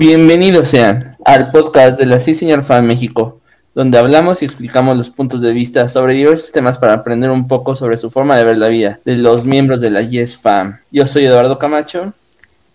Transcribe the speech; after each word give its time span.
Bienvenidos 0.00 0.68
sean 0.68 1.08
al 1.24 1.50
podcast 1.50 1.98
de 1.98 2.06
la 2.06 2.20
Sí 2.20 2.32
Señor 2.32 2.62
Fan 2.62 2.86
México, 2.86 3.40
donde 3.74 3.98
hablamos 3.98 4.42
y 4.42 4.44
explicamos 4.44 4.96
los 4.96 5.10
puntos 5.10 5.40
de 5.40 5.52
vista 5.52 5.88
sobre 5.88 6.14
diversos 6.14 6.52
temas 6.52 6.78
para 6.78 6.92
aprender 6.92 7.32
un 7.32 7.48
poco 7.48 7.74
sobre 7.74 7.98
su 7.98 8.08
forma 8.08 8.36
de 8.36 8.44
ver 8.44 8.58
la 8.58 8.68
vida 8.68 9.00
de 9.04 9.16
los 9.16 9.44
miembros 9.44 9.80
de 9.80 9.90
la 9.90 10.02
Yes 10.02 10.38
Fam. 10.38 10.78
Yo 10.92 11.04
soy 11.04 11.24
Eduardo 11.24 11.58
Camacho. 11.58 12.12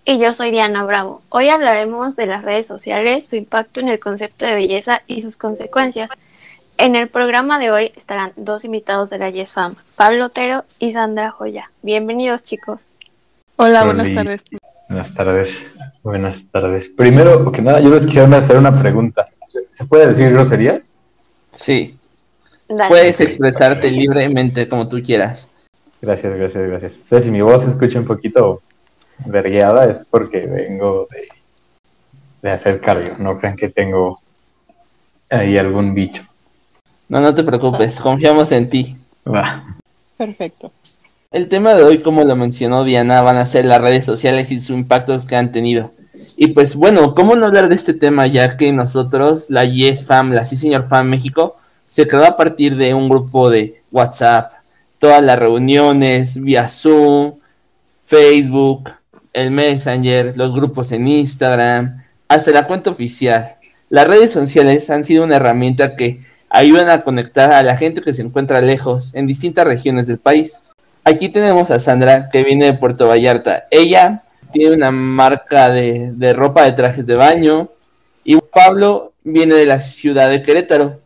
Y 0.03 0.19
yo 0.19 0.33
soy 0.33 0.51
Diana 0.51 0.83
Bravo. 0.83 1.21
Hoy 1.29 1.47
hablaremos 1.47 2.17
de 2.17 2.25
las 2.25 2.43
redes 2.43 2.67
sociales, 2.67 3.25
su 3.25 3.37
impacto 3.37 3.79
en 3.79 3.87
el 3.87 4.01
concepto 4.01 4.45
de 4.45 4.55
belleza 4.55 5.01
y 5.07 5.21
sus 5.21 5.37
consecuencias. 5.37 6.11
En 6.77 6.97
el 6.97 7.07
programa 7.07 7.57
de 7.57 7.71
hoy 7.71 7.93
estarán 7.95 8.33
dos 8.35 8.65
invitados 8.65 9.09
de 9.09 9.19
la 9.19 9.29
Yes 9.29 9.53
Fam, 9.53 9.75
Pablo 9.95 10.25
Otero 10.25 10.65
y 10.77 10.91
Sandra 10.91 11.31
Joya. 11.31 11.71
Bienvenidos 11.83 12.43
chicos. 12.43 12.89
Hola, 13.55 13.85
buenas 13.85 14.13
tardes. 14.13 14.41
Buenas 14.89 15.13
tardes. 15.13 15.71
Buenas 16.03 16.43
tardes. 16.51 16.89
Primero 16.89 17.49
que 17.51 17.61
nada, 17.61 17.79
yo 17.79 17.89
les 17.89 18.05
quisiera 18.05 18.37
hacer 18.37 18.57
una 18.57 18.77
pregunta. 18.77 19.23
¿Se 19.71 19.85
puede 19.85 20.07
decir 20.07 20.31
groserías? 20.31 20.91
Sí. 21.49 21.97
Puedes 22.89 23.21
expresarte 23.21 23.89
libremente 23.89 24.67
como 24.67 24.87
tú 24.89 25.01
quieras. 25.01 25.47
Gracias, 26.01 26.35
gracias, 26.35 26.67
gracias. 26.67 26.95
Entonces, 26.97 27.23
si 27.23 27.31
mi 27.31 27.39
voz 27.39 27.63
se 27.63 27.69
escucha 27.69 27.99
un 27.99 28.05
poquito 28.05 28.61
vergueada 29.25 29.85
es 29.85 29.99
porque 30.09 30.45
vengo 30.45 31.07
de, 31.09 31.29
de 32.41 32.51
hacer 32.51 32.81
cardio. 32.81 33.15
No 33.17 33.39
crean 33.39 33.55
que 33.55 33.69
tengo 33.69 34.19
ahí 35.29 35.57
algún 35.57 35.93
bicho. 35.93 36.23
No, 37.07 37.21
no 37.21 37.33
te 37.33 37.43
preocupes, 37.43 38.01
confiamos 38.01 38.51
en 38.51 38.69
ti. 38.69 38.97
Va. 39.25 39.63
Perfecto. 40.17 40.71
El 41.33 41.49
tema 41.49 41.73
de 41.73 41.81
hoy, 41.81 41.97
como 42.03 42.23
lo 42.23 42.35
mencionó 42.35 42.83
Diana, 42.83 43.23
van 43.23 43.37
a 43.37 43.47
ser 43.47 43.65
las 43.65 43.81
redes 43.81 44.05
sociales 44.05 44.51
y 44.51 44.59
sus 44.59 44.77
impactos 44.77 45.25
que 45.25 45.35
han 45.35 45.51
tenido. 45.51 45.91
Y 46.37 46.49
pues 46.49 46.75
bueno, 46.75 47.15
¿cómo 47.15 47.35
no 47.35 47.47
hablar 47.47 47.69
de 47.69 47.75
este 47.75 47.95
tema 47.95 48.27
ya 48.27 48.55
que 48.55 48.71
nosotros, 48.71 49.49
la 49.49 49.65
Yes 49.65 50.05
Fam, 50.05 50.31
la 50.31 50.45
Sí 50.45 50.55
Señor 50.57 50.87
Fam 50.87 51.09
México, 51.09 51.57
se 51.87 52.07
creó 52.07 52.25
a 52.25 52.37
partir 52.37 52.75
de 52.77 52.93
un 52.93 53.09
grupo 53.09 53.49
de 53.49 53.81
WhatsApp, 53.91 54.53
todas 54.99 55.23
las 55.23 55.39
reuniones 55.39 56.39
vía 56.39 56.67
Zoom, 56.67 57.33
Facebook, 58.05 58.91
el 59.33 59.49
Messenger, 59.49 60.37
los 60.37 60.53
grupos 60.53 60.91
en 60.91 61.07
Instagram, 61.07 62.03
hasta 62.27 62.51
la 62.51 62.67
cuenta 62.67 62.91
oficial. 62.91 63.55
Las 63.89 64.07
redes 64.07 64.29
sociales 64.29 64.87
han 64.91 65.03
sido 65.03 65.23
una 65.23 65.37
herramienta 65.37 65.95
que 65.95 66.23
ayudan 66.47 66.89
a 66.89 67.01
conectar 67.03 67.51
a 67.51 67.63
la 67.63 67.75
gente 67.75 68.01
que 68.01 68.13
se 68.13 68.21
encuentra 68.21 68.61
lejos 68.61 69.15
en 69.15 69.25
distintas 69.25 69.65
regiones 69.65 70.05
del 70.05 70.19
país. 70.19 70.61
Aquí 71.05 71.27
tenemos 71.27 71.69
a 71.69 71.79
Sandra, 71.79 72.29
que 72.29 72.43
viene 72.43 72.67
de 72.67 72.73
Puerto 72.73 73.07
Vallarta. 73.07 73.65
Ella 73.69 74.23
tiene 74.53 74.75
una 74.75 74.91
marca 74.91 75.69
de, 75.69 76.33
ropa 76.33 76.63
de 76.63 76.71
trajes 76.71 77.05
de 77.05 77.15
baño. 77.15 77.69
Y 78.23 78.37
Pablo 78.37 79.11
viene 79.23 79.55
de 79.55 79.65
la 79.65 79.81
ciudad 79.81 80.29
de 80.29 80.43
Querétaro. 80.43 81.01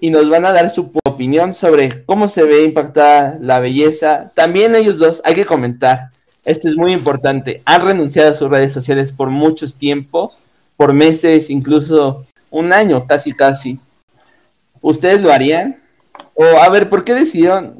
Y 0.00 0.10
nos 0.10 0.28
van 0.28 0.44
a 0.44 0.52
dar 0.52 0.68
su 0.68 0.92
opinión 1.04 1.54
sobre 1.54 2.04
cómo 2.04 2.28
se 2.28 2.42
ve 2.42 2.64
impactada 2.64 3.38
la 3.40 3.58
belleza. 3.58 4.32
También 4.34 4.74
ellos 4.74 4.98
dos, 4.98 5.22
hay 5.24 5.34
que 5.34 5.46
comentar, 5.46 6.10
esto 6.44 6.68
es 6.68 6.76
muy 6.76 6.92
importante, 6.92 7.62
han 7.64 7.80
renunciado 7.80 8.30
a 8.30 8.34
sus 8.34 8.50
redes 8.50 8.74
sociales 8.74 9.10
por 9.10 9.30
muchos 9.30 9.76
tiempos, 9.76 10.36
por 10.76 10.92
meses, 10.92 11.48
incluso 11.48 12.26
un 12.50 12.74
año, 12.74 13.06
casi, 13.06 13.32
casi. 13.32 13.80
¿Ustedes 14.82 15.22
lo 15.22 15.32
harían? 15.32 15.80
O 16.34 16.44
a 16.44 16.68
ver, 16.68 16.90
¿por 16.90 17.02
qué 17.02 17.14
decidieron 17.14 17.74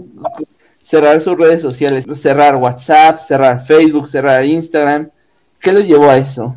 cerrar 0.86 1.20
sus 1.20 1.36
redes 1.36 1.60
sociales? 1.60 2.06
Cerrar 2.12 2.54
WhatsApp, 2.54 3.18
cerrar 3.18 3.58
Facebook, 3.58 4.08
cerrar 4.08 4.44
Instagram. 4.44 5.10
¿Qué 5.58 5.72
los 5.72 5.84
llevó 5.84 6.08
a 6.08 6.16
eso? 6.16 6.54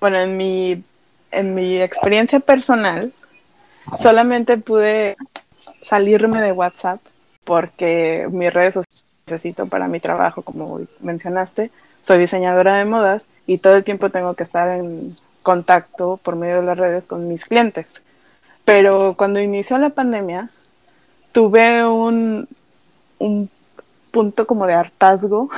Bueno, 0.00 0.18
en 0.18 0.36
mi, 0.38 0.82
en 1.30 1.54
mi 1.54 1.78
experiencia 1.78 2.40
personal, 2.40 3.12
solamente 4.00 4.56
pude 4.56 5.16
salirme 5.82 6.40
de 6.40 6.52
WhatsApp 6.52 7.00
porque 7.44 8.26
mis 8.30 8.52
redes 8.52 8.74
sociales 8.74 9.04
necesito 9.26 9.66
para 9.66 9.88
mi 9.88 10.00
trabajo, 10.00 10.40
como 10.40 10.80
mencionaste. 11.00 11.70
Soy 12.04 12.18
diseñadora 12.18 12.78
de 12.78 12.86
modas 12.86 13.22
y 13.46 13.58
todo 13.58 13.76
el 13.76 13.84
tiempo 13.84 14.08
tengo 14.08 14.32
que 14.34 14.44
estar 14.44 14.70
en 14.70 15.14
contacto 15.42 16.18
por 16.22 16.36
medio 16.36 16.60
de 16.60 16.66
las 16.66 16.78
redes 16.78 17.06
con 17.06 17.26
mis 17.26 17.44
clientes. 17.44 18.00
Pero 18.64 19.16
cuando 19.18 19.38
inició 19.38 19.76
la 19.76 19.90
pandemia, 19.90 20.48
tuve 21.32 21.84
un, 21.84 22.48
un 23.18 23.50
punto 24.10 24.46
como 24.46 24.66
de 24.66 24.74
hartazgo, 24.74 25.50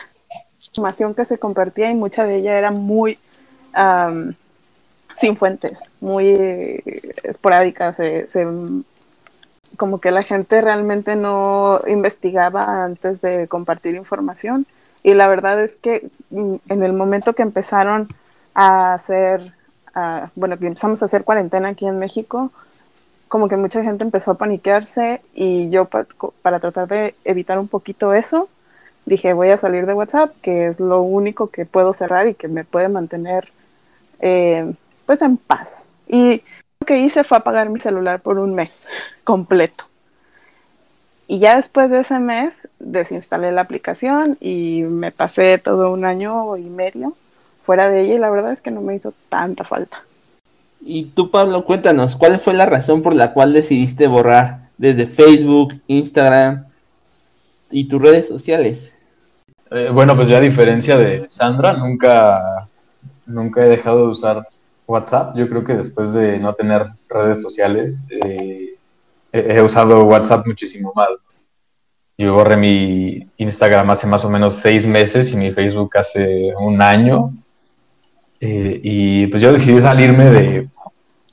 información 0.68 1.14
que 1.14 1.24
se 1.24 1.38
compartía 1.38 1.90
y 1.90 1.94
mucha 1.94 2.24
de 2.24 2.36
ella 2.36 2.56
era 2.56 2.70
muy 2.70 3.18
sin 5.16 5.36
fuentes, 5.36 5.80
muy 6.00 6.82
esporádica, 7.22 7.92
se, 7.92 8.26
como 9.76 10.00
que 10.00 10.10
la 10.10 10.22
gente 10.22 10.60
realmente 10.60 11.14
no 11.14 11.80
investigaba 11.86 12.84
antes 12.84 13.20
de 13.20 13.46
compartir 13.46 13.94
información. 13.94 14.66
Y 15.02 15.14
la 15.14 15.28
verdad 15.28 15.62
es 15.62 15.76
que 15.76 16.10
mm, 16.30 16.56
en 16.68 16.82
el 16.82 16.92
momento 16.92 17.34
que 17.34 17.42
empezaron 17.42 18.08
a 18.54 18.94
hacer, 18.94 19.52
bueno, 20.34 20.58
que 20.58 20.66
empezamos 20.66 21.02
a 21.02 21.06
hacer 21.06 21.24
cuarentena 21.24 21.68
aquí 21.68 21.86
en 21.86 21.98
México, 21.98 22.50
como 23.30 23.46
que 23.46 23.56
mucha 23.56 23.84
gente 23.84 24.02
empezó 24.02 24.32
a 24.32 24.38
paniquearse 24.38 25.22
y 25.34 25.70
yo 25.70 25.84
para, 25.84 26.58
tratar 26.58 26.88
de 26.88 27.14
evitar 27.22 27.60
un 27.60 27.68
poquito 27.68 28.12
eso, 28.12 28.48
dije 29.06 29.32
voy 29.34 29.50
a 29.50 29.56
salir 29.56 29.86
de 29.86 29.94
WhatsApp, 29.94 30.34
que 30.42 30.66
es 30.66 30.80
lo 30.80 31.00
único 31.02 31.46
que 31.46 31.64
puedo 31.64 31.92
cerrar 31.92 32.26
y 32.26 32.34
que 32.34 32.48
me 32.48 32.64
puede 32.64 32.88
mantener 32.88 33.52
eh, 34.18 34.72
pues 35.06 35.22
en 35.22 35.36
paz. 35.36 35.88
Y 36.08 36.42
lo 36.80 36.86
que 36.88 36.98
hice 36.98 37.22
fue 37.22 37.38
apagar 37.38 37.68
mi 37.70 37.78
celular 37.78 38.20
por 38.20 38.40
un 38.40 38.52
mes 38.56 38.84
completo. 39.22 39.84
Y 41.28 41.38
ya 41.38 41.54
después 41.54 41.88
de 41.92 42.00
ese 42.00 42.18
mes 42.18 42.66
desinstalé 42.80 43.52
la 43.52 43.60
aplicación 43.60 44.36
y 44.40 44.82
me 44.82 45.12
pasé 45.12 45.58
todo 45.58 45.92
un 45.92 46.04
año 46.04 46.56
y 46.56 46.68
medio 46.68 47.14
fuera 47.62 47.88
de 47.88 48.00
ella 48.00 48.14
y 48.14 48.18
la 48.18 48.30
verdad 48.30 48.50
es 48.50 48.60
que 48.60 48.72
no 48.72 48.80
me 48.80 48.96
hizo 48.96 49.14
tanta 49.28 49.62
falta. 49.62 50.02
Y 50.80 51.06
tú, 51.06 51.30
Pablo, 51.30 51.64
cuéntanos, 51.64 52.16
¿cuál 52.16 52.38
fue 52.38 52.54
la 52.54 52.66
razón 52.66 53.02
por 53.02 53.14
la 53.14 53.32
cual 53.32 53.52
decidiste 53.52 54.06
borrar 54.06 54.70
desde 54.78 55.06
Facebook, 55.06 55.74
Instagram 55.86 56.66
y 57.70 57.86
tus 57.86 58.00
redes 58.00 58.26
sociales? 58.26 58.94
Eh, 59.70 59.90
bueno, 59.92 60.16
pues 60.16 60.28
ya 60.28 60.38
a 60.38 60.40
diferencia 60.40 60.96
de 60.96 61.28
Sandra, 61.28 61.74
nunca, 61.74 62.68
nunca 63.26 63.64
he 63.64 63.68
dejado 63.68 64.06
de 64.06 64.12
usar 64.12 64.48
WhatsApp. 64.86 65.36
Yo 65.36 65.48
creo 65.48 65.62
que 65.62 65.74
después 65.74 66.12
de 66.12 66.38
no 66.38 66.54
tener 66.54 66.86
redes 67.08 67.42
sociales, 67.42 68.02
eh, 68.08 68.74
he 69.32 69.62
usado 69.62 70.04
WhatsApp 70.04 70.46
muchísimo 70.46 70.92
más. 70.96 71.08
Yo 72.18 72.34
borré 72.34 72.56
mi 72.56 73.28
Instagram 73.38 73.90
hace 73.90 74.06
más 74.06 74.24
o 74.24 74.30
menos 74.30 74.56
seis 74.56 74.84
meses 74.84 75.32
y 75.32 75.36
mi 75.36 75.52
Facebook 75.52 75.96
hace 75.96 76.52
un 76.58 76.82
año. 76.82 77.32
Eh, 78.40 78.80
y 78.82 79.26
pues 79.28 79.40
yo 79.40 79.52
decidí 79.52 79.80
salirme 79.80 80.24
de, 80.24 80.59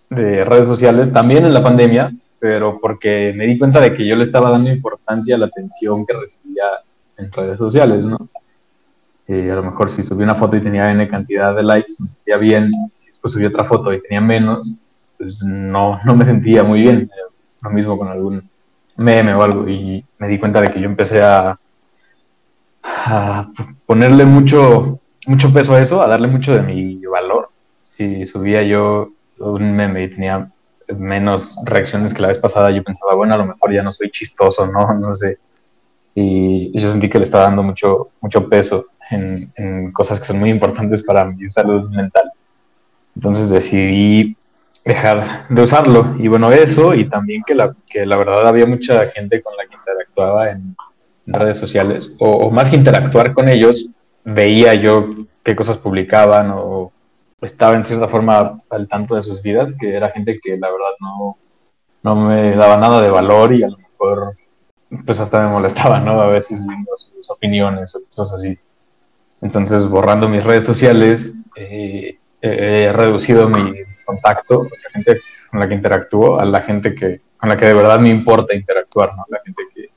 de, 0.10 0.46
redes 0.46 0.68
sociales 0.68 1.12
también 1.12 1.46
en 1.46 1.54
la 1.54 1.64
pandemia, 1.64 2.14
pero 2.40 2.80
porque 2.80 3.34
me 3.36 3.46
di 3.46 3.58
cuenta 3.58 3.80
de 3.80 3.94
que 3.94 4.06
yo 4.06 4.16
le 4.16 4.24
estaba 4.24 4.50
dando 4.50 4.72
importancia 4.72 5.36
a 5.36 5.40
la 5.40 5.48
atención 5.48 6.06
que 6.06 6.14
recibía 6.14 6.66
en 7.18 7.32
redes 7.32 7.58
sociales, 7.58 8.06
¿no? 8.06 8.30
Eh, 9.28 9.52
a 9.52 9.56
lo 9.56 9.64
mejor 9.64 9.92
si 9.92 10.04
subí 10.04 10.24
una 10.24 10.36
foto 10.36 10.56
y 10.56 10.62
tenía 10.62 10.90
N 10.92 11.06
cantidad 11.08 11.54
de 11.54 11.64
likes, 11.64 11.96
me 12.00 12.10
sentía 12.10 12.38
bien. 12.38 12.72
Si 12.94 13.10
después 13.10 13.34
subí 13.34 13.46
otra 13.46 13.66
foto 13.66 13.92
y 13.92 14.02
tenía 14.02 14.22
menos, 14.22 14.80
pues 15.18 15.44
no, 15.44 16.00
no 16.06 16.16
me 16.16 16.26
sentía 16.26 16.64
muy 16.64 16.82
bien. 16.82 17.10
Lo 17.62 17.70
mismo 17.72 17.98
con 17.98 18.08
algún 18.08 18.50
meme 18.96 19.34
o 19.34 19.44
algo. 19.44 19.68
Y 19.68 20.06
me 20.20 20.28
di 20.28 20.40
cuenta 20.40 20.62
de 20.62 20.72
que 20.72 20.80
yo 20.80 20.86
empecé 20.86 21.22
a, 21.22 21.60
a 22.84 23.52
ponerle 23.86 24.24
mucho, 24.24 25.00
mucho 25.26 25.52
peso 25.52 25.76
a 25.76 25.82
eso, 25.82 26.02
a 26.02 26.08
darle 26.08 26.28
mucho 26.28 26.54
de 26.54 26.62
mi 26.62 27.02
valor. 27.06 27.50
Si 27.82 28.26
subía 28.26 28.64
yo 28.64 29.12
un 29.40 29.76
meme 29.76 30.04
y 30.04 30.10
tenía 30.10 30.50
menos 30.96 31.56
reacciones 31.64 32.14
que 32.14 32.22
la 32.22 32.30
vez 32.30 32.40
pasada, 32.40 32.72
yo 32.72 32.84
pensaba, 32.84 33.16
bueno, 33.16 33.34
a 33.34 33.38
lo 33.38 33.46
mejor 33.46 33.74
ya 33.74 33.84
no 33.84 33.92
soy 33.92 34.10
chistoso, 34.10 34.66
¿no? 34.68 34.88
No 35.00 35.14
sé. 35.14 35.38
Y, 36.16 36.78
yo 36.80 36.90
sentí 36.90 37.10
que 37.10 37.20
le 37.20 37.26
estaba 37.26 37.46
dando 37.46 37.64
mucho, 37.64 38.10
mucho 38.22 38.48
peso 38.50 38.88
en, 39.12 39.92
cosas 39.92 40.20
que 40.20 40.26
son 40.26 40.40
muy 40.40 40.50
importantes 40.50 41.04
para 41.04 41.26
mi 41.26 41.50
salud 41.50 41.90
mental. 41.90 42.32
Entonces 43.16 43.50
decidí 43.50 44.36
dejar 44.84 45.48
de 45.50 45.62
usarlo. 45.62 46.16
Y 46.18 46.28
bueno, 46.28 46.52
eso 46.52 46.94
y 46.94 47.06
también 47.06 47.44
que 47.46 47.56
la, 47.56 47.76
que 47.88 48.06
la 48.06 48.18
verdad 48.18 48.48
había 48.48 48.66
mucha 48.66 49.08
gente 49.08 49.42
con 49.42 49.56
la 49.56 49.66
que 49.66 49.76
interactuaba 49.76 50.50
en 50.50 50.76
redes 51.28 51.58
sociales, 51.58 52.14
o, 52.20 52.50
más 52.52 52.70
que 52.70 52.78
interactuar 52.78 53.34
con 53.34 53.50
ellos, 53.50 53.90
veía 54.24 54.74
yo 54.74 55.10
qué 55.44 55.56
cosas 55.56 55.78
publicaban 55.78 56.52
o 56.54 56.92
estaba 57.42 57.74
en 57.74 57.86
cierta 57.86 58.08
forma 58.08 58.58
al 58.70 58.88
tanto 58.88 59.16
de 59.16 59.24
sus 59.24 59.42
vidas, 59.42 59.74
que 59.80 59.96
era 59.96 60.10
gente 60.10 60.40
que 60.42 60.58
la 60.58 60.72
verdad 60.72 60.92
no, 61.00 61.38
no 62.04 62.16
me 62.16 62.56
daba 62.56 62.78
nada 62.78 63.00
de 63.02 63.10
valor 63.10 63.54
y 63.54 63.64
a 63.64 63.70
lo 63.70 63.78
mejor 63.78 64.36
pues 65.06 65.20
hasta 65.20 65.46
me 65.46 65.52
molestaba, 65.52 66.00
¿no? 66.00 66.20
A 66.22 66.28
veces 66.28 66.66
viendo 66.66 66.96
sus 66.96 67.30
opiniones 67.30 67.94
o 67.96 68.00
cosas 68.06 68.40
así. 68.40 68.58
Entonces, 69.42 69.86
borrando 69.86 70.28
mis 70.30 70.44
redes 70.44 70.66
sociales, 70.66 71.34
eh, 71.56 72.18
he 72.42 72.92
reducido 72.92 73.50
mi 73.50 73.74
contacto 74.06 74.60
con 74.60 74.70
la 74.70 74.90
gente 74.92 75.22
con 75.52 75.60
la 75.60 75.68
que 75.68 75.76
interactúo 75.76 76.40
a 76.40 76.46
la 76.46 76.62
gente 76.62 76.96
que, 76.96 77.22
con 77.38 77.50
la 77.50 77.58
que 77.58 77.66
de 77.66 77.74
verdad 77.74 78.00
me 78.00 78.10
importa 78.10 78.56
interactuar, 78.56 79.12
¿no? 79.16 79.26
La 79.30 79.40
gente 79.44 79.64
que... 79.74 79.90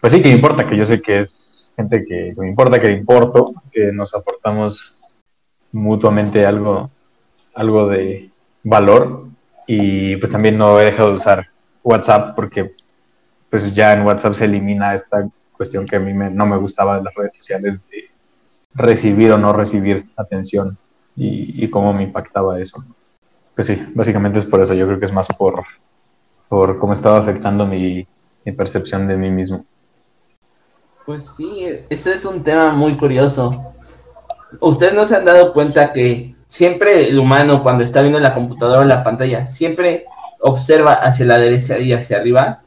Pues 0.00 0.12
sí, 0.12 0.20
que 0.20 0.28
me 0.28 0.34
importa, 0.34 0.66
que 0.66 0.76
yo 0.76 0.84
sé 0.84 1.00
que 1.00 1.20
es 1.20 1.70
gente 1.74 2.04
que, 2.04 2.34
me 2.36 2.48
importa, 2.48 2.78
que 2.78 2.88
le 2.88 2.98
importo, 2.98 3.54
que 3.72 3.92
nos 3.92 4.14
aportamos 4.14 4.94
mutuamente 5.74 6.46
algo, 6.46 6.88
algo 7.52 7.88
de 7.88 8.30
valor 8.62 9.26
y 9.66 10.16
pues 10.16 10.30
también 10.30 10.56
no 10.56 10.80
he 10.80 10.84
dejado 10.84 11.10
de 11.10 11.16
usar 11.16 11.48
WhatsApp 11.82 12.34
porque 12.36 12.74
pues 13.50 13.74
ya 13.74 13.92
en 13.92 14.02
WhatsApp 14.02 14.34
se 14.34 14.44
elimina 14.44 14.94
esta 14.94 15.28
cuestión 15.56 15.84
que 15.84 15.96
a 15.96 16.00
mí 16.00 16.12
no 16.12 16.46
me 16.46 16.56
gustaba 16.56 16.96
de 16.96 17.02
las 17.02 17.14
redes 17.14 17.34
sociales 17.34 17.88
de 17.88 18.04
recibir 18.72 19.32
o 19.32 19.38
no 19.38 19.52
recibir 19.52 20.06
atención 20.16 20.78
y, 21.16 21.68
cómo 21.68 21.92
me 21.92 22.02
impactaba 22.02 22.58
eso. 22.58 22.84
Pues 23.54 23.68
sí, 23.68 23.80
básicamente 23.94 24.38
es 24.40 24.44
por 24.44 24.60
eso, 24.60 24.74
yo 24.74 24.86
creo 24.86 24.98
que 24.98 25.06
es 25.06 25.12
más 25.12 25.28
por, 25.28 25.62
por 26.48 26.78
cómo 26.78 26.92
estaba 26.92 27.18
afectando 27.18 27.66
mi, 27.66 28.06
mi 28.44 28.52
percepción 28.52 29.06
de 29.06 29.16
mí 29.16 29.30
mismo. 29.30 29.64
Pues 31.06 31.26
sí, 31.36 31.66
ese 31.88 32.14
es 32.14 32.24
un 32.24 32.42
tema 32.42 32.72
muy 32.72 32.96
curioso. 32.96 33.74
Ustedes 34.60 34.94
no 34.94 35.06
se 35.06 35.16
han 35.16 35.24
dado 35.24 35.52
cuenta 35.52 35.92
que 35.92 36.34
siempre 36.48 37.08
el 37.08 37.18
humano 37.18 37.62
cuando 37.62 37.82
está 37.82 38.00
viendo 38.00 38.20
la 38.20 38.34
computadora 38.34 38.80
o 38.80 38.84
la 38.84 39.02
pantalla, 39.02 39.46
siempre 39.46 40.04
observa 40.40 40.92
hacia 40.92 41.26
la 41.26 41.38
derecha 41.38 41.78
y 41.78 41.92
hacia 41.92 42.18
arriba. 42.18 42.62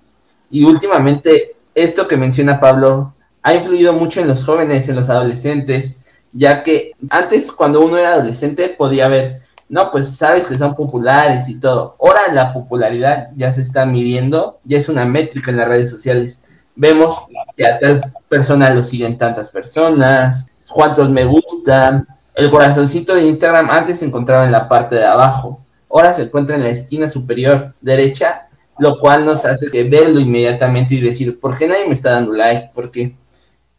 Y 0.50 0.63
últimamente 0.63 1.56
esto 1.74 2.07
que 2.07 2.18
menciona 2.18 2.60
Pablo 2.60 3.13
ha 3.44 3.54
influido 3.54 3.94
mucho 3.94 4.19
en 4.19 4.28
los 4.28 4.44
jóvenes, 4.44 4.89
en 4.89 4.95
los 4.95 5.10
adolescentes, 5.10 5.95
ya 6.34 6.63
que 6.63 6.92
antes 7.10 7.51
cuando 7.51 7.81
uno 7.81 7.98
era 7.98 8.13
adolescente 8.13 8.69
podía 8.69 9.07
ver, 9.07 9.42
no, 9.69 9.92
pues 9.92 10.16
sabes 10.16 10.48
que 10.48 10.57
son 10.57 10.75
populares 10.75 11.48
y 11.50 11.60
todo. 11.60 11.95
Ahora 12.00 12.34
la 12.34 12.54
popularidad 12.54 13.30
ya 13.36 13.51
se 13.51 13.62
está 13.62 13.86
midiendo, 13.86 14.60
ya 14.63 14.78
es 14.78 14.89
una 14.89 15.06
métrica 15.06 15.51
en 15.51 15.57
las 15.57 15.68
redes 15.68 15.89
sociales. 15.89 16.42
Vemos 16.75 17.25
que 17.56 17.68
a 17.68 17.80
tal 17.80 18.01
persona 18.28 18.69
lo 18.69 18.84
siguen 18.84 19.18
tantas 19.18 19.50
personas, 19.50 20.48
cuántos 20.71 21.09
me 21.09 21.25
gustan. 21.25 22.07
El 22.35 22.49
corazoncito 22.49 23.15
de 23.15 23.23
Instagram 23.23 23.69
antes 23.69 23.99
se 23.99 24.05
encontraba 24.05 24.45
en 24.45 24.51
la 24.51 24.67
parte 24.67 24.95
de 24.95 25.05
abajo, 25.05 25.61
ahora 25.89 26.13
se 26.13 26.23
encuentra 26.23 26.55
en 26.55 26.63
la 26.63 26.69
esquina 26.69 27.09
superior 27.09 27.73
derecha 27.81 28.47
lo 28.79 28.99
cual 28.99 29.25
nos 29.25 29.45
hace 29.45 29.69
que 29.69 29.83
verlo 29.83 30.19
inmediatamente 30.19 30.95
y 30.95 31.01
decir, 31.01 31.39
¿por 31.39 31.57
qué 31.57 31.67
nadie 31.67 31.87
me 31.87 31.93
está 31.93 32.11
dando 32.11 32.33
like? 32.33 32.69
¿Por 32.73 32.91
qué? 32.91 33.15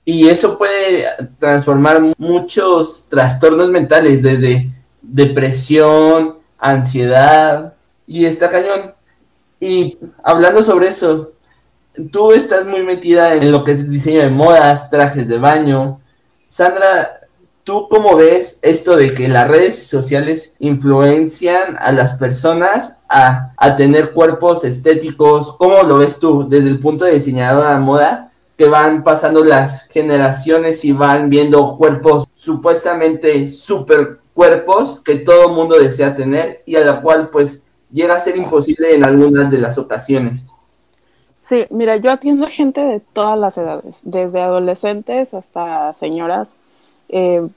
Y 0.04 0.28
eso 0.28 0.56
puede 0.56 1.04
transformar 1.38 2.00
muchos 2.16 3.08
trastornos 3.08 3.68
mentales, 3.68 4.22
desde 4.22 4.70
depresión, 5.02 6.38
ansiedad, 6.58 7.74
y 8.06 8.24
está 8.24 8.50
cañón. 8.50 8.94
Y 9.60 9.98
hablando 10.22 10.62
sobre 10.62 10.88
eso, 10.88 11.32
tú 12.10 12.32
estás 12.32 12.66
muy 12.66 12.82
metida 12.82 13.34
en 13.34 13.52
lo 13.52 13.64
que 13.64 13.72
es 13.72 13.90
diseño 13.90 14.20
de 14.20 14.30
modas, 14.30 14.90
trajes 14.90 15.28
de 15.28 15.38
baño. 15.38 16.00
Sandra, 16.48 17.28
¿Tú 17.68 17.86
cómo 17.90 18.16
ves 18.16 18.60
esto 18.62 18.96
de 18.96 19.12
que 19.12 19.28
las 19.28 19.46
redes 19.46 19.88
sociales 19.88 20.56
influencian 20.58 21.76
a 21.78 21.92
las 21.92 22.14
personas 22.14 23.02
a, 23.10 23.52
tener 23.76 24.12
cuerpos 24.14 24.64
estéticos? 24.64 25.54
¿Cómo 25.58 25.82
lo 25.82 25.98
ves 25.98 26.18
tú 26.18 26.48
desde 26.48 26.70
el 26.70 26.80
punto 26.80 27.04
de 27.04 27.12
diseñadora 27.12 27.74
de 27.74 27.80
moda? 27.80 28.32
Que 28.56 28.70
van 28.70 29.04
pasando 29.04 29.44
las 29.44 29.86
generaciones 29.88 30.82
y 30.86 30.92
van 30.92 31.28
viendo 31.28 31.76
cuerpos 31.76 32.28
supuestamente 32.36 33.50
super 33.50 34.20
cuerpos 34.32 35.02
que 35.04 35.16
todo 35.16 35.50
mundo 35.50 35.78
desea 35.78 36.16
tener 36.16 36.62
y 36.64 36.76
a 36.76 36.80
la 36.80 37.02
cual 37.02 37.28
pues 37.28 37.66
llega 37.92 38.14
a 38.14 38.20
ser 38.20 38.38
imposible 38.38 38.94
en 38.94 39.04
algunas 39.04 39.50
de 39.50 39.58
las 39.58 39.76
ocasiones. 39.76 40.54
Sí, 41.48 41.66
mira, 41.70 41.96
yo 41.96 42.10
atiendo 42.10 42.44
a 42.44 42.50
gente 42.50 42.82
de 42.82 43.00
todas 43.00 43.38
las 43.38 43.56
edades, 43.56 44.00
desde 44.02 44.42
adolescentes 44.42 45.32
hasta 45.32 45.94
señoras. 45.94 46.56
Eh, 47.08 47.48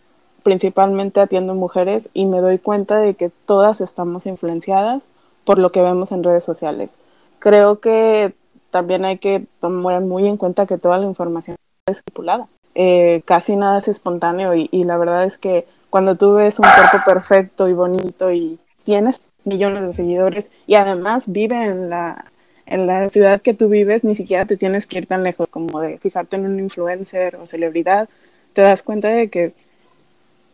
principalmente 0.43 1.19
atiendo 1.19 1.55
mujeres 1.55 2.09
y 2.13 2.25
me 2.25 2.39
doy 2.39 2.57
cuenta 2.57 2.97
de 2.97 3.15
que 3.15 3.29
todas 3.45 3.81
estamos 3.81 4.25
influenciadas 4.25 5.03
por 5.45 5.57
lo 5.57 5.71
que 5.71 5.81
vemos 5.81 6.11
en 6.11 6.23
redes 6.23 6.43
sociales. 6.43 6.91
Creo 7.39 7.79
que 7.79 8.33
también 8.69 9.05
hay 9.05 9.17
que 9.17 9.45
tomar 9.59 10.01
muy 10.01 10.27
en 10.27 10.37
cuenta 10.37 10.65
que 10.65 10.77
toda 10.77 10.97
la 10.97 11.05
información 11.05 11.57
es 11.85 11.97
estipulada. 11.97 12.47
Eh, 12.75 13.21
casi 13.25 13.55
nada 13.55 13.79
es 13.79 13.87
espontáneo 13.89 14.53
y, 14.55 14.69
la 14.85 14.97
verdad 14.97 15.25
es 15.25 15.37
que 15.37 15.67
cuando 15.89 16.15
tú 16.15 16.35
ves 16.35 16.59
un 16.59 16.67
cuerpo 16.73 16.99
perfecto 17.05 17.67
y 17.67 17.73
bonito 17.73 18.31
y 18.31 18.57
tienes 18.85 19.19
millones 19.43 19.83
de 19.83 19.93
seguidores 19.93 20.51
y 20.67 20.75
además 20.75 21.31
vive 21.31 21.65
en 21.65 21.89
la, 21.89 22.30
en 22.71 22.87
la 22.87 23.09
ciudad 23.09 23.41
que 23.41 23.53
tú 23.53 23.67
vives, 23.67 24.05
ni 24.05 24.15
siquiera 24.15 24.45
te 24.45 24.55
tienes 24.55 24.87
que 24.87 24.99
ir 24.99 25.05
tan 25.05 25.23
lejos 25.23 25.49
como 25.49 25.81
de 25.81 25.97
fijarte 25.97 26.37
en 26.37 26.45
un 26.45 26.57
influencer 26.57 27.35
o 27.35 27.45
celebridad, 27.45 28.07
te 28.53 28.61
das 28.61 28.81
cuenta 28.81 29.09
de 29.09 29.29
que 29.29 29.51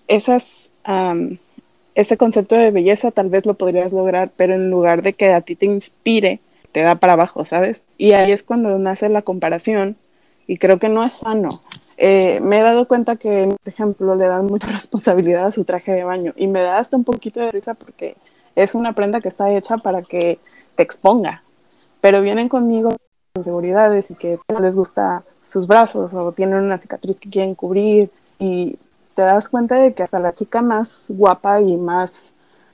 esas, 0.07 0.71
ese 1.93 2.17
concepto 2.17 2.55
de 2.55 2.71
belleza 2.71 3.11
tal 3.11 3.29
vez 3.29 3.45
lo 3.45 3.53
podrías 3.53 3.91
lograr, 3.91 4.31
pero 4.35 4.55
en 4.55 4.71
lugar 4.71 5.03
de 5.03 5.13
que 5.13 5.31
a 5.31 5.41
ti 5.41 5.55
te 5.55 5.67
inspire, 5.67 6.39
te 6.71 6.81
da 6.81 6.95
para 6.95 7.13
abajo, 7.13 7.45
¿sabes? 7.45 7.85
Y 7.99 8.13
ahí 8.13 8.31
es 8.31 8.41
cuando 8.41 8.77
nace 8.79 9.09
la 9.09 9.21
comparación 9.21 9.95
y 10.47 10.57
creo 10.57 10.79
que 10.79 10.89
no 10.89 11.03
es 11.03 11.13
sano. 11.13 11.49
Eh, 11.97 12.39
me 12.39 12.59
he 12.59 12.63
dado 12.63 12.87
cuenta 12.87 13.17
que, 13.17 13.47
por 13.47 13.71
ejemplo, 13.71 14.15
le 14.15 14.25
dan 14.25 14.47
mucha 14.47 14.67
responsabilidad 14.71 15.45
a 15.45 15.51
su 15.51 15.65
traje 15.65 15.91
de 15.91 16.03
baño 16.03 16.33
y 16.35 16.47
me 16.47 16.61
da 16.61 16.79
hasta 16.79 16.97
un 16.97 17.03
poquito 17.03 17.41
de 17.41 17.51
risa 17.51 17.75
porque 17.75 18.15
es 18.55 18.73
una 18.73 18.93
prenda 18.93 19.19
que 19.19 19.29
está 19.29 19.51
hecha 19.51 19.77
para 19.77 20.01
que 20.01 20.39
te 20.75 20.81
exponga, 20.81 21.43
pero 22.01 22.21
vienen 22.21 22.49
conmigo 22.49 22.95
con 23.33 23.43
seguridades 23.43 24.11
y 24.11 24.15
que 24.15 24.39
no 24.51 24.59
les 24.59 24.75
gusta 24.75 25.23
sus 25.41 25.67
brazos 25.67 26.13
o 26.13 26.31
tienen 26.31 26.59
una 26.59 26.77
cicatriz 26.77 27.19
que 27.19 27.29
quieren 27.29 27.55
cubrir 27.55 28.11
y 28.39 28.77
te 29.15 29.21
das 29.23 29.49
cuenta 29.49 29.75
de 29.75 29.93
que 29.93 30.03
hasta 30.03 30.19
la 30.19 30.33
chica 30.33 30.61
más 30.61 31.05
guapa 31.09 31.61
y 31.61 31.77
más 31.77 32.33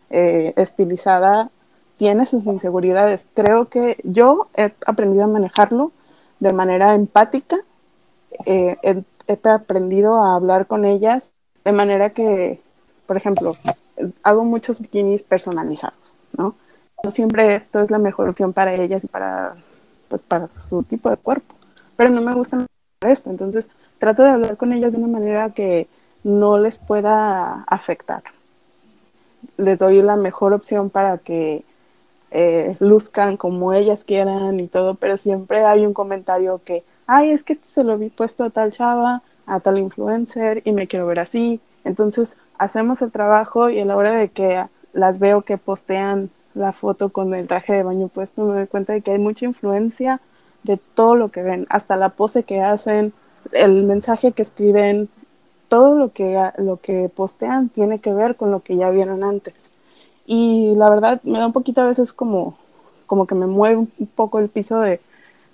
eh, 0.09 0.53
estilizada 0.57 1.49
tiene 1.97 2.25
sus 2.25 2.45
inseguridades. 2.45 3.25
Creo 3.33 3.69
que 3.69 3.97
yo 4.03 4.47
he 4.55 4.73
aprendido 4.85 5.23
a 5.23 5.27
manejarlo 5.27 5.91
de 6.39 6.51
manera 6.51 6.95
empática, 6.95 7.57
eh, 8.45 8.77
he, 8.83 9.49
aprendido 9.49 10.21
a 10.21 10.35
hablar 10.35 10.67
con 10.67 10.83
ellas 10.83 11.29
de 11.63 11.71
manera 11.71 12.09
que, 12.09 12.59
por 13.05 13.15
ejemplo, 13.15 13.55
hago 14.21 14.43
muchos 14.43 14.81
bikinis 14.81 15.23
personalizados, 15.23 16.13
¿no? 16.37 16.55
Siempre 17.09 17.53
esto 17.53 17.81
es 17.81 17.91
la 17.91 17.97
mejor 17.97 18.29
opción 18.29 18.53
para 18.53 18.73
ellas 18.75 19.03
y 19.03 19.07
para, 19.07 19.57
pues, 20.07 20.23
para 20.23 20.47
su 20.47 20.83
tipo 20.83 21.09
de 21.09 21.17
cuerpo, 21.17 21.53
pero 21.97 22.09
no 22.09 22.21
me 22.21 22.33
gusta 22.33 22.65
esto, 23.01 23.29
entonces 23.29 23.69
trato 23.97 24.23
de 24.23 24.29
hablar 24.29 24.55
con 24.55 24.71
ellas 24.71 24.93
de 24.93 24.99
una 24.99 25.07
manera 25.07 25.49
que 25.49 25.89
no 26.23 26.57
les 26.57 26.79
pueda 26.79 27.65
afectar. 27.67 28.23
Les 29.57 29.79
doy 29.79 30.01
la 30.01 30.15
mejor 30.15 30.53
opción 30.53 30.89
para 30.89 31.17
que 31.17 31.65
eh, 32.31 32.77
luzcan 32.79 33.35
como 33.35 33.73
ellas 33.73 34.05
quieran 34.05 34.61
y 34.61 34.67
todo, 34.67 34.95
pero 34.95 35.17
siempre 35.17 35.65
hay 35.65 35.85
un 35.85 35.93
comentario 35.93 36.61
que, 36.63 36.85
ay, 37.05 37.31
es 37.31 37.43
que 37.43 37.51
esto 37.51 37.67
se 37.67 37.83
lo 37.83 37.97
vi 37.97 38.11
puesto 38.11 38.45
a 38.45 38.49
tal 38.49 38.71
chava, 38.71 39.23
a 39.45 39.59
tal 39.59 39.77
influencer 39.77 40.61
y 40.63 40.71
me 40.71 40.87
quiero 40.87 41.05
ver 41.07 41.19
así. 41.19 41.59
Entonces 41.83 42.37
hacemos 42.57 43.01
el 43.01 43.11
trabajo 43.11 43.69
y 43.69 43.81
a 43.81 43.85
la 43.85 43.97
hora 43.97 44.13
de 44.13 44.29
que 44.29 44.63
las 44.93 45.19
veo 45.19 45.41
que 45.41 45.57
postean 45.57 46.29
la 46.53 46.73
foto 46.73 47.09
con 47.09 47.33
el 47.33 47.47
traje 47.47 47.73
de 47.73 47.83
baño 47.83 48.07
puesto, 48.07 48.45
me 48.45 48.53
doy 48.53 48.67
cuenta 48.67 48.93
de 48.93 49.01
que 49.01 49.11
hay 49.11 49.19
mucha 49.19 49.45
influencia 49.45 50.21
de 50.63 50.77
todo 50.77 51.15
lo 51.15 51.29
que 51.29 51.43
ven, 51.43 51.67
hasta 51.69 51.95
la 51.95 52.09
pose 52.09 52.43
que 52.43 52.61
hacen, 52.61 53.13
el 53.51 53.83
mensaje 53.83 54.31
que 54.31 54.41
escriben, 54.41 55.09
todo 55.67 55.97
lo 55.97 56.13
que, 56.13 56.39
lo 56.57 56.77
que 56.77 57.09
postean 57.09 57.69
tiene 57.69 57.99
que 57.99 58.13
ver 58.13 58.35
con 58.35 58.51
lo 58.51 58.61
que 58.61 58.75
ya 58.75 58.89
vieron 58.89 59.23
antes. 59.23 59.71
Y 60.25 60.73
la 60.75 60.89
verdad 60.89 61.21
me 61.23 61.39
da 61.39 61.47
un 61.47 61.53
poquito 61.53 61.81
a 61.81 61.87
veces 61.87 62.13
como, 62.13 62.57
como 63.07 63.27
que 63.27 63.35
me 63.35 63.47
mueve 63.47 63.77
un 63.77 64.09
poco 64.15 64.39
el 64.39 64.49
piso 64.49 64.79
de 64.79 65.01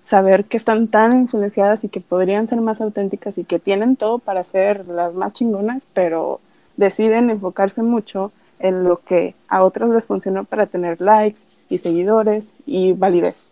saber 0.09 0.45
que 0.45 0.57
están 0.57 0.87
tan 0.87 1.13
influenciadas 1.13 1.83
y 1.83 1.89
que 1.89 2.01
podrían 2.01 2.47
ser 2.47 2.61
más 2.61 2.81
auténticas 2.81 3.37
y 3.37 3.43
que 3.43 3.59
tienen 3.59 3.95
todo 3.95 4.19
para 4.19 4.43
ser 4.43 4.87
las 4.87 5.13
más 5.13 5.33
chingonas, 5.33 5.87
pero 5.93 6.41
deciden 6.77 7.29
enfocarse 7.29 7.83
mucho 7.83 8.31
en 8.59 8.83
lo 8.83 8.97
que 8.97 9.35
a 9.47 9.63
otros 9.63 9.89
les 9.89 10.05
funcionó 10.07 10.43
para 10.43 10.67
tener 10.67 11.01
likes 11.01 11.41
y 11.69 11.77
seguidores 11.79 12.51
y 12.65 12.93
validez. 12.93 13.49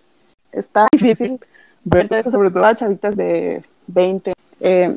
Está 0.51 0.87
difícil 0.91 1.39
ver 1.83 2.11
eso, 2.13 2.31
sobre 2.31 2.51
todo 2.51 2.65
a 2.65 2.75
chavitas 2.75 3.15
de 3.15 3.63
20. 3.87 4.33
Eh, 4.59 4.95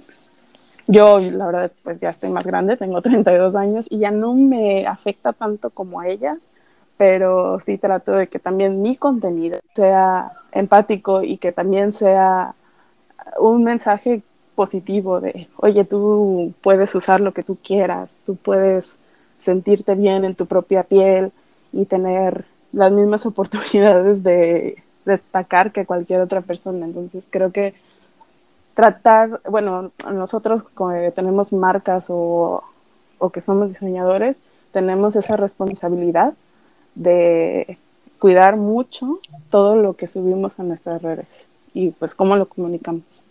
yo, 0.87 1.21
la 1.21 1.47
verdad, 1.47 1.73
pues 1.85 2.01
ya 2.01 2.11
estoy 2.11 2.31
más 2.31 2.45
grande, 2.45 2.77
tengo 2.77 3.01
32 3.03 3.55
años 3.55 3.87
y 3.89 3.99
ya 3.99 4.11
no 4.11 4.35
me 4.35 4.87
afecta 4.87 5.33
tanto 5.33 5.71
como 5.71 6.01
a 6.01 6.09
ellas, 6.09 6.49
pero 6.97 7.61
sí 7.61 7.79
trato 7.79 8.13
de 8.13 8.27
que 8.27 8.39
también 8.39 8.83
mi 8.83 8.97
contenido 8.97 9.61
sea 9.75 10.33
empático 10.53 11.23
y 11.23 11.39
que 11.39 11.53
también 11.53 11.93
sea 11.93 12.55
un 13.39 13.65
mensaje 13.65 14.23
positivo 14.55 15.21
de, 15.21 15.49
oye, 15.57 15.85
tú 15.85 16.53
puedes 16.61 16.95
usar 16.95 17.21
lo 17.21 17.33
que 17.33 17.43
tú 17.43 17.57
quieras, 17.63 18.11
tú 18.27 18.37
puedes 18.37 18.99
sentirte 19.41 19.95
bien 19.97 20.25
en 20.25 20.37
tu 20.37 20.47
propia 20.47 20.85
piel 20.85 21.33
y 21.73 21.87
tener 21.87 22.45
las 22.73 22.93
mismas 22.93 23.27
oportunidades 23.31 24.23
de 24.23 24.83
destacar 25.05 25.73
que 25.73 25.87
cualquier 25.87 26.21
otra 26.21 26.41
persona. 26.43 26.87
Entonces 26.87 27.25
creo 27.31 27.51
que 27.51 27.75
tratar, 28.75 29.41
bueno, 29.49 29.91
nosotros 30.13 30.65
que 30.65 31.13
tenemos 31.15 31.53
marcas 31.53 32.07
o, 32.09 32.63
o 33.19 33.31
que 33.31 33.41
somos 33.41 33.69
diseñadores, 33.69 34.41
tenemos 34.73 35.17
esa 35.17 35.37
responsabilidad 35.37 36.35
de 36.95 37.79
cuidar 38.19 38.57
mucho 38.57 39.19
todo 39.51 39.77
lo 39.77 39.95
que 39.95 40.07
subimos 40.07 40.59
a 40.59 40.63
nuestras 40.63 41.03
redes 41.03 41.47
y 41.75 41.91
pues 41.91 42.15
cómo 42.15 42.37
lo 42.37 42.49
comunicamos. 42.49 43.25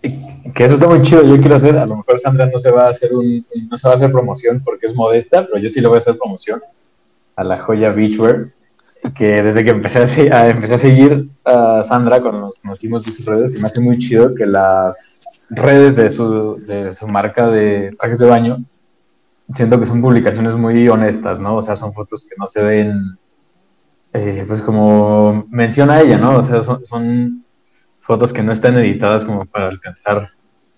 Que 0.00 0.64
eso 0.64 0.74
está 0.74 0.88
muy 0.88 1.02
chido, 1.02 1.22
yo 1.22 1.38
quiero 1.40 1.56
hacer, 1.56 1.76
a 1.76 1.86
lo 1.86 1.96
mejor 1.96 2.18
Sandra 2.18 2.46
no 2.46 2.58
se 2.58 2.70
va 2.70 2.86
a 2.86 2.90
hacer 2.90 3.12
un, 3.12 3.44
no 3.68 3.76
se 3.76 3.86
va 3.86 3.94
a 3.94 3.96
hacer 3.96 4.12
promoción 4.12 4.62
porque 4.64 4.86
es 4.86 4.94
modesta, 4.94 5.46
pero 5.46 5.58
yo 5.58 5.68
sí 5.70 5.80
le 5.80 5.88
voy 5.88 5.96
a 5.96 5.98
hacer 5.98 6.16
promoción 6.16 6.60
a 7.36 7.44
la 7.44 7.58
joya 7.58 7.90
Beachwear, 7.90 8.50
que 9.16 9.42
desde 9.42 9.64
que 9.64 9.70
empecé 9.70 10.32
a, 10.32 10.48
empecé 10.48 10.74
a 10.74 10.78
seguir 10.78 11.28
a 11.44 11.82
Sandra 11.82 12.20
cuando 12.20 12.40
nos 12.40 12.54
conocimos 12.58 13.06
en 13.06 13.12
sus 13.12 13.26
redes, 13.26 13.58
y 13.58 13.62
me 13.62 13.66
hace 13.66 13.82
muy 13.82 13.98
chido 13.98 14.34
que 14.34 14.46
las 14.46 15.24
redes 15.50 15.96
de 15.96 16.10
su, 16.10 16.62
de 16.64 16.92
su 16.92 17.06
marca 17.06 17.48
de 17.48 17.94
trajes 17.98 18.18
de 18.18 18.26
baño, 18.26 18.64
siento 19.52 19.80
que 19.80 19.86
son 19.86 20.00
publicaciones 20.00 20.56
muy 20.56 20.88
honestas, 20.88 21.40
¿no? 21.40 21.56
O 21.56 21.62
sea, 21.62 21.74
son 21.76 21.92
fotos 21.92 22.24
que 22.28 22.36
no 22.38 22.46
se 22.46 22.62
ven, 22.62 23.18
eh, 24.12 24.44
pues 24.46 24.62
como 24.62 25.46
menciona 25.50 26.00
ella, 26.00 26.18
¿no? 26.18 26.38
O 26.38 26.42
sea, 26.42 26.62
son 26.62 27.44
fotos 28.08 28.32
que 28.32 28.42
no 28.42 28.52
están 28.52 28.78
editadas 28.78 29.22
como 29.22 29.44
para 29.44 29.68
alcanzar 29.68 30.30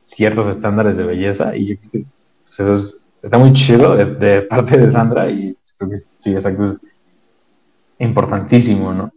ciertos 0.02 0.48
estándares 0.48 0.96
de 0.96 1.04
belleza 1.04 1.56
y 1.56 1.76
pues, 1.76 2.04
eso 2.58 2.92
está 3.22 3.38
muy 3.38 3.52
chido 3.52 3.94
de, 3.94 4.42
parte 4.42 4.76
de 4.76 4.88
Sandra 4.88 5.30
y 5.30 5.56
creo 5.78 5.90
que 5.90 5.98
sí, 5.98 6.34
exacto, 6.34 6.64
es 6.64 6.76
importantísimo, 8.00 8.92
¿no? 8.92 9.12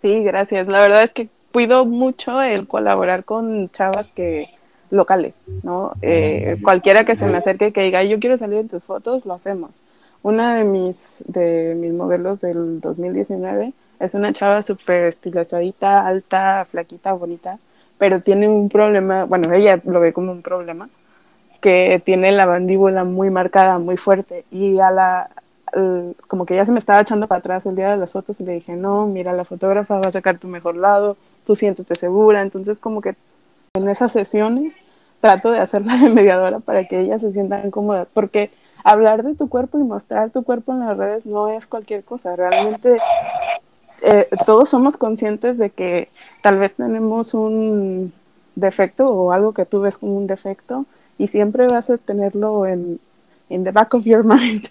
Sí, 0.00 0.22
gracias. 0.22 0.68
La 0.68 0.78
verdad 0.78 1.02
es 1.02 1.12
que 1.12 1.28
cuido 1.52 1.84
mucho 1.84 2.40
el 2.40 2.68
colaborar 2.68 3.24
con 3.24 3.68
chavas 3.70 4.12
que 4.12 4.46
locales, 4.90 5.34
¿no? 5.64 5.92
Eh, 6.02 6.58
cualquiera 6.62 7.04
que 7.04 7.16
se 7.16 7.26
me 7.26 7.38
acerque 7.38 7.72
que 7.72 7.82
diga, 7.82 8.04
yo 8.04 8.20
quiero 8.20 8.36
salir 8.36 8.58
en 8.58 8.68
tus 8.68 8.84
fotos, 8.84 9.26
lo 9.26 9.34
hacemos. 9.34 9.72
Una 10.22 10.54
de 10.54 10.62
mis, 10.62 11.24
de 11.26 11.74
mis 11.76 11.92
modelos 11.92 12.40
del 12.40 12.80
2019 12.80 13.72
es 14.04 14.14
una 14.14 14.32
chava 14.32 14.62
súper 14.62 15.04
estilizadita, 15.04 16.06
alta, 16.06 16.66
flaquita, 16.70 17.12
bonita, 17.12 17.58
pero 17.98 18.20
tiene 18.20 18.48
un 18.48 18.68
problema, 18.68 19.24
bueno, 19.24 19.52
ella 19.52 19.80
lo 19.84 20.00
ve 20.00 20.12
como 20.12 20.32
un 20.32 20.42
problema, 20.42 20.88
que 21.60 22.00
tiene 22.04 22.32
la 22.32 22.46
mandíbula 22.46 23.04
muy 23.04 23.30
marcada, 23.30 23.78
muy 23.78 23.96
fuerte, 23.96 24.44
y 24.50 24.78
a 24.80 24.90
la, 24.90 25.30
como 26.28 26.46
que 26.46 26.56
ya 26.56 26.66
se 26.66 26.72
me 26.72 26.78
estaba 26.78 27.00
echando 27.00 27.26
para 27.26 27.38
atrás 27.38 27.66
el 27.66 27.76
día 27.76 27.90
de 27.90 27.96
las 27.96 28.12
fotos 28.12 28.40
y 28.40 28.44
le 28.44 28.52
dije, 28.52 28.76
no, 28.76 29.06
mira, 29.06 29.32
la 29.32 29.44
fotógrafa 29.44 29.98
va 29.98 30.08
a 30.08 30.12
sacar 30.12 30.38
tu 30.38 30.48
mejor 30.48 30.76
lado, 30.76 31.16
tú 31.46 31.54
siéntete 31.54 31.94
segura, 31.94 32.42
entonces 32.42 32.78
como 32.78 33.00
que 33.00 33.16
en 33.74 33.88
esas 33.88 34.12
sesiones 34.12 34.76
trato 35.20 35.50
de 35.50 35.58
hacerla 35.58 35.96
de 36.02 36.10
mediadora 36.10 36.60
para 36.60 36.84
que 36.86 37.00
ellas 37.00 37.22
se 37.22 37.32
sientan 37.32 37.70
cómodas, 37.70 38.08
porque 38.12 38.50
hablar 38.84 39.22
de 39.22 39.34
tu 39.34 39.48
cuerpo 39.48 39.78
y 39.78 39.82
mostrar 39.82 40.30
tu 40.30 40.44
cuerpo 40.44 40.72
en 40.72 40.80
las 40.80 40.96
redes 40.96 41.26
no 41.26 41.48
es 41.48 41.66
cualquier 41.66 42.04
cosa, 42.04 42.36
realmente 42.36 42.98
eh, 44.02 44.28
todos 44.44 44.68
somos 44.68 44.96
conscientes 44.96 45.58
de 45.58 45.70
que 45.70 46.08
tal 46.42 46.58
vez 46.58 46.74
tenemos 46.74 47.34
un 47.34 48.12
defecto 48.54 49.10
o 49.10 49.32
algo 49.32 49.52
que 49.52 49.66
tú 49.66 49.80
ves 49.80 49.98
como 49.98 50.16
un 50.16 50.26
defecto 50.26 50.86
y 51.18 51.28
siempre 51.28 51.66
vas 51.66 51.90
a 51.90 51.98
tenerlo 51.98 52.66
en 52.66 53.00
in 53.48 53.64
the 53.64 53.70
back 53.70 53.94
of 53.94 54.04
your 54.04 54.24
mind 54.24 54.68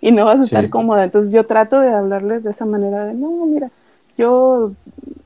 y 0.00 0.10
no 0.10 0.24
vas 0.24 0.40
a 0.40 0.44
estar 0.44 0.68
cómoda. 0.68 1.04
Entonces 1.04 1.32
yo 1.32 1.46
trato 1.46 1.80
de 1.80 1.90
hablarles 1.90 2.42
de 2.44 2.50
esa 2.50 2.66
manera 2.66 3.04
de, 3.06 3.14
no, 3.14 3.46
mira, 3.46 3.70
yo... 4.16 4.72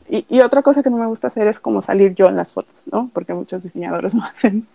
Y, 0.09 0.41
otra 0.41 0.63
cosa 0.63 0.85
que 0.85 0.91
no 0.91 0.99
me 0.99 1.07
gusta 1.07 1.27
hacer 1.27 1.49
es 1.49 1.59
como 1.59 1.83
salir 1.83 2.15
yo 2.15 2.29
en 2.29 2.37
las 2.37 2.53
fotos, 2.53 2.89
¿no? 2.93 3.11
Porque 3.13 3.35
muchos 3.35 3.65
diseñadores 3.65 4.15
lo 4.15 4.23
hacen. 4.23 4.69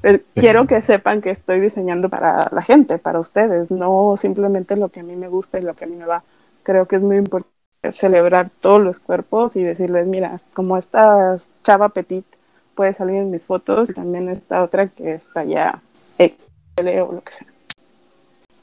Pero 0.00 0.20
quiero 0.34 0.66
que 0.66 0.80
sepan 0.82 1.20
que 1.20 1.30
estoy 1.30 1.60
diseñando 1.60 2.08
para 2.08 2.48
la 2.52 2.62
gente, 2.62 2.98
para 2.98 3.18
ustedes, 3.18 3.70
no 3.70 4.16
simplemente 4.16 4.76
lo 4.76 4.88
que 4.88 5.00
a 5.00 5.02
mí 5.02 5.16
me 5.16 5.28
gusta 5.28 5.58
y 5.58 5.62
lo 5.62 5.74
que 5.74 5.84
a 5.84 5.88
mí 5.88 5.96
me 5.96 6.06
va. 6.06 6.22
Creo 6.62 6.86
que 6.86 6.96
es 6.96 7.02
muy 7.02 7.16
importante 7.16 7.51
celebrar 7.90 8.48
todos 8.60 8.80
los 8.80 9.00
cuerpos 9.00 9.56
y 9.56 9.62
decirles, 9.64 10.06
mira, 10.06 10.40
como 10.54 10.76
esta 10.76 11.36
chava 11.64 11.88
petit 11.88 12.24
puede 12.76 12.92
salir 12.92 13.16
en 13.16 13.30
mis 13.30 13.46
fotos 13.46 13.92
también 13.92 14.28
esta 14.28 14.62
otra 14.62 14.86
que 14.88 15.14
está 15.14 15.44
ya 15.44 15.80
XL 16.16 16.88
o 17.00 17.12
lo 17.12 17.20
que 17.22 17.32
sea. 17.32 17.48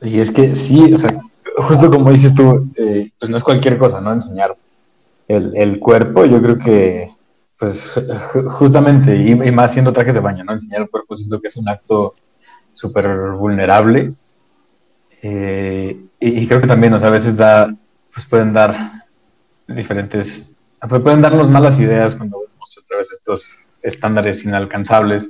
Y 0.01 0.21
es 0.21 0.31
que 0.31 0.55
sí, 0.55 0.93
o 0.93 0.97
sea, 0.97 1.19
justo 1.57 1.91
como 1.91 2.11
dices 2.11 2.33
tú, 2.33 2.71
eh, 2.77 3.11
pues 3.19 3.29
no 3.29 3.35
es 3.35 3.43
cualquier 3.43 3.77
cosa, 3.77 3.99
¿no? 3.99 4.13
Enseñar 4.13 4.55
el, 5.27 5.55
el 5.57 5.79
cuerpo, 5.79 6.23
yo 6.23 6.41
creo 6.41 6.57
que, 6.57 7.11
pues 7.57 7.91
justamente, 8.47 9.17
y, 9.17 9.35
más 9.35 9.73
siendo 9.73 9.91
trajes 9.91 10.13
de 10.13 10.21
baño, 10.21 10.45
¿no? 10.45 10.53
Enseñar 10.53 10.83
el 10.83 10.89
cuerpo 10.89 11.15
siento 11.17 11.41
que 11.41 11.49
es 11.49 11.57
un 11.57 11.67
acto 11.67 12.13
súper 12.71 13.31
vulnerable. 13.31 14.13
Eh, 15.21 15.99
y, 16.21 16.39
y, 16.39 16.47
creo 16.47 16.61
que 16.61 16.67
también, 16.67 16.93
o 16.93 16.99
sea, 16.99 17.09
a 17.09 17.11
veces 17.11 17.35
da, 17.35 17.75
pues 18.13 18.25
pueden 18.25 18.53
dar 18.53 18.99
diferentes, 19.75 20.55
pues, 20.87 21.01
pueden 21.01 21.21
darnos 21.21 21.49
malas 21.49 21.79
ideas 21.79 22.15
cuando 22.15 22.39
vemos 22.39 22.77
otra 22.77 22.97
vez 22.97 23.11
estos 23.11 23.51
estándares 23.81 24.43
inalcanzables 24.43 25.29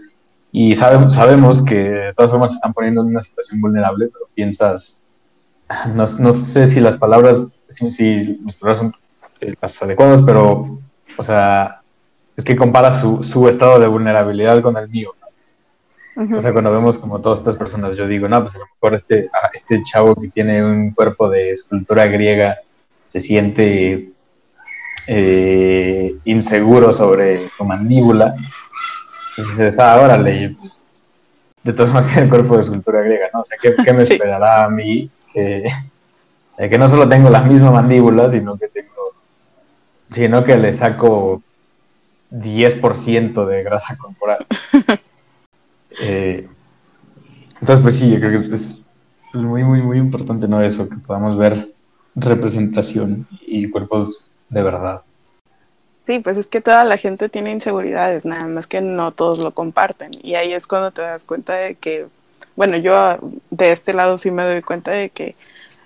y 0.52 0.76
sabemos, 0.76 1.14
sabemos 1.14 1.62
que 1.62 1.76
de 1.76 2.14
todas 2.14 2.32
formas 2.32 2.52
se 2.52 2.56
están 2.56 2.74
poniendo 2.74 3.02
en 3.02 3.08
una 3.08 3.22
situación 3.22 3.62
vulnerable, 3.62 4.10
pero 4.12 4.28
piensas, 4.34 5.04
no, 5.94 6.06
no 6.08 6.34
sé 6.34 6.68
si 6.68 6.80
las 6.80 6.98
palabras, 6.98 7.46
si, 7.70 7.86
mis 8.44 8.56
palabras 8.56 8.80
son 8.80 8.94
eh, 9.42 9.54
las 9.62 9.82
adecuadas, 9.84 10.22
pero, 10.24 10.80
o 11.18 11.24
sea, 11.24 11.82
es 12.36 12.44
que 12.44 12.56
compara 12.56 12.98
su, 12.98 13.24
su 13.24 13.48
estado 13.48 13.80
de 13.80 13.88
vulnerabilidad 13.88 14.62
con 14.62 14.78
el 14.78 14.90
mío. 14.90 15.12
O 16.38 16.42
sea, 16.42 16.52
cuando 16.52 16.72
vemos 16.74 16.98
como 16.98 17.22
todas 17.22 17.40
estas 17.40 17.56
personas, 17.56 17.96
yo 17.96 18.06
digo, 18.06 18.28
no, 18.28 18.42
pues 18.42 18.54
a 18.56 18.60
lo 18.60 18.66
mejor 18.66 18.94
este, 18.94 19.30
este 19.54 19.82
chavo 19.86 20.16
que 20.16 20.28
tiene 20.28 20.62
un 20.62 20.92
cuerpo 20.92 21.30
de 21.30 21.52
escultura 21.52 22.08
griega 22.08 22.58
se 23.06 23.22
siente 23.22 24.12
eh, 25.08 26.16
inseguro 26.26 26.94
sobre 26.94 27.46
su 27.50 27.64
mandíbula. 27.64 28.36
Y 29.38 29.42
dices, 29.44 29.80
ah, 29.80 30.00
órale, 30.02 30.56
pues, 30.60 30.78
de 31.64 31.74
todas 31.74 31.94
maneras 31.94 32.18
el 32.22 32.30
cuerpo 32.30 32.56
de 32.56 32.62
escultura 32.62 33.02
griega, 33.02 33.28
¿no? 33.34 33.42
O 33.42 33.46
sea, 33.46 33.58
¿qué, 33.62 33.94
me 33.94 34.04
esperará 34.04 34.64
a 34.64 34.70
mí? 34.70 35.10
Que, 35.34 35.70
que 36.58 36.78
no 36.78 36.90
solo 36.90 37.08
tengo 37.08 37.30
la 37.30 37.42
misma 37.42 37.72
mandíbula, 37.72 38.30
sino 38.30 38.58
que 38.58 38.68
tengo, 38.68 39.14
sino 40.12 40.44
que 40.44 40.58
le 40.58 40.74
saco 40.74 41.42
10% 42.32 43.46
de 43.46 43.64
grasa 43.64 43.98
corporal. 43.98 44.46
Eh, 46.02 46.48
entonces, 47.60 47.82
pues 47.82 47.98
sí, 47.98 48.10
yo 48.10 48.22
creo 48.22 48.50
que 48.50 48.56
es, 48.56 48.80
muy, 49.34 49.64
muy, 49.64 49.82
muy 49.82 49.98
importante, 49.98 50.48
¿no? 50.48 50.62
Eso, 50.62 50.88
que 50.88 50.96
podamos 50.96 51.38
ver 51.38 51.74
representación 52.16 53.28
y 53.42 53.70
cuerpos 53.70 54.26
de 54.50 54.64
verdad. 54.64 55.02
Sí, 56.06 56.20
pues 56.20 56.38
es 56.38 56.48
que 56.48 56.62
toda 56.62 56.84
la 56.84 56.98
gente 56.98 57.30
tiene 57.30 57.52
inseguridades, 57.52 58.26
nada 58.26 58.46
más 58.46 58.68
que 58.68 58.82
no 58.82 59.12
todos 59.12 59.40
lo 59.40 59.54
comparten. 59.54 60.12
Y 60.24 60.36
ahí 60.36 60.54
es 60.54 60.66
cuando 60.66 60.92
te 60.92 61.02
das 61.02 61.24
cuenta 61.24 61.54
de 61.54 61.76
que, 61.76 62.08
bueno, 62.56 62.78
yo 62.78 63.20
de 63.52 63.72
este 63.72 63.94
lado 63.94 64.18
sí 64.18 64.32
me 64.32 64.44
doy 64.44 64.62
cuenta 64.62 64.92
de 64.92 65.12
que 65.12 65.36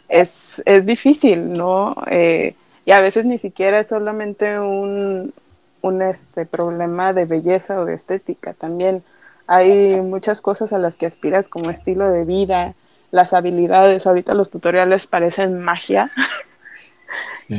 es, 0.08 0.62
es 0.66 0.86
difícil, 0.86 1.52
¿no? 1.54 1.96
Eh, 2.08 2.56
y 2.86 2.92
a 2.92 3.02
veces 3.02 3.26
ni 3.26 3.38
siquiera 3.38 3.80
es 3.80 3.88
solamente 3.88 4.60
un, 4.60 5.34
un 5.82 6.02
este, 6.02 6.46
problema 6.46 7.14
de 7.14 7.26
belleza 7.26 7.80
o 7.80 7.86
de 7.86 7.94
estética, 7.94 8.54
también 8.54 9.04
hay 9.48 10.00
muchas 10.02 10.42
cosas 10.42 10.72
a 10.74 10.80
las 10.80 10.96
que 10.96 11.06
aspiras 11.06 11.50
como 11.50 11.70
estilo 11.70 12.10
de 12.10 12.24
vida, 12.24 12.76
las 13.12 13.34
habilidades, 13.34 14.08
ahorita 14.08 14.34
los 14.34 14.50
tutoriales 14.50 15.06
parecen 15.08 15.60
magia, 15.60 16.12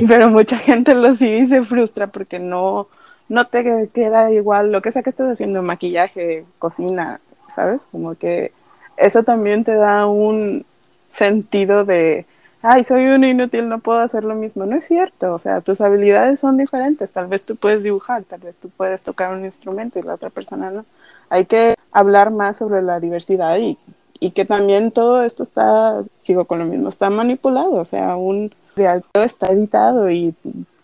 pero 0.08 0.28
mucha 0.30 0.58
gente 0.58 0.94
lo 0.94 1.14
sigue 1.14 1.38
y 1.38 1.46
se 1.46 1.62
frustra 1.62 2.06
porque 2.08 2.38
no, 2.38 2.88
no 3.28 3.46
te 3.46 3.88
queda 3.92 4.30
igual 4.30 4.72
lo 4.72 4.82
que 4.82 4.92
sea 4.92 5.02
que 5.02 5.10
estés 5.10 5.30
haciendo, 5.30 5.62
maquillaje, 5.62 6.44
cocina, 6.58 7.20
¿sabes? 7.48 7.88
Como 7.90 8.14
que 8.14 8.52
eso 8.96 9.22
también 9.22 9.64
te 9.64 9.74
da 9.74 10.06
un 10.06 10.64
sentido 11.10 11.84
de, 11.84 12.26
ay, 12.62 12.84
soy 12.84 13.06
un 13.06 13.24
inútil, 13.24 13.68
no 13.68 13.78
puedo 13.78 14.00
hacer 14.00 14.24
lo 14.24 14.34
mismo. 14.34 14.66
No 14.66 14.76
es 14.76 14.86
cierto, 14.86 15.34
o 15.34 15.38
sea, 15.38 15.60
tus 15.60 15.80
habilidades 15.80 16.40
son 16.40 16.56
diferentes. 16.56 17.10
Tal 17.12 17.26
vez 17.26 17.46
tú 17.46 17.56
puedes 17.56 17.82
dibujar, 17.82 18.24
tal 18.24 18.40
vez 18.40 18.56
tú 18.56 18.70
puedes 18.70 19.02
tocar 19.02 19.32
un 19.34 19.44
instrumento 19.44 19.98
y 19.98 20.02
la 20.02 20.14
otra 20.14 20.30
persona 20.30 20.70
no. 20.70 20.84
Hay 21.28 21.46
que 21.46 21.74
hablar 21.92 22.30
más 22.30 22.58
sobre 22.58 22.82
la 22.82 23.00
diversidad 23.00 23.56
y, 23.58 23.78
y 24.20 24.32
que 24.32 24.44
también 24.44 24.90
todo 24.90 25.22
esto 25.22 25.42
está, 25.42 26.02
sigo 26.22 26.44
con 26.46 26.58
lo 26.58 26.64
mismo, 26.64 26.88
está 26.88 27.10
manipulado, 27.10 27.72
o 27.72 27.84
sea, 27.84 28.16
un 28.16 28.52
tutorial 28.74 29.04
está 29.14 29.52
editado 29.52 30.10
y 30.10 30.34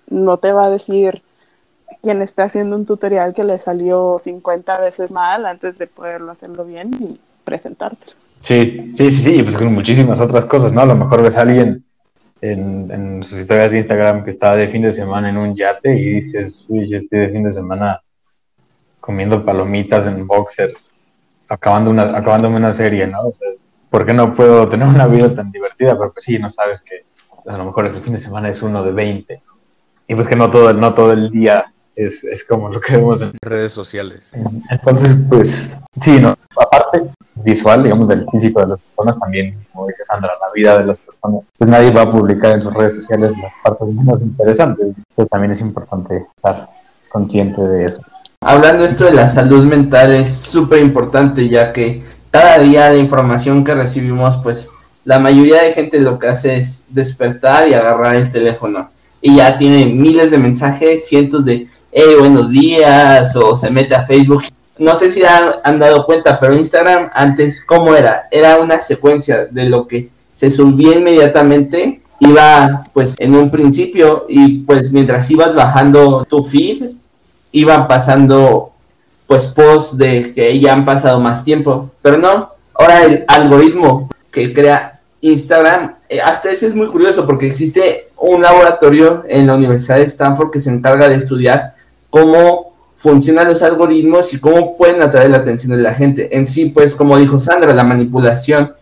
no 0.09 0.37
te 0.37 0.53
va 0.53 0.67
a 0.67 0.71
decir 0.71 1.23
quien 2.03 2.23
está 2.23 2.45
haciendo 2.45 2.77
un 2.77 2.87
tutorial 2.87 3.35
que 3.35 3.45
le 3.45 3.59
salió 3.59 4.19
50 4.19 4.79
veces 4.79 5.11
mal 5.11 5.45
antes 5.45 5.77
de 5.77 5.87
poderlo 5.87 6.31
hacerlo 6.31 6.65
bien 6.65 6.91
y 7.01 7.21
presentártelo. 7.45 8.13
Sí, 8.41 8.93
sí, 8.97 9.11
sí, 9.11 9.23
sí, 9.23 9.43
pues 9.43 9.59
con 9.59 9.75
muchísimas 9.75 10.21
otras 10.21 10.45
cosas, 10.45 10.73
¿no? 10.73 10.81
A 10.81 10.87
lo 10.87 10.97
mejor 10.97 11.23
ves 11.23 11.37
a 11.37 11.43
alguien 11.43 11.85
en, 12.41 12.91
en, 12.91 13.23
sus 13.23 13.39
historias 13.39 13.73
de 13.73 13.79
Instagram 13.79 14.25
que 14.25 14.31
está 14.31 14.57
de 14.57 14.69
fin 14.69 14.83
de 14.83 14.93
semana 14.93 15.29
en 15.29 15.37
un 15.37 15.55
yate 15.55 15.95
y 15.95 16.15
dices, 16.15 16.65
uy, 16.69 16.89
yo 16.89 16.97
estoy 16.97 17.21
de 17.21 17.29
fin 17.31 17.43
de 17.43 17.53
semana 17.53 18.01
comiendo 19.01 19.45
palomitas 19.45 20.07
en 20.07 20.27
boxers, 20.27 20.99
acabando 21.49 21.91
una, 21.91 22.17
acabándome 22.17 22.57
una 22.57 22.73
serie, 22.73 23.07
¿no? 23.07 23.19
¿por 23.91 24.07
qué 24.07 24.15
no 24.15 24.35
puedo 24.35 24.69
tener 24.69 24.87
una 24.87 25.07
vida 25.07 25.35
tan 25.35 25.51
divertida? 25.51 25.99
Pero 25.99 26.13
pues 26.13 26.25
sí, 26.25 26.39
no 26.39 26.49
sabes 26.49 26.81
que 26.81 27.05
a 27.51 27.59
lo 27.59 27.65
mejor 27.65 27.87
este 27.87 28.01
fin 28.01 28.13
de 28.13 28.21
semana 28.21 28.49
es 28.49 28.63
uno 28.63 28.83
de 28.83 28.93
20. 28.93 29.43
Y 30.09 30.15
pues 30.15 30.27
que 30.27 30.37
no 30.37 30.51
todo, 30.51 30.73
no 30.73 30.95
todo 30.95 31.13
el 31.13 31.31
día 31.31 31.73
es, 31.95 32.25
es 32.25 32.45
como 32.45 32.69
lo 32.69 32.81
que 32.81 32.97
vemos 32.97 33.23
en 33.23 33.33
redes 33.43 33.73
sociales. 33.73 34.37
Entonces, 34.71 35.17
pues 35.29 35.77
sí, 36.01 36.19
¿no? 36.21 36.35
Aparte, 36.57 37.11
visual, 37.35 37.83
digamos, 37.83 38.09
del 38.09 38.27
físico 38.31 38.61
de 38.61 38.69
las 38.69 38.81
personas, 38.81 39.19
también, 39.19 39.67
como 39.73 39.87
dice 39.87 40.05
Sandra, 40.05 40.33
la 40.41 40.53
vida 40.53 40.79
de 40.79 40.87
las 40.87 40.99
personas, 40.99 41.43
pues 41.57 41.71
nadie 41.71 41.91
va 41.91 42.03
a 42.03 42.11
publicar 42.11 42.53
en 42.53 42.63
sus 42.63 42.73
redes 42.73 42.95
sociales 42.95 43.33
las 43.41 43.53
partes 43.63 43.89
más 43.95 44.21
interesantes. 44.21 44.95
Pues 45.15 45.29
también 45.29 45.53
es 45.53 45.61
importante 45.61 46.27
estar 46.37 46.69
consciente 47.11 47.61
de 47.61 47.85
eso. 47.85 48.03
Hablando 48.41 48.85
esto 48.85 49.05
de 49.05 49.13
la 49.13 49.29
salud 49.29 49.65
mental 49.65 50.13
es 50.13 50.33
súper 50.35 50.81
importante 50.81 51.49
ya 51.49 51.73
que 51.73 52.03
cada 52.31 52.59
día 52.59 52.91
de 52.91 52.99
información 52.99 53.65
que 53.65 53.75
recibimos, 53.75 54.39
pues 54.39 54.71
la 55.05 55.19
mayoría 55.19 55.63
de 55.63 55.73
gente 55.73 56.01
lo 56.01 56.19
que 56.19 56.29
hace 56.29 56.57
es 56.57 56.85
despertar 56.89 57.69
y 57.69 57.75
agarrar 57.75 58.17
el 58.17 58.31
teléfono. 58.31 58.91
Y 59.23 59.37
ya 59.37 59.59
tiene 59.59 59.87
miles 59.87 60.31
de 60.31 60.39
mensajes, 60.39 61.09
cientos 61.09 61.45
de, 61.45 61.69
hey, 61.93 62.15
buenos 62.19 62.51
días, 62.51 63.35
o 63.37 63.57
se 63.57 63.71
mete 63.71 63.95
a 63.95 64.05
Facebook 64.05 64.45
no 64.81 64.97
sé 64.97 65.11
si 65.11 65.23
han, 65.23 65.51
han, 65.63 65.79
dado 65.79 66.07
cuenta, 66.07 66.41
pero 66.41 66.57
Instagram 66.57 67.11
antes, 67.13 67.63
¿cómo 67.63 67.95
era? 67.95 68.29
Era 68.31 68.59
una 68.59 68.81
secuencia 68.81 69.45
de 69.45 69.65
lo 69.65 69.87
que 69.87 70.09
se 70.35 70.51
subía 70.51 70.97
inmediatamente, 70.97 72.01
iba 72.19 72.85
pues 72.95 73.15
en 73.19 73.35
un 73.35 73.51
principio 73.51 74.25
y 74.27 74.61
pues 74.61 74.91
mientras 74.91 75.31
ibas 75.31 75.55
bajando 75.55 76.25
tu 76.25 76.43
feed, 76.43 76.93
iban 77.53 77.87
pasando 77.87 78.73
pues 79.27 79.49
posts 79.49 79.99
de 79.99 80.33
que 80.33 80.59
ya 80.59 80.73
han 80.73 80.87
pasado 80.87 81.21
más 81.21 81.45
tiempo, 81.45 81.91
pero 82.01 82.17
no, 82.17 82.49
ahora 82.73 83.05
el 83.05 83.25
algoritmo 83.29 84.09
que 84.31 84.53
crea 84.53 85.01
Instagram, 85.21 85.97
eh, 86.09 86.21
hasta 86.21 86.51
ese 86.51 86.67
es 86.67 86.75
muy 86.75 86.87
curioso 86.87 87.27
porque 87.27 87.47
existe 87.47 88.09
un 88.17 88.41
laboratorio 88.41 89.25
en 89.29 89.47
la 89.47 89.55
Universidad 89.55 89.97
de 89.97 90.05
Stanford 90.05 90.51
que 90.51 90.61
se 90.61 90.71
encarga 90.71 91.09
de 91.09 91.17
estudiar 91.17 91.75
cómo 92.09 92.71
funcionan 92.97 93.49
los 93.49 93.63
algoritmos 93.63 94.33
y 94.35 94.41
cómo 94.41 94.77
pueden 94.77 95.03
atraer 95.03 95.31
la 95.31 95.39
atención 95.39 95.77
de 95.77 95.83
la 95.83 95.95
gente. 95.95 96.37
En 96.37 96.47
sí, 96.47 96.67
pues, 96.67 96.95
como 96.95 97.17
dijo 97.17 97.39
Sandra, 97.39 97.73
la 97.73 97.85
manipulación. 97.85 98.73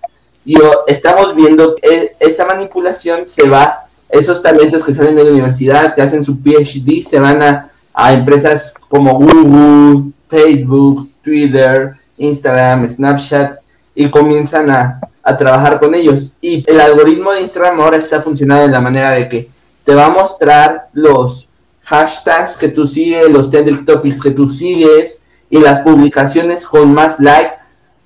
Y 0.45 0.57
estamos 0.87 1.35
viendo 1.37 1.77
que 1.77 2.13
esa 2.19 2.47
manipulación 2.47 3.27
se 3.27 3.49
va, 3.49 3.87
esos 4.09 4.43
talentos 4.43 4.83
que 4.83 4.95
salen 4.95 5.15
de 5.15 5.25
la 5.25 5.31
universidad, 5.31 5.95
que 5.95 6.03
hacen 6.03 6.25
su 6.25 6.41
PhD, 6.43 7.03
se 7.03 7.21
van 7.21 7.43
a, 7.43 7.71
a 7.93 8.13
empresas 8.13 8.75
como 8.89 9.19
Google, 9.19 10.13
Facebook, 10.27 11.11
Twitter, 11.23 11.95
Instagram, 12.17 12.89
Snapchat, 12.89 13.59
y 13.95 14.09
comienzan 14.09 14.71
a, 14.71 15.01
a 15.29 15.37
trabajar 15.37 15.79
con 15.79 15.95
ellos. 15.95 16.33
Y 16.41 16.65
el 16.67 16.81
algoritmo 16.81 17.33
de 17.33 17.43
Instagram 17.43 17.81
ahora 17.81 17.99
está 17.99 18.23
funcionando 18.23 18.67
de 18.67 18.73
la 18.73 18.81
manera 18.81 19.15
de 19.15 19.29
que 19.29 19.49
te 19.85 19.95
va 19.95 20.07
a 20.07 20.11
mostrar 20.11 20.89
los 20.95 21.49
hashtags 21.85 22.57
que 22.57 22.69
tú 22.69 22.87
sigues, 22.87 23.29
los 23.31 23.51
trending 23.51 23.85
topics 23.85 24.23
que 24.23 24.31
tú 24.31 24.49
sigues 24.49 25.21
y 25.51 25.59
las 25.59 25.81
publicaciones 25.81 26.67
con 26.67 26.93
más 26.93 27.21
like, 27.21 27.53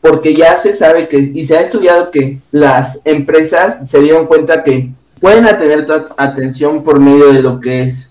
porque 0.00 0.34
ya 0.34 0.56
se 0.56 0.72
sabe 0.72 1.08
que 1.08 1.18
y 1.18 1.44
se 1.44 1.56
ha 1.56 1.60
estudiado 1.60 2.10
que 2.10 2.38
las 2.50 3.00
empresas 3.04 3.88
se 3.88 4.00
dieron 4.00 4.26
cuenta 4.26 4.64
que 4.64 4.90
pueden 5.20 5.46
atener 5.46 5.86
tu 5.86 5.92
atención 6.16 6.82
por 6.82 6.98
medio 6.98 7.32
de 7.32 7.40
lo 7.40 7.60
que 7.60 7.84
es 7.84 8.10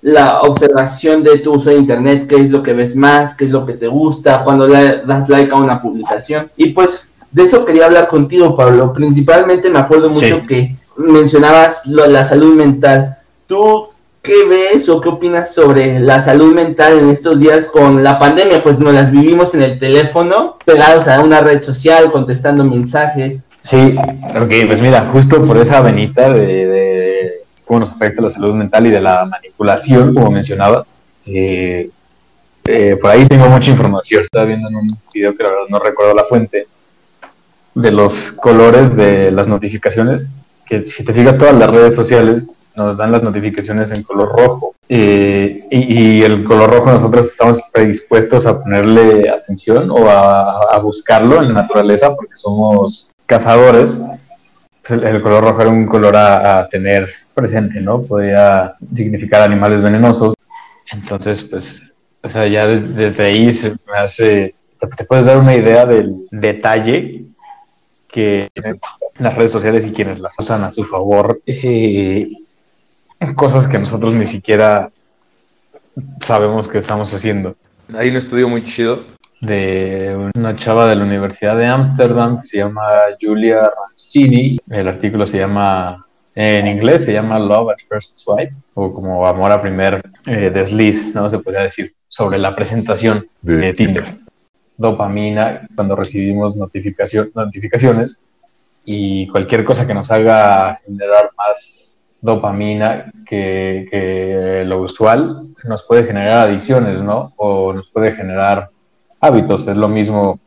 la 0.00 0.42
observación 0.42 1.24
de 1.24 1.38
tu 1.38 1.54
uso 1.54 1.70
de 1.70 1.76
internet, 1.76 2.26
qué 2.28 2.36
es 2.36 2.50
lo 2.50 2.62
que 2.62 2.74
ves 2.74 2.94
más, 2.94 3.34
qué 3.34 3.46
es 3.46 3.50
lo 3.50 3.64
que 3.64 3.72
te 3.72 3.88
gusta, 3.88 4.44
cuando 4.44 4.68
le 4.68 5.02
das 5.06 5.28
like 5.28 5.50
a 5.50 5.56
una 5.56 5.80
publicación. 5.80 6.50
Y 6.56 6.68
pues 6.68 7.08
de 7.34 7.42
eso 7.42 7.64
quería 7.64 7.86
hablar 7.86 8.08
contigo, 8.08 8.56
Pablo. 8.56 8.92
Principalmente 8.92 9.68
me 9.68 9.80
acuerdo 9.80 10.08
mucho 10.08 10.46
que 10.46 10.76
mencionabas 10.96 11.84
lo, 11.86 12.06
la 12.06 12.24
salud 12.24 12.54
mental. 12.54 13.18
¿Tú 13.46 13.88
¿Qué 14.24 14.42
ves 14.48 14.88
o 14.88 15.02
qué 15.02 15.10
opinas 15.10 15.52
sobre 15.52 16.00
la 16.00 16.18
salud 16.18 16.54
mental 16.54 16.98
en 16.98 17.10
estos 17.10 17.38
días 17.38 17.68
con 17.68 18.02
la 18.02 18.18
pandemia? 18.18 18.62
Pues 18.62 18.80
nos 18.80 18.94
las 18.94 19.10
vivimos 19.10 19.54
en 19.54 19.60
el 19.60 19.78
teléfono, 19.78 20.56
pegados 20.64 21.08
a 21.08 21.20
una 21.20 21.40
red 21.40 21.60
social, 21.62 22.10
contestando 22.10 22.64
mensajes. 22.64 23.44
Sí, 23.60 23.94
ok, 24.34 24.50
pues 24.66 24.80
mira, 24.80 25.10
justo 25.12 25.44
por 25.44 25.58
esa 25.58 25.82
venita 25.82 26.30
de, 26.30 27.34
cómo 27.66 27.80
nos 27.80 27.92
afecta 27.92 28.22
la 28.22 28.30
salud 28.30 28.54
mental 28.54 28.86
y 28.86 28.90
de 28.92 29.00
la 29.02 29.26
manipulación, 29.26 30.14
como 30.14 30.30
mencionabas, 30.30 30.88
eh, 31.26 31.90
eh, 32.64 32.96
por 32.98 33.10
ahí 33.10 33.28
tengo 33.28 33.46
mucha 33.50 33.72
información. 33.72 34.22
Estaba 34.22 34.46
viendo 34.46 34.70
en 34.70 34.76
un 34.76 34.86
video 35.12 35.36
que 35.36 35.44
no 35.68 35.78
recuerdo 35.78 36.14
la 36.14 36.24
fuente, 36.24 36.66
de 37.74 37.90
los 37.90 38.32
colores 38.32 38.94
de 38.96 39.30
las 39.30 39.48
notificaciones, 39.48 40.32
que 40.66 40.86
si 40.86 41.04
te 41.04 41.12
fijas 41.12 41.38
todas 41.38 41.54
las 41.54 41.70
redes 41.70 41.94
sociales 41.94 42.48
nos 42.76 42.96
dan 42.96 43.12
las 43.12 43.22
notificaciones 43.22 43.90
en 43.96 44.02
color 44.02 44.36
rojo. 44.36 44.74
Eh, 44.88 45.64
y, 45.70 46.22
el 46.22 46.44
color 46.44 46.70
rojo 46.70 46.92
nosotros 46.92 47.28
estamos 47.28 47.60
predispuestos 47.72 48.44
a 48.46 48.60
ponerle 48.60 49.30
atención 49.30 49.90
o 49.90 50.08
a, 50.10 50.78
buscarlo 50.80 51.40
en 51.40 51.48
la 51.48 51.62
naturaleza 51.62 52.14
porque 52.14 52.36
somos 52.36 53.12
cazadores. 53.26 54.00
Pues 54.86 55.00
el, 55.02 55.22
color 55.22 55.44
rojo 55.44 55.62
era 55.62 55.70
un 55.70 55.86
color 55.86 56.16
a, 56.16 56.68
tener 56.68 57.08
presente, 57.32 57.80
¿no? 57.80 58.02
Podía 58.02 58.74
significar 58.94 59.42
animales 59.42 59.80
venenosos. 59.80 60.34
Entonces, 60.92 61.42
pues, 61.42 61.92
o 62.22 62.28
sea, 62.28 62.46
ya 62.46 62.66
desde 62.66 63.24
ahí 63.24 63.52
se 63.52 63.70
me 63.70 63.98
hace, 63.98 64.54
te 64.96 65.04
puedes 65.04 65.26
dar 65.26 65.38
una 65.38 65.54
idea 65.54 65.86
del 65.86 66.26
detalle 66.30 67.24
que 68.14 68.48
las 69.18 69.34
redes 69.34 69.50
sociales 69.50 69.84
y 69.84 69.92
quienes 69.92 70.20
las 70.20 70.38
usan 70.38 70.62
a 70.62 70.70
su 70.70 70.84
favor 70.84 71.42
eh, 71.46 72.30
cosas 73.34 73.66
que 73.66 73.76
nosotros 73.76 74.14
ni 74.14 74.28
siquiera 74.28 74.92
sabemos 76.20 76.68
que 76.68 76.78
estamos 76.78 77.12
haciendo. 77.12 77.56
Hay 77.98 78.10
un 78.10 78.16
estudio 78.16 78.48
muy 78.48 78.62
chido 78.62 79.02
de 79.40 80.30
una 80.36 80.54
chava 80.54 80.86
de 80.86 80.94
la 80.94 81.02
Universidad 81.02 81.56
de 81.56 81.66
Ámsterdam 81.66 82.40
que 82.40 82.46
se 82.46 82.58
llama 82.58 82.82
Julia 83.20 83.68
Rancini. 83.88 84.60
El 84.70 84.86
artículo 84.86 85.26
se 85.26 85.38
llama, 85.38 86.06
en 86.36 86.68
inglés 86.68 87.04
se 87.06 87.14
llama 87.14 87.40
Love 87.40 87.72
at 87.72 87.78
First 87.88 88.18
Swipe, 88.18 88.54
o 88.74 88.94
como 88.94 89.26
amor 89.26 89.50
a 89.50 89.60
primer 89.60 90.00
eh, 90.26 90.50
desliz, 90.54 91.12
¿no? 91.16 91.28
Se 91.28 91.40
podría 91.40 91.62
decir, 91.62 91.92
sobre 92.06 92.38
la 92.38 92.54
presentación 92.54 93.26
de 93.42 93.72
Tinder. 93.72 94.23
Dopamina, 94.76 95.68
cuando 95.74 95.94
recibimos 95.96 96.56
notificaciones 96.56 98.22
y 98.84 99.28
cualquier 99.28 99.64
cosa 99.64 99.86
que 99.86 99.94
nos 99.94 100.10
haga 100.10 100.80
generar 100.84 101.30
más 101.36 101.94
dopamina 102.24 103.12
que, 103.26 104.64
lo 104.66 104.80
usual 104.80 105.48
nos 105.64 105.84
puede 105.84 106.04
generar 106.04 106.38
adicciones, 106.40 107.02
¿no? 107.02 107.34
O 107.36 107.74
nos 107.74 107.90
puede 107.90 108.12
generar 108.12 108.70
hábitos, 109.20 109.66
es 109.68 109.76
lo 109.76 109.88
mismo. 109.88 110.40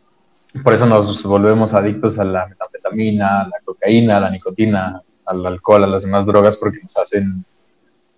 Por 0.64 0.74
eso 0.74 0.88
nos 0.88 1.22
volvemos 1.24 1.76
adictos 1.76 2.18
a 2.18 2.24
la 2.24 2.48
metanfetamina, 2.48 3.42
a 3.42 3.44
la 3.44 3.60
cocaína, 3.64 4.18
a 4.18 4.22
la 4.22 4.32
nicotina, 4.32 5.02
al 5.26 5.46
alcohol, 5.46 5.84
a 5.84 5.88
las 5.88 6.02
demás 6.02 6.26
drogas, 6.26 6.58
porque 6.58 6.80
nos 6.82 6.98
hacen 6.98 7.46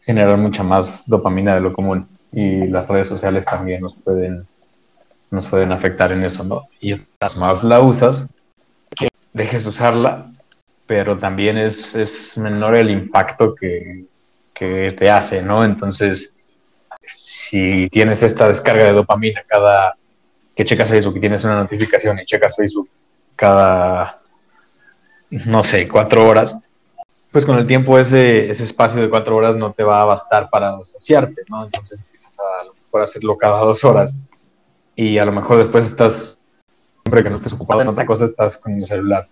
generar 0.02 0.38
mucha 0.38 0.64
más 0.64 1.08
dopamina 1.08 1.54
de 1.56 1.62
lo 1.62 1.74
común. 1.74 2.08
Y 2.32 2.68
las 2.68 2.88
redes 2.88 3.10
sociales 3.10 3.44
también 3.44 3.82
nos 3.82 3.96
pueden, 3.98 4.48
nos 5.32 5.48
pueden 5.48 5.72
afectar 5.72 6.12
en 6.12 6.24
eso, 6.24 6.44
¿no? 6.44 6.64
Y 6.80 6.96
las 7.20 7.38
más 7.38 7.64
la 7.64 7.82
usas, 7.82 8.28
que 8.96 9.08
dejes 9.34 9.66
usarla, 9.66 10.32
pero 10.88 11.18
también 11.18 11.58
es, 11.58 12.38
menor 12.38 12.78
el 12.78 12.90
impacto 12.90 13.56
que, 13.56 14.06
te 14.54 15.10
hace, 15.10 15.42
¿no? 15.42 15.64
Entonces, 15.64 16.36
si 17.06 17.88
tienes 17.90 18.22
esta 18.24 18.50
descarga 18.50 18.84
de 18.84 18.92
dopamina 18.92 19.42
cada 19.48 19.96
que 20.54 20.66
checas 20.66 20.90
Facebook 20.90 21.16
y 21.16 21.22
tienes 21.22 21.46
una 21.46 21.56
notificación 21.56 22.20
y 22.20 22.26
checas 22.26 22.58
Facebook 22.58 22.90
cada, 23.38 24.20
no 25.30 25.64
sé, 25.64 25.88
cuatro 25.88 26.28
horas, 26.28 26.58
pues 27.32 27.46
con 27.46 27.58
el 27.58 27.66
tiempo 27.66 27.98
ese, 27.98 28.50
ese 28.50 28.66
espacio 28.66 29.02
de 29.02 29.10
cuatro 29.10 29.38
horas 29.38 29.56
no 29.56 29.72
te 29.72 29.84
va 29.84 30.02
a 30.02 30.06
bastar 30.06 30.50
para 30.50 30.78
saciarte, 30.84 31.44
¿no? 31.50 31.64
Entonces 31.64 32.02
empiezas 32.02 32.38
a, 32.40 32.66
lo 32.66 32.74
mejor 32.74 33.04
hacerlo 33.04 33.38
cada 33.38 33.60
dos 33.62 33.86
horas 33.86 34.14
y 35.00 35.18
a 35.18 35.24
lo 35.24 35.32
mejor 35.32 35.60
después 35.60 35.86
estás, 35.86 36.38
siempre 37.04 37.24
que 37.24 37.30
no 37.30 37.38
estés 37.38 37.54
ocupado 37.54 37.82
en 37.82 37.88
otra 37.88 38.06
cosa, 38.06 38.26
estás 38.26 38.58
con 38.58 38.74
el 38.74 38.86
celular 38.86 39.30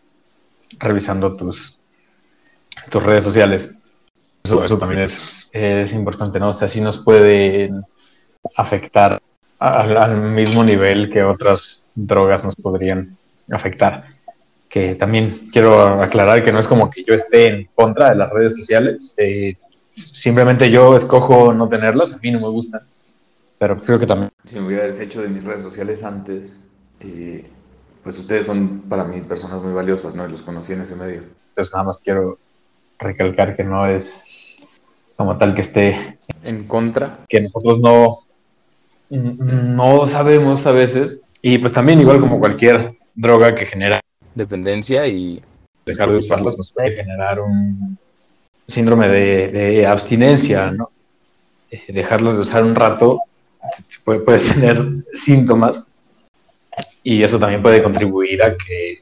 revisando 0.79 1.35
tus, 1.35 1.77
tus 2.89 3.03
redes 3.03 3.25
sociales. 3.25 3.75
Eso, 4.45 4.63
eso 4.63 4.77
también 4.77 5.01
es, 5.01 5.49
es, 5.51 5.91
importante, 5.91 6.39
¿no? 6.39 6.51
O 6.51 6.53
sea, 6.53 6.69
sí 6.69 6.79
nos 6.79 7.03
puede 7.03 7.69
afectar 8.55 9.19
al, 9.59 10.15
mismo 10.21 10.63
nivel 10.63 11.11
que 11.11 11.21
otras 11.21 11.85
drogas 11.93 12.45
nos 12.45 12.55
podrían 12.55 13.17
afectar. 13.51 14.05
Que 14.69 14.95
también 14.95 15.49
quiero 15.51 16.01
aclarar 16.01 16.45
que 16.45 16.53
no 16.53 16.61
es 16.61 16.67
como 16.67 16.89
que 16.89 17.03
yo 17.03 17.13
esté 17.13 17.49
en 17.49 17.69
contra 17.75 18.11
de 18.11 18.15
las 18.15 18.29
redes 18.29 18.55
sociales. 18.55 19.13
Eh, 19.17 19.55
simplemente 20.13 20.71
yo 20.71 20.95
escojo 20.95 21.51
no 21.51 21.67
tenerlas, 21.67 22.13
a 22.13 22.19
mí 22.19 22.31
no 22.31 22.39
me 22.39 22.47
gustan. 22.47 22.83
Pero 23.59 23.75
pues 23.75 23.87
creo 23.87 23.99
que 23.99 24.05
también. 24.05 24.31
Si 24.45 24.55
me 24.59 24.67
hubiera 24.67 24.85
deshecho 24.85 25.21
de 25.21 25.29
mis 25.29 25.43
redes 25.43 25.63
sociales 25.63 26.03
antes, 26.03 26.59
eh, 26.99 27.45
pues 28.03 28.17
ustedes 28.19 28.45
son 28.45 28.81
para 28.87 29.03
mí 29.03 29.21
personas 29.21 29.61
muy 29.61 29.73
valiosas, 29.73 30.15
¿no? 30.15 30.27
Y 30.27 30.31
los 30.31 30.41
conocí 30.41 30.73
en 30.73 30.81
ese 30.81 30.95
medio. 30.95 31.23
Entonces 31.49 31.71
nada 31.73 31.85
más 31.85 31.99
quiero 32.01 32.37
recalcar 32.99 33.55
que 33.55 33.63
no 33.63 33.85
es 33.87 34.57
como 35.15 35.37
tal 35.37 35.55
que 35.55 35.61
esté 35.61 36.17
En 36.43 36.67
contra. 36.67 37.19
que 37.27 37.41
nosotros 37.41 37.79
no, 37.79 38.17
no 39.09 40.07
sabemos 40.07 40.65
a 40.67 40.71
veces. 40.71 41.21
Y 41.41 41.57
pues 41.57 41.73
también 41.73 41.99
igual 41.99 42.19
como 42.19 42.39
cualquier 42.39 42.97
droga 43.15 43.55
que 43.55 43.65
genera 43.65 43.99
Dependencia 44.35 45.07
y 45.07 45.41
dejar 45.83 46.11
de 46.11 46.17
usarlos 46.17 46.57
nos 46.57 46.71
puede 46.71 46.91
generar 46.91 47.39
un 47.39 47.97
síndrome 48.67 49.07
de, 49.09 49.47
de 49.47 49.87
abstinencia, 49.87 50.69
¿no? 50.69 50.91
Eh, 51.71 51.81
Dejarlos 51.87 52.35
de 52.35 52.41
usar 52.41 52.63
un 52.63 52.75
rato 52.75 53.21
puede, 54.03 54.19
puedes 54.19 54.47
tener 54.53 54.77
síntomas 55.13 55.83
y 57.03 57.23
eso 57.23 57.39
también 57.39 57.61
puede 57.61 57.81
contribuir 57.81 58.43
a 58.43 58.55
que 58.55 58.99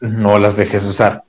no 0.00 0.38
las 0.38 0.56
dejes 0.56 0.84
de 0.84 0.90
usar. 0.90 1.22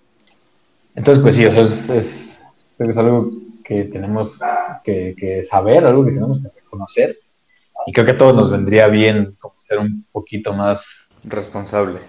Entonces, 0.95 1.21
pues 1.21 1.35
sí, 1.35 1.45
eso 1.45 1.61
es, 1.61 1.89
es, 1.89 2.97
algo 2.97 3.31
que 3.63 3.85
tenemos 3.85 4.37
que, 4.83 5.15
que 5.17 5.43
saber, 5.43 5.85
algo 5.85 6.03
que 6.03 6.11
tenemos 6.11 6.41
que 6.41 6.49
reconocer 6.49 7.17
y 7.85 7.93
creo 7.93 8.05
que 8.05 8.13
a 8.13 8.17
todos 8.17 8.35
nos 8.35 8.49
vendría 8.49 8.87
bien 8.87 9.35
como 9.39 9.55
ser 9.61 9.79
un 9.79 10.05
poquito 10.11 10.53
más 10.53 11.07
responsable. 11.23 11.99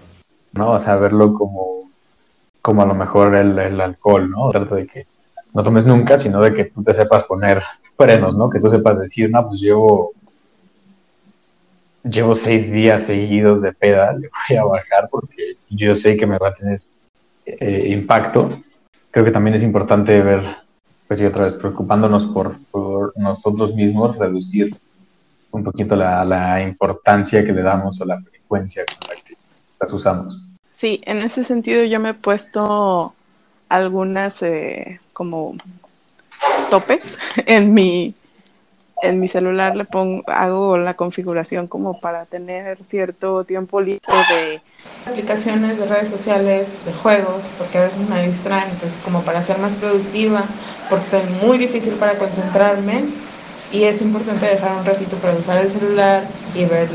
¿no? 0.53 0.71
O 0.71 0.79
sea, 0.79 0.95
verlo 0.95 1.33
como, 1.33 1.89
como 2.61 2.81
a 2.81 2.85
lo 2.85 2.93
mejor 2.93 3.35
el, 3.35 3.57
el 3.59 3.81
alcohol, 3.81 4.29
¿no? 4.29 4.49
Trata 4.49 4.75
de 4.75 4.87
que 4.87 5.07
no 5.53 5.63
tomes 5.63 5.85
nunca, 5.85 6.17
sino 6.17 6.41
de 6.41 6.53
que 6.53 6.65
tú 6.65 6.83
te 6.83 6.93
sepas 6.93 7.23
poner 7.23 7.61
frenos, 7.95 8.35
¿no? 8.35 8.49
Que 8.49 8.59
tú 8.59 8.69
sepas 8.69 8.99
decir, 8.99 9.29
no, 9.29 9.47
pues 9.47 9.59
llevo, 9.59 10.13
llevo 12.03 12.35
seis 12.35 12.71
días 12.71 13.03
seguidos 13.03 13.61
de 13.61 13.73
peda, 13.73 14.13
le 14.13 14.29
voy 14.49 14.57
a 14.57 14.63
bajar 14.63 15.09
porque 15.09 15.57
yo 15.69 15.95
sé 15.95 16.17
que 16.17 16.27
me 16.27 16.37
va 16.37 16.49
a 16.49 16.53
tener 16.53 16.81
eh, 17.45 17.87
impacto. 17.89 18.61
Creo 19.11 19.25
que 19.25 19.31
también 19.31 19.55
es 19.55 19.63
importante 19.63 20.21
ver, 20.21 20.41
pues 21.07 21.19
sí, 21.19 21.25
otra 21.25 21.45
vez, 21.45 21.55
preocupándonos 21.55 22.25
por, 22.25 22.55
nosotros 23.15 23.75
mismos, 23.75 24.17
reducir 24.17 24.71
un 25.51 25.63
poquito 25.63 25.95
la, 25.95 26.25
la 26.25 26.61
importancia 26.63 27.45
que 27.45 27.51
le 27.51 27.61
damos 27.61 28.01
o 28.01 28.05
la 28.05 28.19
frecuencia 28.19 28.83
con 28.85 29.09
la 29.09 29.21
que 29.21 29.35
las 29.79 29.93
usamos. 29.93 30.49
Sí, 30.73 31.01
en 31.05 31.19
ese 31.19 31.43
sentido 31.43 31.83
yo 31.83 31.99
me 31.99 32.09
he 32.09 32.13
puesto 32.13 33.13
algunas 33.69 34.41
eh, 34.43 34.99
como 35.13 35.55
topes 36.69 37.17
en 37.45 37.73
mi 37.73 38.15
en 39.03 39.19
mi 39.19 39.27
celular 39.27 39.75
le 39.75 39.83
pongo 39.83 40.23
hago 40.27 40.77
la 40.77 40.95
configuración 40.95 41.67
como 41.67 41.99
para 41.99 42.25
tener 42.25 42.83
cierto 42.83 43.43
tiempo 43.43 43.81
libre 43.81 43.99
de 44.29 44.61
aplicaciones 45.05 45.77
de 45.77 45.85
redes 45.85 46.09
sociales, 46.09 46.81
de 46.85 46.93
juegos, 46.93 47.49
porque 47.57 47.77
a 47.77 47.83
veces 47.83 48.07
me 48.07 48.25
distraen, 48.25 48.69
entonces 48.71 48.99
como 49.03 49.21
para 49.23 49.41
ser 49.41 49.59
más 49.59 49.75
productiva, 49.75 50.43
porque 50.89 51.05
soy 51.05 51.21
muy 51.45 51.57
difícil 51.57 51.95
para 51.95 52.17
concentrarme 52.17 53.03
y 53.73 53.83
es 53.83 54.01
importante 54.01 54.45
dejar 54.45 54.77
un 54.77 54.85
ratito 54.85 55.17
para 55.17 55.35
usar 55.35 55.57
el 55.57 55.69
celular 55.69 56.23
y 56.55 56.63
ver 56.63 56.87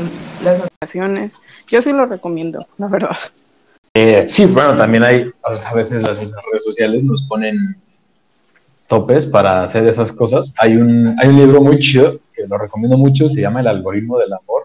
las 0.43 0.59
notificaciones. 0.59 1.35
Yo 1.67 1.81
sí 1.81 1.93
lo 1.93 2.07
recomiendo, 2.07 2.65
la 2.77 2.87
verdad. 2.87 3.17
Eh, 3.93 4.25
sí, 4.27 4.45
bueno, 4.45 4.75
también 4.75 5.03
hay, 5.03 5.31
a 5.43 5.73
veces 5.75 6.01
las 6.01 6.19
mismas 6.19 6.43
redes 6.51 6.63
sociales 6.63 7.03
nos 7.03 7.23
ponen 7.25 7.77
topes 8.89 9.25
para 9.25 9.63
hacer 9.63 9.87
esas 9.87 10.11
cosas. 10.11 10.53
Hay 10.57 10.75
un, 10.75 11.15
hay 11.17 11.29
un 11.29 11.37
libro 11.37 11.61
muy 11.61 11.79
chido 11.79 12.11
que 12.33 12.45
lo 12.45 12.57
recomiendo 12.57 12.97
mucho, 12.97 13.29
se 13.29 13.39
llama 13.39 13.61
El 13.61 13.67
algoritmo 13.67 14.17
del 14.17 14.33
amor. 14.33 14.63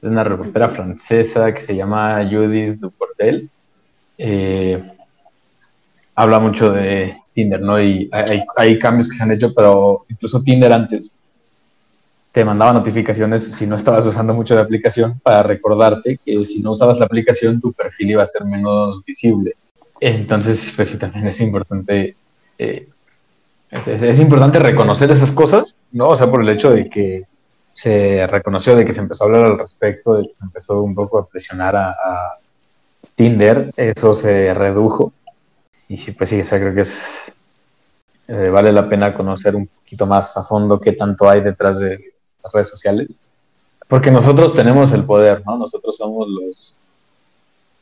Es 0.00 0.08
una 0.08 0.24
reportera 0.24 0.70
francesa 0.70 1.52
que 1.52 1.60
se 1.60 1.76
llama 1.76 2.26
Judith 2.30 2.78
Duportel. 2.78 3.50
Eh, 4.16 4.82
habla 6.14 6.38
mucho 6.38 6.72
de 6.72 7.16
Tinder, 7.34 7.60
¿no? 7.60 7.82
Y 7.82 8.08
hay, 8.12 8.42
hay 8.56 8.78
cambios 8.78 9.08
que 9.08 9.16
se 9.16 9.22
han 9.22 9.32
hecho, 9.32 9.52
pero 9.52 10.06
incluso 10.08 10.42
Tinder 10.42 10.72
antes 10.72 11.18
te 12.32 12.44
mandaba 12.44 12.72
notificaciones 12.72 13.44
si 13.44 13.66
no 13.66 13.74
estabas 13.74 14.06
usando 14.06 14.32
mucho 14.32 14.54
la 14.54 14.60
aplicación 14.60 15.18
para 15.20 15.42
recordarte 15.42 16.20
que 16.24 16.44
si 16.44 16.60
no 16.60 16.70
usabas 16.70 16.98
la 16.98 17.06
aplicación 17.06 17.60
tu 17.60 17.72
perfil 17.72 18.10
iba 18.10 18.22
a 18.22 18.26
ser 18.26 18.44
menos 18.44 19.04
visible. 19.04 19.54
Entonces, 20.00 20.72
pues 20.76 20.88
sí, 20.88 20.98
también 20.98 21.26
es 21.26 21.40
importante, 21.40 22.14
eh, 22.56 22.88
es, 23.70 24.02
es, 24.02 24.18
importante 24.18 24.58
reconocer 24.58 25.10
esas 25.10 25.32
cosas, 25.32 25.76
¿no? 25.92 26.08
O 26.08 26.16
sea, 26.16 26.30
por 26.30 26.42
el 26.42 26.48
hecho 26.48 26.70
de 26.70 26.88
que 26.88 27.26
se 27.72 28.26
reconoció, 28.26 28.74
de 28.74 28.84
que 28.84 28.92
se 28.92 29.00
empezó 29.00 29.24
a 29.24 29.26
hablar 29.26 29.46
al 29.46 29.58
respecto, 29.58 30.14
de 30.14 30.24
que 30.24 30.34
se 30.34 30.44
empezó 30.44 30.82
un 30.82 30.94
poco 30.94 31.18
a 31.18 31.26
presionar 31.26 31.76
a, 31.76 31.96
Tinder, 33.14 33.72
eso 33.76 34.14
se 34.14 34.54
redujo. 34.54 35.12
Y 35.88 35.96
sí, 35.96 36.12
pues 36.12 36.30
sí, 36.30 36.40
o 36.40 36.44
sea, 36.44 36.58
creo 36.58 36.74
que 36.74 36.82
es, 36.82 37.32
eh, 38.28 38.48
vale 38.48 38.72
la 38.72 38.88
pena 38.88 39.14
conocer 39.14 39.56
un 39.56 39.66
poquito 39.66 40.06
más 40.06 40.36
a 40.36 40.44
fondo 40.44 40.80
qué 40.80 40.92
tanto 40.92 41.28
hay 41.28 41.40
detrás 41.40 41.78
de 41.78 41.98
las 42.42 42.52
redes 42.52 42.68
sociales. 42.68 43.20
Porque 43.88 44.10
nosotros 44.10 44.54
tenemos 44.54 44.92
el 44.92 45.04
poder, 45.04 45.42
¿no? 45.46 45.56
Nosotros 45.56 45.96
somos 45.96 46.28
los, 46.28 46.80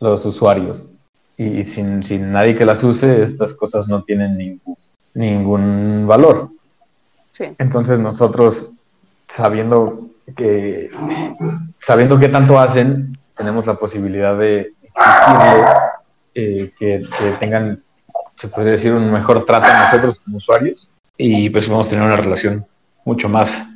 los 0.00 0.24
usuarios. 0.24 0.88
Y 1.36 1.64
sin, 1.64 2.02
sin 2.02 2.32
nadie 2.32 2.56
que 2.56 2.64
las 2.64 2.82
use, 2.82 3.22
estas 3.22 3.52
cosas 3.52 3.88
no 3.88 4.02
tienen 4.02 4.36
ningún, 4.36 4.76
ningún 5.16 6.06
valor. 6.06 6.50
Sí. 7.32 7.44
Entonces 7.58 7.98
nosotros, 8.00 8.72
sabiendo 9.28 10.08
que, 10.36 10.90
sabiendo 11.78 12.18
qué 12.18 12.28
tanto 12.28 12.58
hacen, 12.58 13.18
tenemos 13.36 13.66
la 13.66 13.74
posibilidad 13.74 14.36
de 14.38 14.72
exigirles 14.82 15.70
eh, 16.34 16.72
que, 16.78 17.02
que 17.18 17.30
tengan 17.38 17.82
se 18.36 18.48
podría 18.48 18.72
decir, 18.72 18.92
un 18.92 19.10
mejor 19.10 19.44
trato 19.44 19.68
a 19.68 19.84
nosotros 19.84 20.20
como 20.20 20.36
usuarios 20.36 20.90
y 21.16 21.48
pues 21.50 21.68
vamos 21.68 21.86
a 21.86 21.90
tener 21.90 22.04
una 22.04 22.16
relación 22.16 22.66
mucho 23.04 23.28
más 23.28 23.66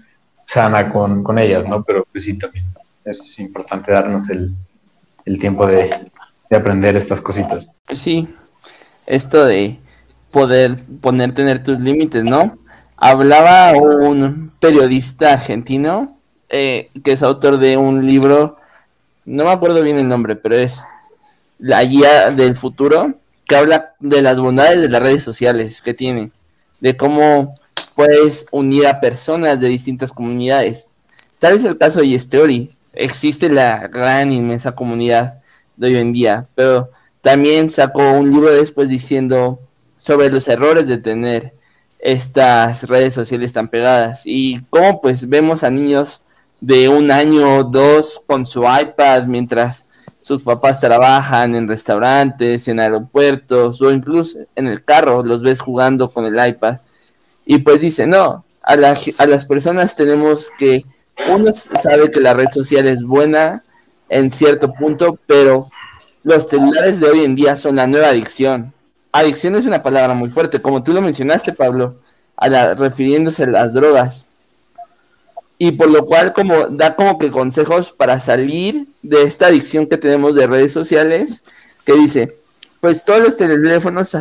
sana 0.47 0.93
con, 0.93 1.23
con 1.25 1.39
ellas, 1.39 1.67
¿no? 1.67 1.83
Pero 1.83 2.07
pues 2.13 2.25
sí, 2.25 2.39
también 2.39 2.67
es 3.05 3.39
importante 3.39 3.93
darnos 3.93 4.29
el, 4.29 4.53
el 5.25 5.39
tiempo 5.39 5.67
de, 5.67 6.11
de, 6.51 6.57
aprender 6.57 6.97
estas 6.97 7.21
cositas. 7.21 7.75
Sí, 7.89 8.29
esto 9.07 9.47
de 9.47 9.79
poder 10.31 10.77
poner, 11.01 11.35
tener 11.35 11.63
tus 11.63 11.79
límites, 11.79 12.25
¿no? 12.25 12.59
Hablaba 12.97 13.73
un 13.73 14.53
periodista 14.59 15.33
argentino 15.33 16.17
eh, 16.49 16.91
que 17.05 17.13
es 17.13 17.23
autor 17.23 17.59
de 17.59 17.77
un 17.77 18.07
libro, 18.07 18.57
no 19.25 19.45
me 19.45 19.51
acuerdo 19.51 19.83
bien 19.83 19.99
el 19.99 20.09
nombre, 20.09 20.37
pero 20.37 20.57
es 20.57 20.83
La 21.59 21.85
guía 21.85 22.31
del 22.31 22.57
futuro 22.57 23.15
que 23.47 23.57
habla 23.57 23.95
de 23.99 24.23
las 24.23 24.39
bondades 24.39 24.81
de 24.81 24.89
las 24.89 25.03
redes 25.03 25.23
sociales 25.23 25.83
que 25.83 25.93
tiene, 25.93 26.31
de 26.81 26.97
cómo 26.97 27.55
puedes 27.95 28.47
unir 28.51 28.87
a 28.87 29.01
personas 29.01 29.61
de 29.61 29.69
distintas 29.69 30.13
comunidades. 30.13 30.95
Tal 31.39 31.55
es 31.57 31.65
el 31.65 31.77
caso 31.77 32.01
de 32.01 32.09
Yestory. 32.09 32.71
Existe 32.93 33.49
la 33.49 33.89
gran, 33.89 34.33
inmensa 34.33 34.73
comunidad 34.73 35.35
de 35.77 35.89
hoy 35.89 35.97
en 35.97 36.13
día, 36.13 36.47
pero 36.55 36.91
también 37.21 37.71
sacó 37.71 38.13
un 38.13 38.31
libro 38.31 38.53
después 38.53 38.89
diciendo 38.89 39.61
sobre 40.01 40.31
los 40.31 40.49
errores 40.49 40.89
de 40.89 40.97
tener 40.97 41.53
estas 41.99 42.85
redes 42.85 43.13
sociales 43.13 43.53
tan 43.53 43.69
pegadas 43.69 44.23
y 44.25 44.59
cómo 44.71 45.03
pues 45.03 45.29
vemos 45.29 45.63
a 45.63 45.69
niños 45.69 46.23
de 46.59 46.89
un 46.89 47.11
año 47.11 47.59
o 47.59 47.65
dos 47.65 48.23
con 48.27 48.47
su 48.47 48.63
iPad 48.63 49.25
mientras 49.25 49.85
sus 50.23 50.43
papás 50.43 50.81
trabajan 50.81 51.55
en 51.55 51.69
restaurantes, 51.69 52.67
en 52.67 52.81
aeropuertos 52.81 53.83
o 53.83 53.91
incluso 53.91 54.39
en 54.57 54.69
el 54.69 54.83
carro, 54.83 55.23
los 55.23 55.43
ves 55.43 55.61
jugando 55.61 56.11
con 56.11 56.25
el 56.25 56.49
iPad. 56.49 56.79
Y 57.45 57.59
pues 57.59 57.81
dice, 57.83 58.07
no, 58.07 58.47
a, 58.65 58.73
a 58.73 59.27
las 59.27 59.47
personas 59.47 59.95
tenemos 59.95 60.51
que, 60.59 60.87
uno 61.29 61.53
sabe 61.53 62.11
que 62.11 62.21
la 62.21 62.33
red 62.33 62.49
social 62.51 62.87
es 62.87 63.03
buena 63.03 63.65
en 64.09 64.31
cierto 64.31 64.73
punto, 64.73 65.19
pero 65.27 65.61
los 66.23 66.49
celulares 66.49 67.01
de 67.01 67.11
hoy 67.11 67.25
en 67.25 67.37
día 67.37 67.55
son 67.55 67.77
la 67.77 67.87
nueva 67.87 68.09
adicción. 68.09 68.73
Adicción 69.13 69.57
es 69.57 69.67
una 69.67 69.83
palabra 69.83 70.15
muy 70.15 70.31
fuerte, 70.31 70.63
como 70.63 70.83
tú 70.83 70.93
lo 70.93 71.03
mencionaste, 71.03 71.53
Pablo, 71.53 71.97
a 72.37 72.49
la, 72.49 72.75
refiriéndose 72.75 73.45
a 73.45 73.47
las 73.49 73.75
drogas 73.75 74.27
y 75.63 75.73
por 75.73 75.91
lo 75.91 76.07
cual 76.07 76.33
como 76.33 76.69
da 76.69 76.95
como 76.95 77.19
que 77.19 77.31
consejos 77.31 77.93
para 77.93 78.19
salir 78.19 78.87
de 79.03 79.25
esta 79.25 79.49
adicción 79.49 79.87
que 79.87 79.99
tenemos 79.99 80.35
de 80.35 80.47
redes 80.47 80.73
sociales, 80.73 81.43
que 81.85 81.93
dice, 81.93 82.39
pues 82.81 83.05
todos 83.05 83.21
los 83.21 83.37
teléfonos 83.37 84.17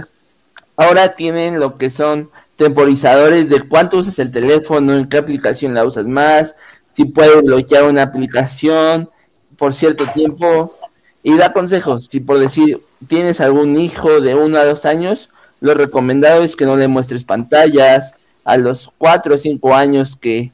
ahora 0.75 1.15
tienen 1.15 1.58
lo 1.58 1.75
que 1.75 1.89
son 1.89 2.30
temporizadores 2.58 3.47
de 3.47 3.62
cuánto 3.62 3.99
usas 3.99 4.19
el 4.19 4.32
teléfono, 4.32 4.97
en 4.97 5.08
qué 5.08 5.15
aplicación 5.15 5.73
la 5.73 5.86
usas 5.86 6.06
más, 6.08 6.58
si 6.91 7.06
puedes 7.06 7.41
bloquear 7.41 7.86
una 7.86 8.04
aplicación 8.04 9.10
por 9.56 9.73
cierto 9.73 10.08
tiempo 10.13 10.78
y 11.23 11.38
da 11.38 11.54
consejos. 11.54 12.08
Si 12.12 12.19
por 12.19 12.39
decir 12.39 12.82
tienes 13.08 13.42
algún 13.42 13.80
hijo 13.80 14.22
de 14.22 14.36
uno 14.36 14.58
a 14.58 14.66
dos 14.66 14.86
años, 14.86 15.30
lo 15.62 15.74
recomendado 15.74 16.44
es 16.44 16.56
que 16.56 16.66
no 16.66 16.76
le 16.76 16.88
muestres 16.88 17.24
pantallas. 17.24 18.14
A 18.46 18.58
los 18.58 18.90
cuatro 18.98 19.36
o 19.36 19.38
cinco 19.38 19.76
años 19.76 20.16
que 20.16 20.52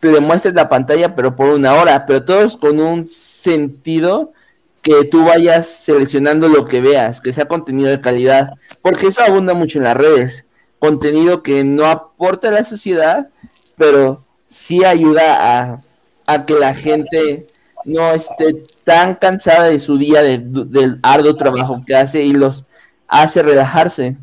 le 0.00 0.20
muestres 0.20 0.54
la 0.54 0.68
pantalla, 0.68 1.16
pero 1.16 1.34
por 1.34 1.48
una 1.48 1.74
hora, 1.74 2.06
pero 2.06 2.24
todos 2.24 2.56
con 2.56 2.78
un 2.78 3.04
sentido 3.04 4.32
que 4.82 5.04
tú 5.04 5.24
vayas 5.24 5.66
seleccionando 5.66 6.46
lo 6.46 6.66
que 6.66 6.80
veas, 6.80 7.20
que 7.20 7.32
sea 7.32 7.48
contenido 7.48 7.88
de 7.88 8.00
calidad, 8.00 8.50
porque 8.82 9.08
eso 9.08 9.22
abunda 9.22 9.54
mucho 9.54 9.78
en 9.78 9.84
las 9.84 9.96
redes. 9.96 10.44
Contenido 10.78 11.42
que 11.42 11.64
no 11.64 11.86
aporta 11.86 12.48
a 12.48 12.52
la 12.52 12.62
sociedad, 12.62 13.28
pero 13.76 14.24
sí 14.46 14.84
ayuda 14.84 15.82
a 16.28 16.46
que 16.46 16.54
la 16.54 16.74
gente 16.74 17.46
no 17.86 18.12
esté 18.12 18.62
tan 18.84 19.14
cansada 19.14 19.68
de 19.68 19.78
su 19.78 19.96
día 19.96 20.20
de, 20.20 20.38
del 20.38 20.98
arduo 21.02 21.36
trabajo 21.36 21.82
que 21.86 21.94
hace 21.94 22.22
y 22.22 22.32
los 22.32 22.66
hace 23.06 23.42
relajarse. 23.42 24.16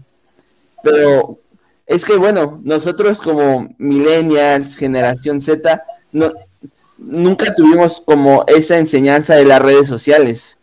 Pero 0.83 1.39
es 1.87 2.03
que 2.03 2.17
bueno, 2.17 2.59
nosotros 2.63 3.21
como 3.21 3.73
millennials, 3.77 4.75
generación 4.75 5.39
Z, 5.39 5.81
no, 6.11 6.33
nunca 6.97 7.55
tuvimos 7.55 8.01
como 8.01 8.43
esa 8.47 8.77
enseñanza 8.77 9.35
de 9.35 9.45
las 9.45 9.61
redes 9.61 9.87
sociales. 9.87 10.57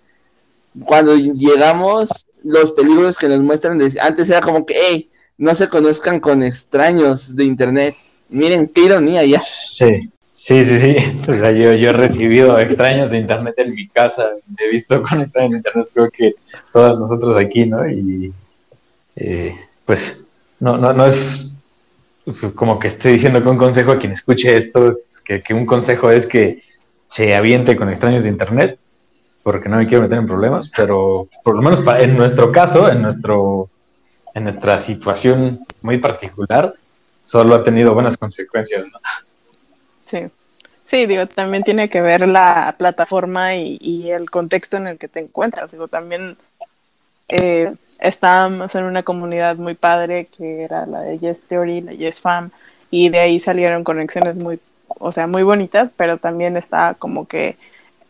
Cuando 0.84 1.16
llegamos, 1.16 2.26
los 2.44 2.72
peligros 2.72 3.16
que 3.16 3.28
nos 3.28 3.40
muestran, 3.40 3.80
antes 4.00 4.28
era 4.28 4.42
como 4.42 4.66
que, 4.66 4.74
hey, 4.76 5.10
no 5.38 5.54
se 5.54 5.68
conozcan 5.68 6.20
con 6.20 6.42
extraños 6.42 7.34
de 7.34 7.44
internet. 7.44 7.96
Miren, 8.28 8.68
qué 8.68 8.82
ironía 8.82 9.24
ya. 9.24 9.40
Sí. 9.40 10.10
Sí, 10.42 10.64
sí, 10.64 10.79
sí. 10.79 10.96
O 11.29 11.33
sea, 11.33 11.53
yo, 11.53 11.74
yo 11.74 11.90
he 11.90 11.92
recibido 11.92 12.59
extraños 12.59 13.11
de 13.11 13.18
internet 13.18 13.55
en 13.59 13.74
mi 13.74 13.88
casa. 13.88 14.31
He 14.59 14.70
visto 14.70 15.03
con 15.03 15.20
extraños 15.20 15.53
de 15.53 15.57
internet, 15.59 15.88
creo 15.92 16.11
que 16.11 16.35
todos 16.72 16.98
nosotros 16.98 17.37
aquí, 17.37 17.66
¿no? 17.66 17.88
Y 17.88 18.33
eh, 19.16 19.55
pues 19.85 20.24
no, 20.59 20.79
no, 20.79 20.92
no 20.92 21.07
es 21.07 21.53
como 22.55 22.79
que 22.79 22.88
esté 22.88 23.11
diciendo 23.11 23.38
un 23.50 23.59
consejo 23.59 23.92
a 23.92 23.98
quien 23.98 24.12
escuche 24.12 24.57
esto, 24.57 24.98
que, 25.24 25.42
que 25.42 25.53
un 25.53 25.66
consejo 25.66 26.11
es 26.11 26.26
que 26.26 26.62
se 27.05 27.35
aviente 27.35 27.76
con 27.76 27.90
extraños 27.90 28.24
de 28.24 28.31
internet, 28.31 28.79
porque 29.42 29.68
no 29.68 29.76
me 29.76 29.87
quiero 29.87 30.05
meter 30.05 30.18
en 30.18 30.26
problemas, 30.26 30.70
pero 30.74 31.29
por 31.44 31.55
lo 31.57 31.62
menos 31.62 31.81
en 31.98 32.16
nuestro 32.16 32.50
caso, 32.50 32.90
en, 32.90 33.03
nuestro, 33.03 33.68
en 34.35 34.44
nuestra 34.44 34.79
situación 34.79 35.61
muy 35.83 35.98
particular, 35.98 36.74
solo 37.22 37.55
ha 37.57 37.64
tenido 37.64 37.94
buenas 37.94 38.16
consecuencias, 38.16 38.85
¿no? 38.85 38.98
Sí. 40.11 40.27
Sí, 40.85 41.07
digo, 41.07 41.27
también 41.29 41.62
tiene 41.62 41.88
que 41.88 42.01
ver 42.01 42.27
la 42.27 42.75
plataforma 42.77 43.55
y, 43.55 44.11
el 44.11 44.29
contexto 44.29 44.77
en 44.77 44.88
el 44.88 44.99
que 44.99 45.07
te 45.07 45.20
encuentras. 45.20 45.70
Digo, 45.70 45.87
también 45.87 46.37
eh, 47.29 47.73
estábamos 48.01 48.75
en 48.75 48.85
una 48.85 49.05
comunidad 49.05 49.55
muy 49.55 49.75
padre 49.75 50.27
que 50.27 50.64
era 50.64 50.87
la 50.87 51.03
de 51.03 51.18
Yes 51.18 51.44
Theory, 51.44 51.83
la 51.83 51.92
Yes 51.92 52.20
Fam, 52.20 52.51
y 52.90 53.09
de 53.11 53.20
ahí 53.20 53.38
salieron 53.38 53.85
conexiones 53.85 54.38
muy, 54.38 54.59
o 54.88 55.12
sea, 55.12 55.29
muy 55.29 55.44
bonitas, 55.44 55.92
pero 55.96 56.18
también 56.18 56.57
está 56.57 56.94
como 56.94 57.29
que 57.29 57.57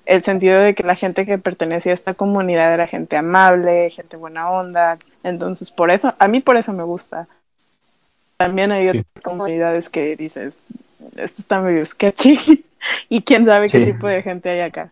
el 0.06 0.22
sentido 0.22 0.60
de 0.60 0.74
que 0.74 0.82
la 0.82 0.96
gente 0.96 1.26
que 1.26 1.36
pertenecía 1.36 1.92
a 1.92 1.94
esta 1.94 2.14
comunidad 2.14 2.72
era 2.72 2.86
gente 2.86 3.16
amable, 3.18 3.90
gente 3.90 4.16
buena 4.16 4.50
onda. 4.50 4.98
Entonces, 5.22 5.70
por 5.70 5.90
eso, 5.90 6.14
a 6.18 6.28
mí 6.28 6.40
por 6.40 6.56
eso 6.56 6.72
me 6.72 6.82
gusta. 6.82 7.28
También 8.38 8.72
hay 8.72 8.88
otras 8.88 9.04
comunidades 9.22 9.90
que 9.90 10.16
dices, 10.16 10.62
esto 11.16 11.42
está 11.42 11.60
medio 11.60 11.84
sketchy 11.84 12.64
y 13.08 13.22
quién 13.22 13.44
sabe 13.44 13.68
qué 13.68 13.84
tipo 13.84 14.06
de 14.06 14.22
gente 14.22 14.50
hay 14.50 14.60
acá. 14.60 14.90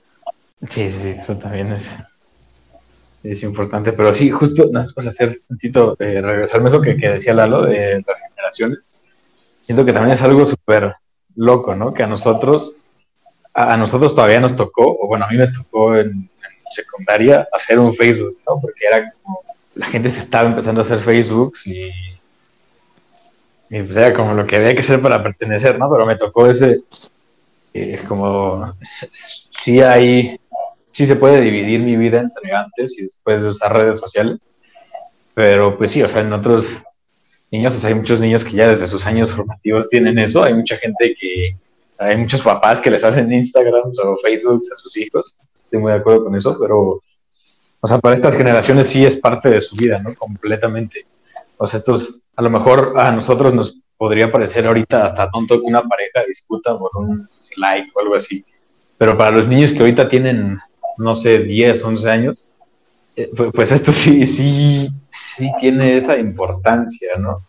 Sí, 0.68 0.92
sí, 0.92 1.14
eso 1.20 1.36
también 1.36 1.72
es, 1.72 1.88
es 3.22 3.42
importante, 3.42 3.92
pero 3.92 4.12
sí, 4.14 4.30
justo, 4.30 4.68
nada 4.72 4.86
más 4.96 5.06
hacer 5.06 5.28
un 5.28 5.56
tantito, 5.56 5.96
eh, 6.00 6.20
regresarme 6.20 6.68
eso 6.68 6.80
que, 6.80 6.96
que, 6.96 7.10
decía 7.10 7.34
Lalo 7.34 7.62
de 7.62 8.02
las 8.06 8.20
generaciones, 8.28 8.96
siento 9.60 9.84
que 9.84 9.92
también 9.92 10.14
es 10.14 10.22
algo 10.22 10.44
súper 10.46 10.94
loco, 11.36 11.76
¿no? 11.76 11.92
Que 11.92 12.02
a 12.02 12.08
nosotros, 12.08 12.74
a, 13.54 13.76
nosotros 13.76 14.14
todavía 14.14 14.40
nos 14.40 14.56
tocó, 14.56 14.98
o 15.00 15.06
bueno, 15.06 15.26
a 15.26 15.28
mí 15.28 15.36
me 15.36 15.46
tocó 15.46 15.94
en, 15.94 16.08
en 16.08 16.28
secundaria 16.72 17.48
hacer 17.52 17.78
un 17.78 17.94
Facebook, 17.94 18.38
¿no? 18.46 18.60
Porque 18.60 18.86
era 18.86 19.12
como, 19.22 19.42
la 19.74 19.86
gente 19.86 20.10
se 20.10 20.20
estaba 20.20 20.48
empezando 20.48 20.80
a 20.80 20.84
hacer 20.84 21.00
Facebooks 21.00 21.68
y 21.68 21.90
y 23.70 23.82
pues 23.82 23.96
era 23.96 24.14
como 24.14 24.34
lo 24.34 24.46
que 24.46 24.56
había 24.56 24.74
que 24.74 24.82
ser 24.82 25.00
para 25.00 25.22
pertenecer, 25.22 25.78
¿no? 25.78 25.90
Pero 25.90 26.06
me 26.06 26.16
tocó 26.16 26.46
ese, 26.46 26.80
eh, 27.74 28.02
como, 28.08 28.74
sí 29.12 29.80
hay, 29.80 30.40
sí 30.90 31.06
se 31.06 31.16
puede 31.16 31.40
dividir 31.40 31.80
mi 31.80 31.96
vida 31.96 32.20
entre 32.20 32.54
antes 32.54 32.98
y 32.98 33.02
después 33.02 33.42
de 33.42 33.48
usar 33.48 33.76
redes 33.76 34.00
sociales, 34.00 34.38
pero 35.34 35.76
pues 35.76 35.90
sí, 35.90 36.02
o 36.02 36.08
sea, 36.08 36.22
en 36.22 36.32
otros 36.32 36.78
niños, 37.50 37.76
o 37.76 37.78
sea, 37.78 37.88
hay 37.88 37.94
muchos 37.94 38.20
niños 38.20 38.44
que 38.44 38.56
ya 38.56 38.68
desde 38.68 38.86
sus 38.86 39.04
años 39.06 39.30
formativos 39.30 39.88
tienen 39.88 40.18
eso, 40.18 40.42
hay 40.42 40.54
mucha 40.54 40.76
gente 40.76 41.14
que, 41.18 41.56
hay 41.98 42.16
muchos 42.16 42.40
papás 42.40 42.80
que 42.80 42.90
les 42.90 43.04
hacen 43.04 43.32
Instagram 43.32 43.92
o 44.04 44.16
Facebook 44.22 44.62
a 44.72 44.76
sus 44.76 44.96
hijos, 44.96 45.38
estoy 45.58 45.80
muy 45.80 45.92
de 45.92 45.98
acuerdo 45.98 46.24
con 46.24 46.36
eso, 46.36 46.56
pero, 46.60 47.00
o 47.80 47.86
sea, 47.86 47.98
para 47.98 48.14
estas 48.14 48.36
generaciones 48.36 48.88
sí 48.88 49.04
es 49.04 49.16
parte 49.16 49.50
de 49.50 49.60
su 49.60 49.76
vida, 49.76 50.00
¿no? 50.02 50.14
Completamente. 50.14 51.06
O 51.58 51.66
sea, 51.66 51.78
estos 51.78 52.22
a 52.36 52.42
lo 52.42 52.50
mejor 52.50 52.94
a 52.96 53.10
nosotros 53.12 53.52
nos 53.52 53.78
podría 53.96 54.30
parecer 54.30 54.66
ahorita 54.66 55.04
hasta 55.04 55.30
tonto 55.30 55.60
que 55.60 55.66
una 55.66 55.82
pareja 55.82 56.22
discuta 56.26 56.78
por 56.78 56.90
un 56.96 57.28
like 57.56 57.90
o 57.94 58.00
algo 58.00 58.14
así. 58.14 58.44
Pero 58.96 59.18
para 59.18 59.32
los 59.32 59.48
niños 59.48 59.72
que 59.72 59.80
ahorita 59.80 60.08
tienen, 60.08 60.58
no 60.98 61.14
sé, 61.16 61.40
10, 61.40 61.84
11 61.84 62.10
años, 62.10 62.48
eh, 63.16 63.30
pues, 63.52 63.72
esto 63.72 63.90
sí, 63.90 64.24
sí, 64.24 64.88
sí 65.10 65.50
tiene 65.60 65.96
esa 65.96 66.16
importancia, 66.16 67.10
¿no? 67.18 67.42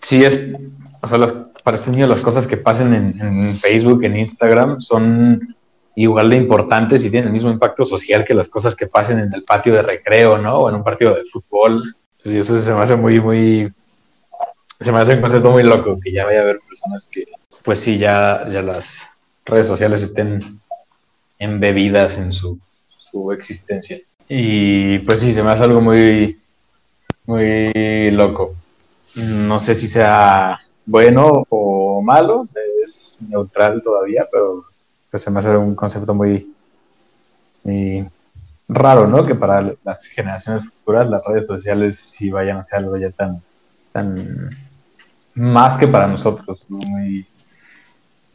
Sí 0.00 0.24
es, 0.24 0.38
o 1.02 1.08
sea, 1.08 1.18
para 1.64 1.76
este 1.76 1.90
niño 1.90 2.06
las 2.06 2.20
cosas 2.20 2.46
que 2.46 2.56
pasen 2.56 2.94
en, 2.94 3.20
en, 3.20 3.54
Facebook, 3.56 4.04
en 4.04 4.16
Instagram, 4.16 4.80
son 4.80 5.55
igual 5.96 6.30
de 6.30 6.36
importantes 6.36 7.04
y 7.04 7.10
tienen 7.10 7.28
el 7.28 7.32
mismo 7.32 7.50
impacto 7.50 7.84
social 7.84 8.24
que 8.24 8.34
las 8.34 8.48
cosas 8.48 8.76
que 8.76 8.86
pasen 8.86 9.18
en 9.18 9.30
el 9.34 9.42
patio 9.42 9.74
de 9.74 9.82
recreo, 9.82 10.38
¿no? 10.38 10.58
O 10.58 10.68
en 10.68 10.76
un 10.76 10.84
partido 10.84 11.14
de 11.14 11.24
fútbol 11.32 11.96
y 12.26 12.38
eso 12.38 12.58
se 12.58 12.72
me 12.72 12.80
hace 12.80 12.96
muy, 12.96 13.20
muy. 13.20 13.72
Se 14.80 14.90
me 14.90 14.98
hace 14.98 15.14
un 15.14 15.20
concepto 15.20 15.50
muy 15.50 15.62
loco 15.62 15.98
que 16.02 16.12
ya 16.12 16.24
vaya 16.24 16.40
a 16.40 16.42
haber 16.42 16.60
personas 16.68 17.06
que, 17.06 17.24
pues 17.64 17.80
sí, 17.80 17.98
ya, 17.98 18.46
ya 18.50 18.62
las 18.62 18.98
redes 19.44 19.68
sociales 19.68 20.02
estén 20.02 20.60
embebidas 21.38 22.18
en 22.18 22.32
su, 22.32 22.58
su 22.98 23.30
existencia. 23.30 24.00
Y 24.28 24.98
pues 25.00 25.20
sí, 25.20 25.32
se 25.32 25.42
me 25.42 25.52
hace 25.52 25.62
algo 25.62 25.80
muy, 25.80 26.40
muy 27.26 28.10
loco. 28.10 28.56
No 29.14 29.60
sé 29.60 29.76
si 29.76 29.86
sea 29.86 30.58
bueno 30.84 31.46
o 31.48 32.02
malo, 32.02 32.48
es 32.82 33.20
neutral 33.28 33.80
todavía, 33.82 34.26
pero 34.30 34.64
pues 35.10 35.22
se 35.22 35.30
me 35.30 35.38
hace 35.40 35.56
un 35.56 35.74
concepto 35.74 36.14
muy, 36.14 36.52
raro, 38.68 39.06
¿no? 39.06 39.26
Que 39.26 39.34
para 39.34 39.74
las 39.84 40.06
generaciones 40.06 40.64
futuras 40.64 41.08
las 41.08 41.24
redes 41.24 41.46
sociales 41.46 41.98
sí 41.98 42.30
vayan 42.30 42.58
a 42.58 42.62
ser 42.62 42.80
algo 42.80 42.96
ya 42.96 43.10
tan, 43.10 43.42
tan 43.92 44.50
más 45.34 45.76
que 45.78 45.86
para 45.86 46.06
nosotros, 46.06 46.66
muy 46.88 47.26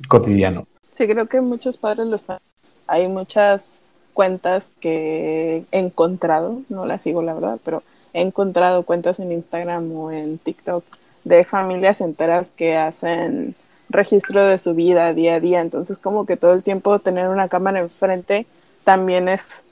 cotidiano. 0.08 0.68
Sí, 0.98 1.08
creo 1.08 1.28
que 1.28 1.42
muchos 1.42 1.78
padres 1.78 2.08
lo 2.08 2.16
están. 2.16 2.40
Hay 2.88 3.08
muchas 3.08 3.80
cuentas 4.14 4.70
que 4.80 5.66
he 5.72 5.80
encontrado, 5.80 6.62
no 6.70 6.86
las 6.86 7.02
sigo 7.02 7.22
la 7.22 7.34
verdad, 7.34 7.60
pero 7.64 7.84
he 8.14 8.22
encontrado 8.22 8.84
cuentas 8.84 9.20
en 9.20 9.32
Instagram 9.32 9.92
o 9.96 10.12
en 10.12 10.38
TikTok 10.38 10.84
de 11.24 11.44
familias 11.44 12.02
enteras 12.02 12.52
que 12.52 12.78
hacen 12.78 13.56
registro 13.92 14.46
de 14.46 14.58
su 14.58 14.74
vida 14.74 15.14
día 15.14 15.36
a 15.36 15.40
día. 15.40 15.62
Entonces, 15.62 15.98
como 15.98 16.26
que 16.26 16.38
todo 16.38 16.54
el 16.54 16.64
tiempo 16.64 17.00
tener 17.00 17.30
una 17.30 17.50
cámara 17.50 17.80
enfrente 17.80 18.46
también 18.84 19.30
es 19.30 19.64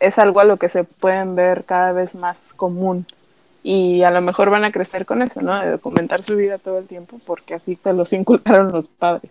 es 0.00 0.18
algo 0.18 0.40
a 0.40 0.44
lo 0.44 0.56
que 0.58 0.68
se 0.68 0.84
pueden 0.84 1.34
ver 1.34 1.64
cada 1.64 1.92
vez 1.92 2.14
más 2.14 2.52
común 2.54 3.06
y 3.62 4.02
a 4.02 4.10
lo 4.10 4.20
mejor 4.20 4.50
van 4.50 4.64
a 4.64 4.72
crecer 4.72 5.06
con 5.06 5.22
eso, 5.22 5.40
¿no? 5.40 5.58
De 5.58 5.70
documentar 5.70 6.22
su 6.22 6.36
vida 6.36 6.58
todo 6.58 6.78
el 6.78 6.86
tiempo 6.86 7.18
porque 7.24 7.54
así 7.54 7.76
te 7.76 7.92
los 7.92 8.12
inculcaron 8.12 8.70
los 8.70 8.88
padres. 8.88 9.30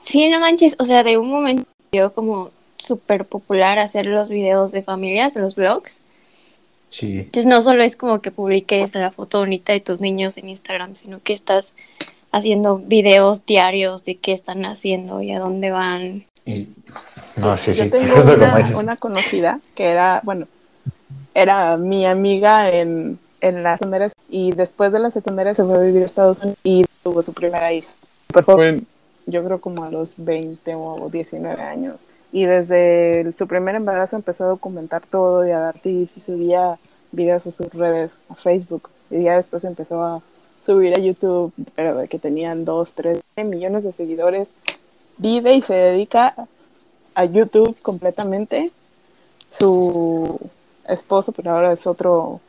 Sí, 0.00 0.28
no 0.28 0.38
manches, 0.38 0.76
o 0.78 0.84
sea, 0.84 1.02
de 1.02 1.18
un 1.18 1.28
momento 1.28 1.68
yo 1.92 2.12
como 2.12 2.50
súper 2.78 3.24
popular 3.24 3.78
hacer 3.78 4.06
los 4.06 4.28
videos 4.28 4.70
de 4.70 4.82
familias, 4.82 5.34
los 5.34 5.56
vlogs. 5.56 6.00
Sí. 6.90 7.18
Entonces 7.18 7.46
no 7.46 7.60
solo 7.62 7.82
es 7.82 7.96
como 7.96 8.20
que 8.20 8.30
publiques 8.30 8.94
la 8.94 9.10
foto 9.10 9.40
bonita 9.40 9.72
de 9.72 9.80
tus 9.80 10.00
niños 10.00 10.36
en 10.36 10.48
Instagram, 10.48 10.94
sino 10.94 11.20
que 11.20 11.32
estás 11.32 11.74
haciendo 12.36 12.78
videos 12.78 13.44
diarios 13.46 14.04
de 14.04 14.16
qué 14.16 14.32
están 14.32 14.64
haciendo 14.64 15.22
y 15.22 15.32
a 15.32 15.38
dónde 15.38 15.70
van. 15.70 16.24
Y 16.44 16.68
no, 17.36 17.56
sí, 17.56 17.72
yo 17.72 17.84
sí, 17.84 17.90
tengo 17.90 18.14
una, 18.34 18.70
una, 18.76 18.96
conocida 18.96 19.60
que 19.74 19.86
era, 19.90 20.20
bueno, 20.24 20.46
era 21.34 21.76
mi 21.76 22.06
amiga 22.06 22.70
en, 22.70 23.18
en 23.40 23.62
la 23.62 23.78
secundaria 23.78 24.10
y 24.28 24.52
después 24.52 24.92
de 24.92 24.98
la 24.98 25.10
secundaria 25.10 25.54
se 25.54 25.64
fue 25.64 25.76
a 25.76 25.80
vivir 25.80 26.02
a 26.02 26.06
Estados 26.06 26.38
Unidos 26.40 26.58
y 26.64 26.84
tuvo 27.02 27.22
su 27.22 27.32
primera 27.32 27.72
hija. 27.72 27.88
Joven, 28.44 28.86
yo 29.26 29.44
creo 29.44 29.60
como 29.60 29.84
a 29.84 29.90
los 29.90 30.14
20 30.16 30.74
o 30.74 31.08
19 31.10 31.62
años. 31.62 32.02
y 32.32 32.44
desde 32.44 33.32
su 33.32 33.46
primer 33.46 33.76
embarazo 33.76 34.16
empezó 34.16 34.44
a 34.44 34.48
documentar 34.48 35.06
todo 35.06 35.46
y 35.46 35.52
a 35.52 35.58
dar 35.58 35.78
tips 35.78 36.16
y 36.18 36.20
subía 36.20 36.78
videos 37.12 37.46
a 37.46 37.50
sus 37.50 37.72
redes, 37.72 38.20
a 38.28 38.34
Facebook, 38.34 38.90
y 39.10 39.22
ya 39.22 39.36
después 39.36 39.64
empezó 39.64 40.02
a 40.02 40.22
subir 40.66 40.94
a 40.94 41.00
YouTube, 41.00 41.52
pero 41.76 41.96
de 41.96 42.08
que 42.08 42.18
tenían 42.18 42.64
dos, 42.64 42.94
tres 42.94 43.22
millones 43.36 43.84
de 43.84 43.92
seguidores, 43.92 44.48
vive 45.16 45.54
y 45.54 45.62
se 45.62 45.74
dedica 45.74 46.34
a 47.14 47.24
YouTube 47.24 47.76
completamente. 47.82 48.66
Su 49.50 50.40
esposo, 50.88 51.30
pero 51.30 51.52
ahora 51.52 51.72
es 51.72 51.86
otro, 51.86 52.40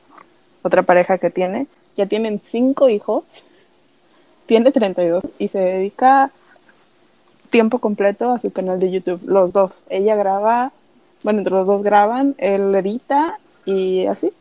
otra 0.63 0.81
pareja 0.81 1.19
que 1.19 1.29
tiene, 1.29 1.67
ya 1.95 2.07
tienen 2.07 2.41
cinco 2.43 2.89
hijos, 2.89 3.23
tiene 4.47 4.71
32 4.71 5.23
y 5.37 5.47
se 5.49 5.59
dedica 5.59 6.31
tiempo 7.51 7.79
completo 7.79 8.31
a 8.31 8.39
su 8.39 8.51
canal 8.51 8.79
de 8.79 8.91
YouTube, 8.91 9.21
los 9.25 9.53
dos. 9.53 9.83
Ella 9.89 10.15
graba, 10.15 10.71
bueno, 11.21 11.39
entre 11.39 11.53
los 11.53 11.67
dos 11.67 11.83
graban, 11.83 12.35
él 12.39 12.73
edita 12.73 13.39
y 13.65 14.07
así. 14.07 14.33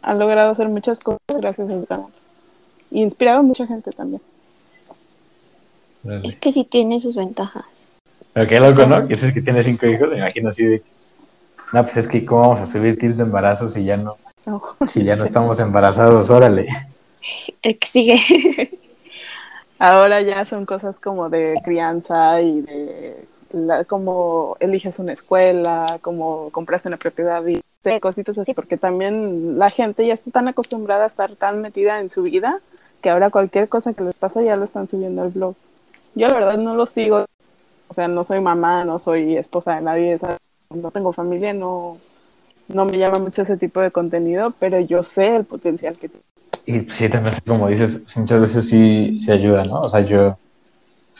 Han 0.00 0.18
logrado 0.18 0.50
hacer 0.50 0.68
muchas 0.68 0.98
cosas 1.00 1.20
gracias 1.38 1.70
a 1.70 1.80
su 1.80 1.86
canal. 1.86 2.21
Y 2.92 3.02
inspirado 3.02 3.40
a 3.40 3.42
mucha 3.42 3.66
gente 3.66 3.90
también. 3.90 4.22
Es 6.22 6.36
que 6.36 6.52
sí 6.52 6.64
tiene 6.64 7.00
sus 7.00 7.16
ventajas. 7.16 7.88
Pero 8.32 8.48
qué 8.48 8.60
loco, 8.60 8.86
¿no? 8.86 9.06
Que 9.06 9.14
es 9.14 9.32
que 9.32 9.42
tiene 9.42 9.62
cinco 9.62 9.86
hijos, 9.86 10.08
me 10.08 10.18
imagino 10.18 10.48
así 10.48 10.64
de 10.64 10.82
no, 11.72 11.82
pues 11.82 11.96
es 11.96 12.06
que 12.06 12.24
cómo 12.26 12.42
vamos 12.42 12.60
a 12.60 12.66
subir 12.66 12.98
tips 12.98 13.16
de 13.16 13.24
embarazo 13.24 13.66
si 13.66 13.82
ya 13.82 13.96
no, 13.96 14.18
si 14.86 15.04
ya 15.04 15.16
no 15.16 15.24
estamos 15.24 15.58
embarazados, 15.58 16.28
órale. 16.28 16.68
El 17.62 17.78
que 17.78 17.88
sigue. 17.88 18.78
Ahora 19.78 20.20
ya 20.20 20.44
son 20.44 20.66
cosas 20.66 21.00
como 21.00 21.30
de 21.30 21.54
crianza 21.64 22.40
y 22.42 22.60
de 22.60 23.24
la, 23.52 23.84
cómo 23.84 24.56
eliges 24.60 24.98
una 24.98 25.14
escuela, 25.14 25.86
cómo 26.02 26.50
compraste 26.50 26.88
una 26.88 26.98
propiedad 26.98 27.44
y 27.46 27.62
de 27.82 28.00
cositas 28.00 28.36
así, 28.38 28.52
porque 28.52 28.76
también 28.76 29.58
la 29.58 29.70
gente 29.70 30.06
ya 30.06 30.14
está 30.14 30.30
tan 30.30 30.48
acostumbrada 30.48 31.04
a 31.04 31.08
estar 31.08 31.34
tan 31.36 31.62
metida 31.62 32.00
en 32.00 32.10
su 32.10 32.22
vida 32.22 32.60
que 33.02 33.10
ahora 33.10 33.30
cualquier 33.30 33.68
cosa 33.68 33.92
que 33.92 34.04
les 34.04 34.14
pasa 34.14 34.42
ya 34.42 34.56
lo 34.56 34.64
están 34.64 34.88
subiendo 34.88 35.22
al 35.22 35.30
blog. 35.30 35.54
Yo 36.14 36.28
la 36.28 36.34
verdad 36.34 36.58
no 36.58 36.74
lo 36.74 36.86
sigo, 36.86 37.26
o 37.88 37.94
sea, 37.94 38.08
no 38.08 38.24
soy 38.24 38.40
mamá, 38.40 38.84
no 38.84 38.98
soy 38.98 39.36
esposa 39.36 39.74
de 39.74 39.82
nadie, 39.82 40.18
no 40.70 40.90
tengo 40.90 41.12
familia, 41.12 41.52
no, 41.52 41.98
no 42.68 42.84
me 42.86 42.98
llama 42.98 43.18
mucho 43.18 43.42
ese 43.42 43.56
tipo 43.56 43.80
de 43.80 43.90
contenido, 43.90 44.54
pero 44.58 44.80
yo 44.80 45.02
sé 45.02 45.36
el 45.36 45.44
potencial 45.44 45.98
que 45.98 46.08
tiene 46.08 46.24
y 46.64 46.80
sí, 46.90 47.08
también, 47.08 47.34
como 47.46 47.68
dices, 47.68 48.02
muchas 48.16 48.40
veces 48.40 48.68
sí, 48.68 49.16
sí 49.18 49.32
ayuda, 49.32 49.64
¿no? 49.64 49.80
O 49.80 49.88
sea, 49.88 50.00
yo 50.00 50.38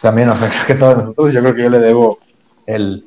también, 0.01 0.29
o 0.29 0.37
sea, 0.37 0.51
creo 0.51 0.67
que 0.67 0.75
todos 0.75 0.97
nosotros, 0.99 1.33
yo 1.33 1.41
creo 1.41 1.55
que 1.55 1.63
yo 1.63 1.71
le 1.71 1.79
debo 1.81 2.17
el 2.67 3.03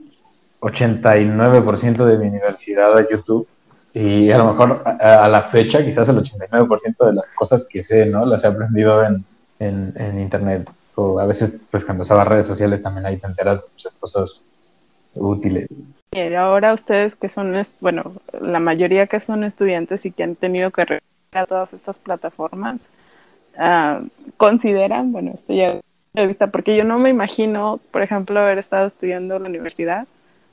89% 0.59 2.05
de 2.05 2.17
mi 2.17 2.27
universidad 2.27 2.97
a 2.97 3.07
YouTube 3.07 3.47
y 3.95 4.29
a 4.29 4.37
lo 4.37 4.51
mejor 4.51 4.83
a, 4.85 5.25
la 5.29 5.43
fecha 5.43 5.83
quizás 5.83 6.09
el 6.09 6.17
89% 6.17 7.05
de 7.05 7.13
las 7.13 7.29
cosas 7.29 7.63
que 7.63 7.81
sé, 7.81 8.05
¿no? 8.05 8.25
Las 8.25 8.43
he 8.43 8.47
aprendido 8.47 9.01
en, 9.05 9.25
en, 9.59 9.93
en, 9.95 10.19
internet 10.19 10.69
o 10.95 11.17
a 11.17 11.25
veces 11.25 11.61
pues 11.71 11.85
cuando 11.85 12.01
usaba 12.01 12.25
redes 12.25 12.45
sociales 12.45 12.83
también 12.83 13.05
ahí 13.05 13.15
te 13.15 13.27
enteras 13.27 13.63
de 13.63 13.69
muchas 13.69 13.95
cosas 13.95 14.45
útiles. 15.13 15.67
Y 16.11 16.33
ahora 16.33 16.73
ustedes 16.73 17.15
que 17.15 17.29
son, 17.29 17.55
bueno, 17.79 18.11
la 18.41 18.59
mayoría 18.59 19.07
que 19.07 19.21
son 19.21 19.45
estudiantes 19.45 20.05
y 20.05 20.11
que 20.11 20.23
han 20.23 20.35
tenido 20.35 20.71
que 20.71 20.99
a 21.31 21.45
todas 21.45 21.73
estas 21.73 21.99
plataformas, 21.99 22.89
ah, 23.57 24.01
consideran, 24.35 25.13
bueno, 25.13 25.31
esto 25.33 25.53
ya 25.53 25.79
de 26.11 26.27
vista, 26.27 26.47
porque 26.47 26.75
yo 26.75 26.83
no 26.83 26.99
me 26.99 27.09
imagino, 27.09 27.79
por 27.91 28.01
ejemplo, 28.01 28.41
haber 28.41 28.57
estado 28.57 28.87
estudiando 28.87 29.37
en 29.37 29.43
la 29.43 29.49
universidad, 29.49 30.05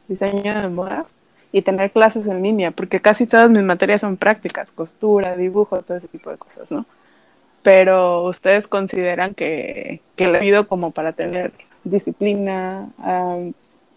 diseño 0.07 0.61
de 0.61 0.69
moda, 0.69 1.07
y 1.53 1.63
tener 1.63 1.91
clases 1.93 2.27
en 2.27 2.43
línea, 2.43 2.71
porque 2.71 3.01
casi 3.01 3.27
todas 3.27 3.51
mis 3.51 3.63
materias 3.63 4.01
son 4.01 4.17
prácticas, 4.17 4.71
costura, 4.71 5.37
dibujo, 5.37 5.83
todo 5.83 5.99
ese 5.99 6.09
tipo 6.09 6.31
de 6.31 6.39
cosas, 6.39 6.73
¿no? 6.73 6.87
Pero 7.63 8.25
ustedes 8.25 8.67
consideran 8.67 9.35
que, 9.35 10.01
que 10.17 10.29
le 10.29 10.41
pido 10.41 10.67
como 10.67 10.91
para 10.91 11.13
tener 11.13 11.53
disciplina, 11.85 12.89
ah, 12.99 13.39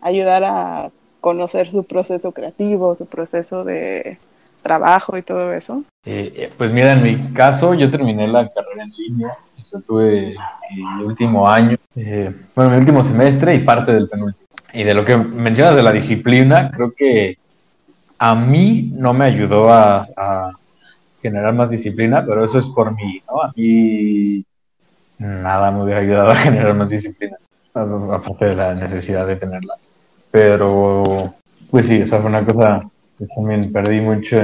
ayudar 0.01 0.43
a 0.43 0.91
conocer 1.25 1.71
su 1.71 1.83
proceso 1.83 2.31
creativo, 2.31 2.95
su 2.95 3.07
proceso 3.07 3.63
de 3.63 4.19
trabajo 4.61 5.17
y 5.17 5.23
todo 5.23 5.53
eso? 5.53 5.83
Eh, 6.05 6.31
eh, 6.35 6.51
pues 6.55 6.71
mira, 6.71 6.91
en 6.91 7.01
mi 7.01 7.33
caso 7.33 7.73
yo 7.73 7.89
terminé 7.89 8.27
la 8.27 8.47
carrera 8.47 8.83
en 8.83 8.91
línea, 8.91 9.29
yo 9.71 9.81
tuve 9.81 10.35
mi 10.71 11.03
último 11.03 11.49
año, 11.49 11.77
eh, 11.95 12.31
bueno, 12.55 12.69
mi 12.69 12.77
último 12.77 13.03
semestre 13.03 13.55
y 13.55 13.59
parte 13.59 13.91
del 13.91 14.07
penúltimo. 14.07 14.45
Y 14.71 14.83
de 14.83 14.93
lo 14.93 15.03
que 15.03 15.17
mencionas 15.17 15.75
de 15.75 15.81
la 15.81 15.91
disciplina, 15.91 16.69
creo 16.69 16.93
que 16.93 17.37
a 18.17 18.35
mí 18.35 18.91
no 18.93 19.13
me 19.13 19.25
ayudó 19.25 19.71
a, 19.71 20.51
generar 21.21 21.55
más 21.55 21.71
disciplina, 21.71 22.23
pero 22.23 22.45
eso 22.45 22.59
es 22.59 22.67
por 22.67 22.95
mí, 22.95 23.19
¿no? 23.27 23.41
A 23.41 23.51
mí 23.55 24.45
nada 25.17 25.71
me 25.71 25.81
hubiera 25.81 26.01
ayudado 26.01 26.29
a 26.29 26.35
generar 26.35 26.75
más 26.75 26.87
disciplina, 26.87 27.37
aparte 27.73 28.45
de 28.45 28.55
la 28.55 28.75
necesidad 28.75 29.25
de 29.25 29.35
tenerla. 29.37 29.73
Pero, 30.29 31.01
pues 31.71 31.87
sí, 31.87 31.95
esa 31.95 32.19
fue 32.19 32.29
una 32.29 32.45
cosa 32.45 32.81
que 33.17 33.25
también 33.25 33.71
perdí 33.71 34.01
mucho, 34.01 34.37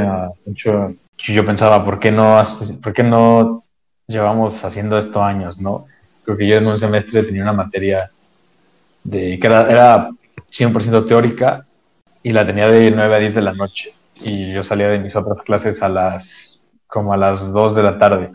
mucho. 0.43 0.95
Yo 1.19 1.45
pensaba, 1.45 1.85
¿por 1.85 1.99
qué 1.99 2.11
no, 2.11 2.41
por 2.81 2.93
qué 2.93 3.03
no 3.03 3.63
llevamos 4.07 4.65
haciendo 4.65 4.97
esto 4.97 5.23
años, 5.23 5.59
no? 5.59 5.85
Creo 6.25 6.35
que 6.35 6.47
yo 6.47 6.55
en 6.55 6.65
un 6.65 6.79
semestre 6.79 7.21
tenía 7.21 7.43
una 7.43 7.53
materia 7.53 8.09
de, 9.03 9.37
que 9.37 9.47
era, 9.47 9.69
era 9.69 10.09
100% 10.49 11.05
teórica 11.05 11.65
y 12.23 12.31
la 12.31 12.45
tenía 12.45 12.69
de 12.69 12.91
9 12.91 13.15
a 13.15 13.19
10 13.19 13.35
de 13.35 13.41
la 13.41 13.53
noche. 13.53 13.93
Y 14.23 14.53
yo 14.53 14.63
salía 14.63 14.89
de 14.89 14.99
mis 14.99 15.15
otras 15.15 15.43
clases 15.43 15.81
a 15.81 15.89
las, 15.89 16.61
como 16.87 17.13
a 17.13 17.17
las 17.17 17.51
2 17.51 17.75
de 17.75 17.83
la 17.83 17.97
tarde. 17.97 18.31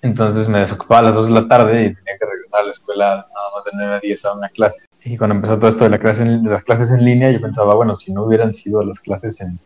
Entonces 0.00 0.48
me 0.48 0.60
desocupaba 0.60 1.00
a 1.00 1.02
las 1.04 1.14
2 1.14 1.26
de 1.26 1.32
la 1.32 1.48
tarde 1.48 1.72
y 1.80 1.94
tenía 1.94 2.18
que 2.18 2.26
regresar 2.26 2.60
a 2.60 2.64
la 2.64 2.70
escuela 2.70 3.04
nada 3.06 3.48
más 3.54 3.64
de 3.64 3.70
9 3.74 3.96
a 3.96 4.00
10 4.00 4.24
a 4.24 4.34
una 4.34 4.48
clase. 4.50 4.86
Y 5.04 5.16
cuando 5.16 5.36
empezó 5.36 5.58
todo 5.58 5.70
esto 5.70 5.84
de, 5.84 5.90
la 5.90 5.98
clase 5.98 6.24
las 6.24 6.64
clases 6.64 6.92
en 6.92 7.04
línea, 7.04 7.30
yo 7.30 7.40
pensaba, 7.40 7.74
bueno, 7.74 7.96
si 7.96 8.12
no 8.12 8.24
hubieran 8.24 8.54
sido 8.54 8.84
las 8.84 9.00
clases 9.00 9.40
en... 9.40 9.58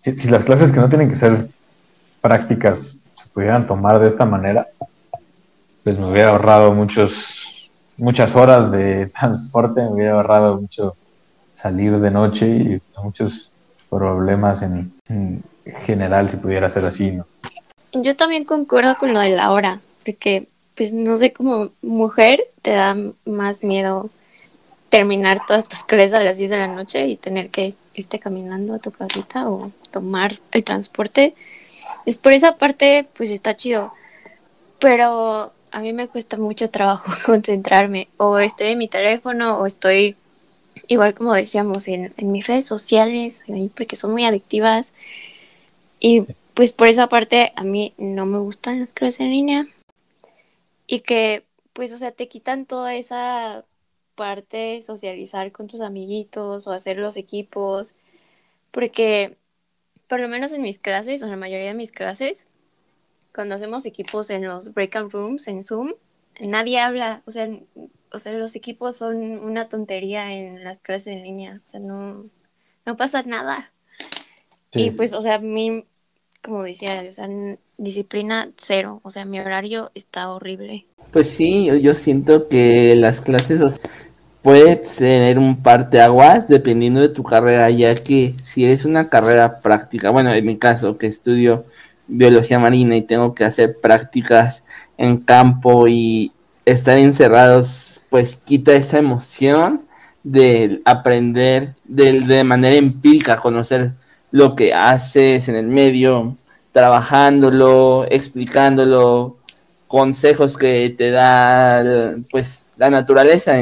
Si, 0.00 0.30
las 0.30 0.44
clases 0.44 0.70
que 0.70 0.80
no 0.80 0.88
tienen 0.88 1.08
que 1.08 1.16
ser 1.16 1.48
prácticas 2.20 3.02
se 3.12 3.28
pudieran 3.28 3.66
tomar 3.66 3.98
de 3.98 4.06
esta 4.06 4.24
manera, 4.24 4.68
pues 5.82 5.98
me 5.98 6.10
hubiera 6.10 6.30
ahorrado 6.30 6.72
muchos, 6.72 7.70
muchas 7.96 8.34
horas 8.36 8.70
de 8.70 9.06
transporte, 9.18 9.82
me 9.82 9.90
hubiera 9.90 10.14
ahorrado 10.14 10.60
mucho 10.60 10.96
salir 11.56 11.98
de 11.98 12.10
noche 12.10 12.46
y 12.46 12.80
muchos 13.02 13.50
problemas 13.88 14.60
en, 14.60 14.92
en 15.08 15.42
general 15.84 16.28
si 16.28 16.36
pudiera 16.36 16.68
ser 16.68 16.84
así. 16.84 17.18
Yo 17.92 18.14
también 18.14 18.44
concuerdo 18.44 18.96
con 18.98 19.14
lo 19.14 19.20
de 19.20 19.30
la 19.30 19.52
hora, 19.52 19.80
porque 20.04 20.48
pues 20.76 20.92
no 20.92 21.16
sé, 21.16 21.32
como 21.32 21.70
mujer 21.80 22.44
te 22.60 22.72
da 22.72 22.94
más 23.24 23.64
miedo 23.64 24.10
terminar 24.90 25.40
todas 25.46 25.66
tus 25.66 25.82
clases 25.82 26.12
a 26.12 26.22
las 26.22 26.36
10 26.36 26.50
de 26.50 26.58
la 26.58 26.68
noche 26.68 27.06
y 27.06 27.16
tener 27.16 27.48
que 27.48 27.74
irte 27.94 28.18
caminando 28.18 28.74
a 28.74 28.78
tu 28.78 28.90
casita 28.90 29.48
o 29.48 29.72
tomar 29.90 30.38
el 30.52 30.62
transporte. 30.62 31.34
Es 32.04 32.18
por 32.18 32.34
esa 32.34 32.56
parte, 32.56 33.08
pues 33.16 33.30
está 33.30 33.56
chido. 33.56 33.92
Pero 34.78 35.52
a 35.70 35.80
mí 35.80 35.92
me 35.94 36.08
cuesta 36.08 36.36
mucho 36.36 36.70
trabajo 36.70 37.10
concentrarme. 37.26 38.08
O 38.18 38.38
estoy 38.38 38.68
en 38.68 38.78
mi 38.78 38.88
teléfono 38.88 39.58
o 39.58 39.66
estoy, 39.66 40.16
igual 40.88 41.14
como 41.14 41.34
decíamos, 41.34 41.88
en, 41.88 42.12
en 42.16 42.32
mis 42.32 42.46
redes 42.46 42.66
sociales, 42.66 43.42
porque 43.74 43.96
son 43.96 44.12
muy 44.12 44.24
adictivas. 44.24 44.92
Y 46.00 46.24
pues 46.54 46.72
por 46.72 46.88
esa 46.88 47.08
parte 47.08 47.52
a 47.56 47.64
mí 47.64 47.94
no 47.98 48.26
me 48.26 48.38
gustan 48.38 48.80
las 48.80 48.92
clases 48.92 49.20
en 49.20 49.30
línea. 49.30 49.68
Y 50.86 51.00
que, 51.00 51.44
pues, 51.72 51.92
o 51.92 51.98
sea, 51.98 52.12
te 52.12 52.28
quitan 52.28 52.64
toda 52.66 52.94
esa 52.94 53.64
parte 54.14 54.82
socializar 54.82 55.52
con 55.52 55.66
tus 55.66 55.80
amiguitos 55.80 56.66
o 56.66 56.72
hacer 56.72 56.98
los 56.98 57.16
equipos, 57.16 57.94
porque 58.70 59.36
por 60.08 60.20
lo 60.20 60.28
menos 60.28 60.52
en 60.52 60.62
mis 60.62 60.78
clases, 60.78 61.22
o 61.22 61.26
en 61.26 61.32
la 61.32 61.36
mayoría 61.36 61.68
de 61.68 61.74
mis 61.74 61.92
clases, 61.92 62.38
cuando 63.34 63.54
hacemos 63.54 63.84
equipos 63.86 64.30
en 64.30 64.46
los 64.46 64.72
breakout 64.72 65.12
rooms, 65.12 65.48
en 65.48 65.62
Zoom, 65.64 65.92
nadie 66.40 66.80
habla, 66.80 67.22
o 67.26 67.30
sea, 67.30 67.48
o 68.16 68.18
sea, 68.18 68.32
los 68.32 68.56
equipos 68.56 68.96
son 68.96 69.16
una 69.16 69.68
tontería 69.68 70.34
en 70.34 70.64
las 70.64 70.80
clases 70.80 71.08
en 71.08 71.22
línea, 71.22 71.60
o 71.64 71.68
sea, 71.68 71.80
no, 71.80 72.24
no 72.84 72.96
pasa 72.96 73.22
nada. 73.22 73.72
Y 74.72 74.90
pues, 74.90 75.12
o 75.12 75.22
sea, 75.22 75.36
a 75.36 75.38
mí, 75.38 75.84
como 76.42 76.62
decía, 76.62 77.04
o 77.08 77.12
sea, 77.12 77.28
disciplina 77.78 78.50
cero, 78.56 79.00
o 79.04 79.10
sea, 79.10 79.24
mi 79.24 79.38
horario 79.38 79.90
está 79.94 80.30
horrible. 80.30 80.86
Pues 81.12 81.30
sí, 81.30 81.70
yo, 81.80 81.94
siento 81.94 82.48
que 82.48 82.94
las 82.96 83.20
clases, 83.20 83.62
o 83.62 83.68
puedes 84.42 84.96
tener 84.96 85.38
un 85.38 85.62
parteaguas 85.62 86.48
dependiendo 86.48 87.00
de 87.00 87.08
tu 87.08 87.22
carrera, 87.22 87.70
ya 87.70 87.94
que 87.94 88.34
si 88.42 88.64
eres 88.64 88.84
una 88.84 89.08
carrera 89.08 89.60
práctica, 89.60 90.10
bueno, 90.10 90.32
en 90.32 90.44
mi 90.44 90.58
caso 90.58 90.98
que 90.98 91.06
estudio 91.06 91.64
biología 92.06 92.58
marina 92.58 92.96
y 92.96 93.02
tengo 93.02 93.34
que 93.34 93.44
hacer 93.44 93.80
prácticas 93.80 94.64
en 94.96 95.18
campo 95.18 95.88
y 95.88 96.32
estar 96.66 96.98
encerrados, 96.98 98.02
pues 98.10 98.36
quita 98.36 98.74
esa 98.74 98.98
emoción 98.98 99.86
de 100.22 100.82
aprender 100.84 101.74
de, 101.84 102.20
de 102.20 102.44
manera 102.44 102.76
empírica, 102.76 103.40
conocer 103.40 103.92
lo 104.32 104.54
que 104.54 104.74
haces 104.74 105.48
en 105.48 105.56
el 105.56 105.66
medio, 105.68 106.36
trabajándolo, 106.72 108.04
explicándolo, 108.10 109.38
consejos 109.86 110.56
que 110.56 110.90
te 110.90 111.10
da 111.10 112.16
pues 112.30 112.66
la 112.76 112.90
naturaleza. 112.90 113.54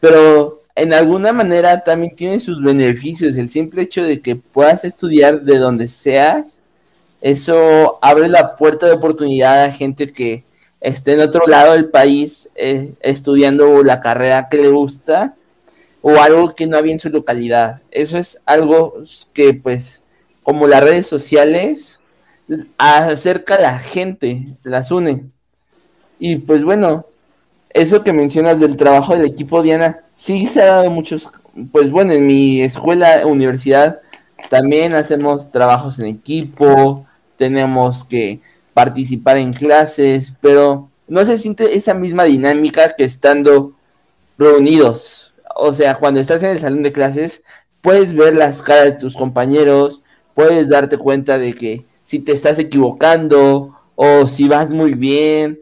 Pero 0.00 0.62
en 0.76 0.92
alguna 0.92 1.32
manera 1.32 1.82
también 1.82 2.14
tiene 2.14 2.38
sus 2.38 2.62
beneficios. 2.62 3.36
El 3.36 3.50
simple 3.50 3.82
hecho 3.82 4.04
de 4.04 4.20
que 4.20 4.36
puedas 4.36 4.84
estudiar 4.84 5.42
de 5.42 5.58
donde 5.58 5.88
seas, 5.88 6.62
eso 7.20 7.98
abre 8.00 8.28
la 8.28 8.56
puerta 8.56 8.86
de 8.86 8.92
oportunidad 8.92 9.64
a 9.64 9.72
gente 9.72 10.12
que 10.12 10.45
esté 10.80 11.14
en 11.14 11.20
otro 11.20 11.46
lado 11.46 11.72
del 11.72 11.88
país 11.88 12.50
eh, 12.54 12.94
estudiando 13.00 13.82
la 13.82 14.00
carrera 14.00 14.48
que 14.48 14.58
le 14.58 14.68
gusta 14.68 15.34
o 16.02 16.18
algo 16.20 16.54
que 16.54 16.66
no 16.66 16.76
había 16.76 16.92
en 16.92 16.98
su 16.98 17.10
localidad. 17.10 17.80
Eso 17.90 18.18
es 18.18 18.40
algo 18.46 19.02
que 19.32 19.54
pues 19.54 20.02
como 20.42 20.68
las 20.68 20.82
redes 20.82 21.06
sociales 21.06 21.98
acerca 22.78 23.56
a 23.56 23.60
la 23.60 23.78
gente, 23.78 24.56
las 24.62 24.90
une. 24.90 25.24
Y 26.18 26.36
pues 26.36 26.62
bueno, 26.62 27.06
eso 27.70 28.04
que 28.04 28.12
mencionas 28.12 28.60
del 28.60 28.76
trabajo 28.76 29.14
del 29.14 29.26
equipo, 29.26 29.62
Diana, 29.62 30.04
sí 30.14 30.46
se 30.46 30.62
ha 30.62 30.66
dado 30.66 30.90
muchos, 30.90 31.28
pues 31.72 31.90
bueno, 31.90 32.12
en 32.12 32.26
mi 32.26 32.62
escuela, 32.62 33.26
universidad, 33.26 34.00
también 34.48 34.94
hacemos 34.94 35.50
trabajos 35.50 35.98
en 35.98 36.06
equipo, 36.06 37.04
tenemos 37.36 38.04
que 38.04 38.40
participar 38.76 39.38
en 39.38 39.54
clases, 39.54 40.34
pero 40.42 40.90
no 41.08 41.24
se 41.24 41.38
siente 41.38 41.78
esa 41.78 41.94
misma 41.94 42.24
dinámica 42.24 42.94
que 42.94 43.04
estando 43.04 43.72
reunidos. 44.36 45.32
O 45.54 45.72
sea, 45.72 45.94
cuando 45.94 46.20
estás 46.20 46.42
en 46.42 46.50
el 46.50 46.58
salón 46.58 46.82
de 46.82 46.92
clases, 46.92 47.42
puedes 47.80 48.14
ver 48.14 48.36
las 48.36 48.60
caras 48.60 48.84
de 48.84 48.92
tus 48.92 49.16
compañeros, 49.16 50.02
puedes 50.34 50.68
darte 50.68 50.98
cuenta 50.98 51.38
de 51.38 51.54
que 51.54 51.86
si 52.04 52.18
te 52.18 52.32
estás 52.32 52.58
equivocando 52.58 53.74
o 53.94 54.26
si 54.26 54.46
vas 54.46 54.68
muy 54.68 54.92
bien, 54.92 55.58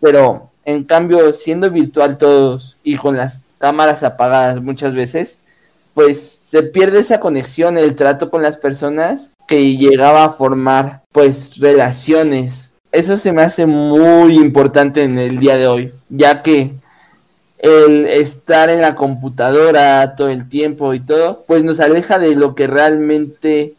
pero 0.00 0.48
en 0.64 0.84
cambio, 0.84 1.34
siendo 1.34 1.70
virtual 1.70 2.16
todos 2.16 2.78
y 2.82 2.96
con 2.96 3.14
las 3.14 3.40
cámaras 3.58 4.02
apagadas 4.04 4.62
muchas 4.62 4.94
veces, 4.94 5.36
pues 5.94 6.38
se 6.40 6.62
pierde 6.62 7.00
esa 7.00 7.20
conexión, 7.20 7.78
el 7.78 7.94
trato 7.94 8.30
con 8.30 8.42
las 8.42 8.56
personas 8.56 9.32
que 9.46 9.76
llegaba 9.76 10.24
a 10.24 10.32
formar 10.32 11.02
pues 11.12 11.58
relaciones. 11.58 12.72
Eso 12.90 13.16
se 13.16 13.32
me 13.32 13.42
hace 13.42 13.66
muy 13.66 14.36
importante 14.36 15.02
en 15.04 15.18
el 15.18 15.38
día 15.38 15.56
de 15.56 15.66
hoy, 15.66 15.92
ya 16.08 16.42
que 16.42 16.74
el 17.58 18.06
estar 18.06 18.70
en 18.70 18.80
la 18.80 18.94
computadora 18.94 20.14
todo 20.16 20.28
el 20.28 20.48
tiempo 20.48 20.94
y 20.94 21.00
todo, 21.00 21.44
pues 21.46 21.62
nos 21.62 21.80
aleja 21.80 22.18
de 22.18 22.34
lo 22.34 22.54
que 22.54 22.66
realmente 22.66 23.74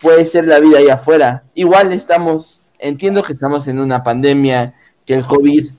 puede 0.00 0.24
ser 0.24 0.46
la 0.46 0.60
vida 0.60 0.78
ahí 0.78 0.88
afuera. 0.88 1.42
Igual 1.54 1.92
estamos, 1.92 2.62
entiendo 2.78 3.22
que 3.22 3.32
estamos 3.32 3.66
en 3.66 3.80
una 3.80 4.02
pandemia, 4.02 4.74
que 5.04 5.14
el 5.14 5.24
COVID 5.24 5.70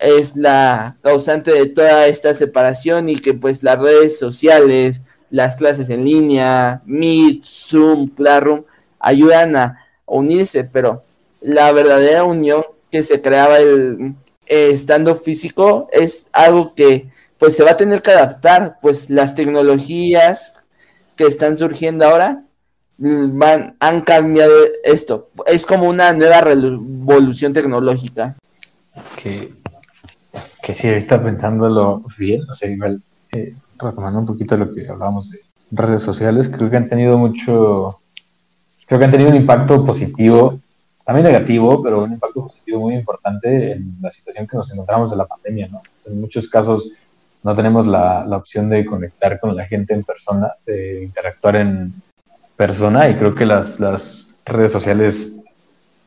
es 0.00 0.36
la 0.36 0.96
causante 1.02 1.52
de 1.52 1.66
toda 1.66 2.06
esta 2.06 2.34
separación 2.34 3.08
y 3.08 3.16
que 3.16 3.34
pues 3.34 3.62
las 3.62 3.78
redes 3.78 4.18
sociales, 4.18 5.02
las 5.32 5.56
clases 5.56 5.90
en 5.90 6.04
línea, 6.04 6.80
Meet, 6.84 7.44
Zoom, 7.44 8.06
Classroom, 8.06 8.62
ayudan 9.00 9.56
a 9.56 9.84
unirse, 10.06 10.62
pero 10.62 11.02
la 11.40 11.72
verdadera 11.72 12.22
unión 12.22 12.62
que 12.90 13.02
se 13.02 13.20
creaba 13.20 13.58
el, 13.58 14.14
eh, 14.46 14.70
estando 14.72 15.16
físico 15.16 15.88
es 15.90 16.28
algo 16.32 16.74
que 16.74 17.10
pues 17.38 17.56
se 17.56 17.64
va 17.64 17.72
a 17.72 17.76
tener 17.76 18.02
que 18.02 18.12
adaptar, 18.12 18.76
pues 18.80 19.10
las 19.10 19.34
tecnologías 19.34 20.54
que 21.16 21.24
están 21.24 21.56
surgiendo 21.56 22.06
ahora 22.06 22.44
mm, 22.98 23.36
van, 23.36 23.76
han 23.80 24.02
cambiado 24.02 24.54
esto. 24.84 25.30
Es 25.46 25.66
como 25.66 25.88
una 25.88 26.12
nueva 26.12 26.42
revolución 26.42 27.52
tecnológica. 27.52 28.36
Que 29.16 29.54
que 30.62 30.74
sí, 30.74 30.88
ahorita 30.88 31.22
pensándolo 31.22 32.04
bien, 32.16 32.42
o 32.48 32.52
sea, 32.52 32.70
igual, 32.70 33.02
eh, 33.32 33.52
retomando 33.82 34.20
un 34.20 34.26
poquito 34.26 34.56
lo 34.56 34.70
que 34.70 34.88
hablábamos 34.88 35.30
de 35.30 35.38
redes 35.70 36.02
sociales, 36.02 36.48
creo 36.48 36.70
que 36.70 36.76
han 36.76 36.88
tenido 36.88 37.18
mucho, 37.18 37.96
creo 38.86 38.98
que 38.98 39.04
han 39.04 39.10
tenido 39.10 39.30
un 39.30 39.36
impacto 39.36 39.84
positivo, 39.84 40.58
también 41.04 41.26
negativo, 41.26 41.82
pero 41.82 42.04
un 42.04 42.12
impacto 42.12 42.42
positivo 42.42 42.80
muy 42.80 42.94
importante 42.94 43.72
en 43.72 43.96
la 44.00 44.10
situación 44.10 44.46
que 44.46 44.56
nos 44.56 44.70
encontramos 44.72 45.10
de 45.10 45.16
la 45.16 45.26
pandemia, 45.26 45.68
¿no? 45.68 45.82
En 46.06 46.20
muchos 46.20 46.48
casos 46.48 46.90
no 47.42 47.56
tenemos 47.56 47.86
la, 47.86 48.24
la 48.24 48.36
opción 48.36 48.68
de 48.70 48.86
conectar 48.86 49.40
con 49.40 49.56
la 49.56 49.66
gente 49.66 49.94
en 49.94 50.04
persona, 50.04 50.52
de 50.64 51.02
interactuar 51.02 51.56
en 51.56 51.92
persona, 52.56 53.08
y 53.08 53.16
creo 53.16 53.34
que 53.34 53.46
las, 53.46 53.80
las 53.80 54.32
redes 54.44 54.72
sociales 54.72 55.36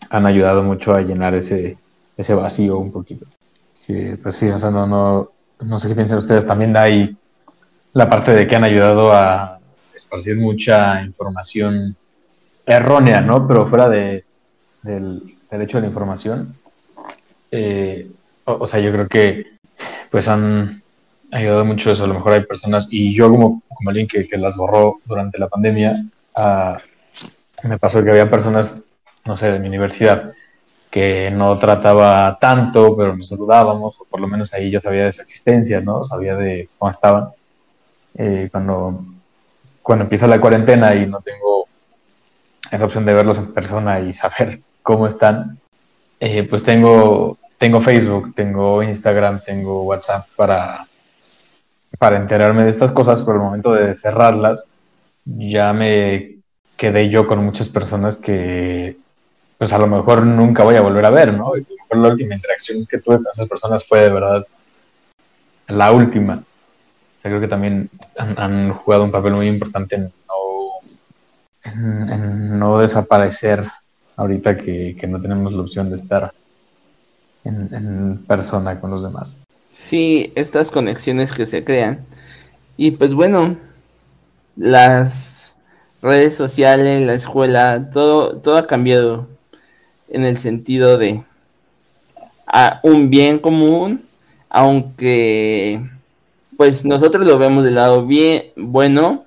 han 0.09 0.25
ayudado 0.25 0.63
mucho 0.63 0.93
a 0.93 1.01
llenar 1.01 1.35
ese, 1.35 1.77
ese 2.15 2.33
vacío 2.33 2.77
un 2.77 2.91
poquito 2.91 3.27
que 3.85 4.17
pues 4.21 4.35
sí, 4.35 4.47
o 4.49 4.57
sea, 4.57 4.71
no, 4.71 4.87
no, 4.87 5.29
no 5.61 5.79
sé 5.79 5.87
qué 5.87 5.95
piensan 5.95 6.17
ustedes, 6.17 6.47
también 6.47 6.75
hay 6.75 7.15
la 7.95 8.09
parte 8.09 8.33
de 8.33 8.45
que 8.45 8.55
han 8.57 8.65
ayudado 8.65 9.13
a 9.13 9.57
esparcir 9.95 10.35
mucha 10.35 11.01
información 11.01 11.95
errónea, 12.65 13.21
¿no? 13.21 13.47
Pero 13.47 13.67
fuera 13.67 13.87
de, 13.87 14.25
del, 14.81 15.37
hecho 15.49 15.77
de 15.77 15.83
la 15.83 15.87
información, 15.87 16.55
eh, 17.51 18.11
o, 18.43 18.67
sea, 18.67 18.81
yo 18.81 18.91
creo 18.91 19.07
que 19.07 19.45
pues 20.11 20.27
han 20.27 20.83
ayudado 21.31 21.63
mucho 21.63 21.89
eso, 21.89 22.03
a 22.03 22.07
lo 22.07 22.15
mejor 22.15 22.33
hay 22.33 22.43
personas, 22.43 22.89
y 22.91 23.13
yo 23.13 23.29
como, 23.29 23.61
como 23.73 23.89
alguien 23.89 24.07
que, 24.09 24.27
las 24.37 24.57
borró 24.57 24.99
durante 25.05 25.39
la 25.39 25.47
pandemia, 25.47 25.93
ah, 26.35 26.77
me 27.63 27.79
pasó 27.79 28.03
que 28.03 28.11
había 28.11 28.29
personas, 28.29 28.77
no 29.25 29.37
sé, 29.37 29.53
de 29.53 29.59
mi 29.59 29.69
universidad, 29.69 30.33
que 30.91 31.31
no 31.31 31.57
trataba 31.59 32.37
tanto, 32.41 32.95
pero 32.97 33.15
nos 33.15 33.29
saludábamos, 33.29 34.01
o 34.01 34.03
por 34.03 34.19
lo 34.19 34.27
menos 34.27 34.53
ahí 34.53 34.69
yo 34.69 34.81
sabía 34.81 35.05
de 35.05 35.13
su 35.13 35.21
existencia, 35.21 35.79
¿no? 35.79 36.03
Sabía 36.03 36.35
de 36.35 36.67
cómo 36.77 36.91
estaban. 36.91 37.29
Eh, 38.17 38.49
cuando, 38.51 39.03
cuando 39.81 40.03
empieza 40.03 40.27
la 40.27 40.39
cuarentena 40.39 40.95
y 40.95 41.05
no 41.05 41.21
tengo 41.21 41.67
esa 42.71 42.85
opción 42.85 43.05
de 43.05 43.13
verlos 43.13 43.37
en 43.37 43.51
persona 43.51 43.99
y 43.99 44.13
saber 44.13 44.61
cómo 44.81 45.07
están, 45.07 45.59
eh, 46.19 46.43
pues 46.43 46.63
tengo, 46.63 47.37
tengo 47.57 47.81
Facebook, 47.81 48.33
tengo 48.35 48.81
Instagram, 48.81 49.41
tengo 49.45 49.83
WhatsApp 49.83 50.27
para, 50.35 50.87
para 51.97 52.17
enterarme 52.17 52.63
de 52.63 52.69
estas 52.69 52.91
cosas, 52.91 53.21
pero 53.21 53.37
el 53.37 53.43
momento 53.43 53.73
de 53.73 53.93
cerrarlas, 53.95 54.65
ya 55.25 55.73
me 55.73 56.35
quedé 56.77 57.09
yo 57.09 57.27
con 57.27 57.43
muchas 57.43 57.69
personas 57.69 58.17
que 58.17 58.97
pues 59.57 59.71
a 59.71 59.77
lo 59.77 59.87
mejor 59.87 60.25
nunca 60.25 60.63
voy 60.63 60.75
a 60.75 60.81
volver 60.81 61.05
a 61.05 61.09
ver, 61.09 61.33
¿no? 61.33 61.51
la 61.91 62.09
última 62.09 62.35
interacción 62.35 62.85
que 62.85 62.97
tuve 62.97 63.17
con 63.17 63.27
esas 63.33 63.47
personas 63.47 63.85
fue 63.85 64.01
de 64.01 64.09
verdad 64.09 64.45
la 65.67 65.91
última. 65.91 66.43
Creo 67.29 67.41
que 67.41 67.47
también 67.47 67.89
han, 68.17 68.71
jugado 68.73 69.03
un 69.03 69.11
papel 69.11 69.33
muy 69.33 69.47
importante 69.47 69.95
en 69.95 70.13
no, 72.59 72.79
desaparecer 72.79 73.65
ahorita 74.15 74.57
que, 74.57 74.95
no 75.07 75.19
tenemos 75.19 75.51
la 75.53 75.61
opción 75.61 75.89
de 75.89 75.95
estar 75.95 76.31
en, 77.43 77.73
en 77.73 78.25
persona 78.25 78.79
con 78.79 78.91
los 78.91 79.03
demás. 79.03 79.39
Sí, 79.65 80.31
estas 80.35 80.69
conexiones 80.69 81.31
que 81.31 81.45
se 81.45 81.63
crean. 81.63 82.05
Y 82.77 82.91
pues 82.91 83.13
bueno, 83.13 83.57
las 84.55 85.55
redes 86.01 86.35
sociales, 86.35 87.05
la 87.05 87.15
escuela, 87.15 87.89
todo, 87.91 88.37
todo 88.37 88.57
ha 88.57 88.67
cambiado 88.67 89.27
en 90.07 90.25
el 90.25 90.37
sentido 90.37 90.97
de 90.99 91.23
a 92.45 92.79
un 92.83 93.09
bien 93.09 93.39
común, 93.39 94.05
aunque 94.49 95.89
pues 96.57 96.85
nosotros 96.85 97.25
lo 97.25 97.37
vemos 97.37 97.63
del 97.63 97.75
lado 97.75 98.05
bien 98.05 98.51
bueno, 98.55 99.25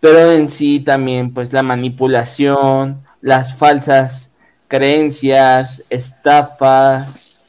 pero 0.00 0.32
en 0.32 0.48
sí 0.48 0.80
también 0.80 1.32
pues 1.32 1.52
la 1.52 1.62
manipulación, 1.62 3.02
las 3.20 3.56
falsas 3.56 4.30
creencias, 4.68 5.82
estafas, 5.90 7.40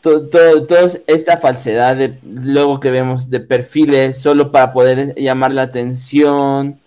todo, 0.00 0.28
toda 0.66 0.90
esta 1.06 1.36
falsedad 1.36 1.96
de 1.96 2.18
luego 2.24 2.80
que 2.80 2.90
vemos 2.90 3.30
de 3.30 3.40
perfiles 3.40 4.20
solo 4.20 4.50
para 4.50 4.72
poder 4.72 5.14
llamar 5.16 5.52
la 5.52 5.62
atención, 5.62 6.78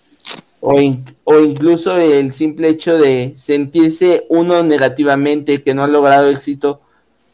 o, 0.60 0.80
o 1.24 1.40
incluso 1.40 1.96
el 1.98 2.32
simple 2.32 2.68
hecho 2.68 2.98
de 2.98 3.32
sentirse 3.36 4.26
uno 4.28 4.62
negativamente 4.62 5.62
que 5.62 5.74
no 5.74 5.84
ha 5.84 5.88
logrado 5.88 6.28
éxito, 6.28 6.80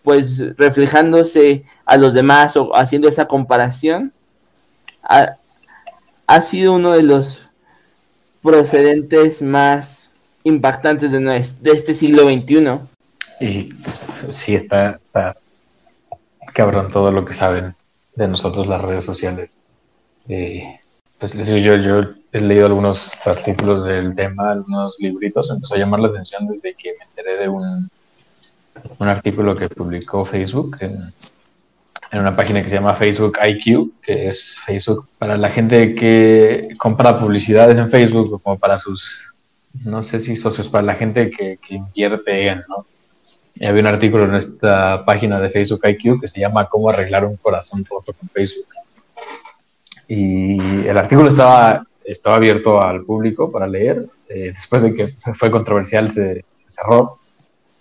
pues 0.03 0.57
reflejándose 0.57 1.64
a 1.84 1.96
los 1.96 2.14
demás 2.14 2.57
o 2.57 2.74
haciendo 2.74 3.09
esa 3.09 3.26
comparación, 3.26 4.12
ha, 5.03 5.36
ha 6.26 6.40
sido 6.40 6.74
uno 6.74 6.92
de 6.92 7.03
los 7.03 7.46
procedentes 8.42 9.42
más 9.42 10.11
impactantes 10.44 11.12
de, 11.12 11.20
de 11.20 11.70
este 11.70 11.94
siglo 11.94 12.24
XXI. 12.24 12.80
Y 13.40 13.74
pues, 13.74 14.03
sí, 14.32 14.55
está, 14.55 14.90
está 14.90 15.36
cabrón 16.53 16.90
todo 16.90 17.11
lo 17.12 17.24
que 17.24 17.34
saben 17.34 17.74
de 18.14 18.28
nosotros 18.28 18.66
las 18.66 18.80
redes 18.80 19.05
sociales. 19.05 19.59
Pues 20.26 21.34
les 21.34 21.46
digo, 21.46 21.59
yo, 21.59 21.76
yo 21.76 22.11
he 22.32 22.40
leído 22.40 22.66
algunos 22.66 23.26
artículos 23.26 23.84
del 23.84 24.14
tema, 24.14 24.50
algunos 24.50 24.96
libritos, 24.98 25.50
empezó 25.50 25.74
a 25.74 25.78
llamar 25.78 26.00
la 26.00 26.09
atención 26.09 26.46
desde 26.46 26.74
que 26.74 26.94
me 26.98 27.05
enteré 27.05 27.38
de 27.38 27.48
un, 27.48 27.88
un 28.99 29.09
artículo 29.09 29.55
que 29.57 29.68
publicó 29.68 30.25
Facebook 30.25 30.79
en, 30.81 31.12
en 32.11 32.20
una 32.20 32.37
página 32.37 32.62
que 32.62 32.68
se 32.68 32.77
llama 32.77 32.95
Facebook 32.95 33.39
IQ, 33.43 34.01
que 34.03 34.29
es 34.29 34.61
Facebook 34.64 35.09
para 35.18 35.37
la 35.37 35.51
gente 35.51 35.95
que 35.95 36.68
compra 36.79 37.18
publicidades 37.18 37.79
en 37.79 37.91
Facebook, 37.91 38.43
como 38.43 38.59
para 38.59 38.79
sus, 38.79 39.20
no 39.85 40.03
sé 40.03 40.20
si 40.20 40.37
socios, 40.37 40.68
para 40.68 40.85
la 40.85 40.95
gente 40.95 41.31
que, 41.31 41.59
que 41.66 41.77
invierte 41.77 42.49
en, 42.49 42.62
¿no? 42.68 42.87
Había 43.61 43.83
un 43.83 43.87
artículo 43.87 44.25
en 44.25 44.35
esta 44.35 45.05
página 45.05 45.39
de 45.39 45.51
Facebook 45.51 45.83
IQ 45.85 46.20
que 46.20 46.27
se 46.27 46.41
llama 46.41 46.68
Cómo 46.68 46.89
arreglar 46.89 47.25
un 47.25 47.37
corazón 47.37 47.85
roto 47.85 48.12
con 48.12 48.29
Facebook. 48.31 48.66
Y 50.09 50.87
el 50.87 50.97
artículo 50.97 51.29
estaba, 51.29 51.87
estaba 52.05 52.37
abierto 52.37 52.83
al 52.83 53.05
público 53.05 53.53
para 53.53 53.66
leer. 53.66 54.07
Eh, 54.29 54.53
después 54.55 54.83
de 54.83 54.95
que 54.95 55.14
fue 55.35 55.51
controversial, 55.51 56.11
se 56.11 56.45
cerró 56.49 57.20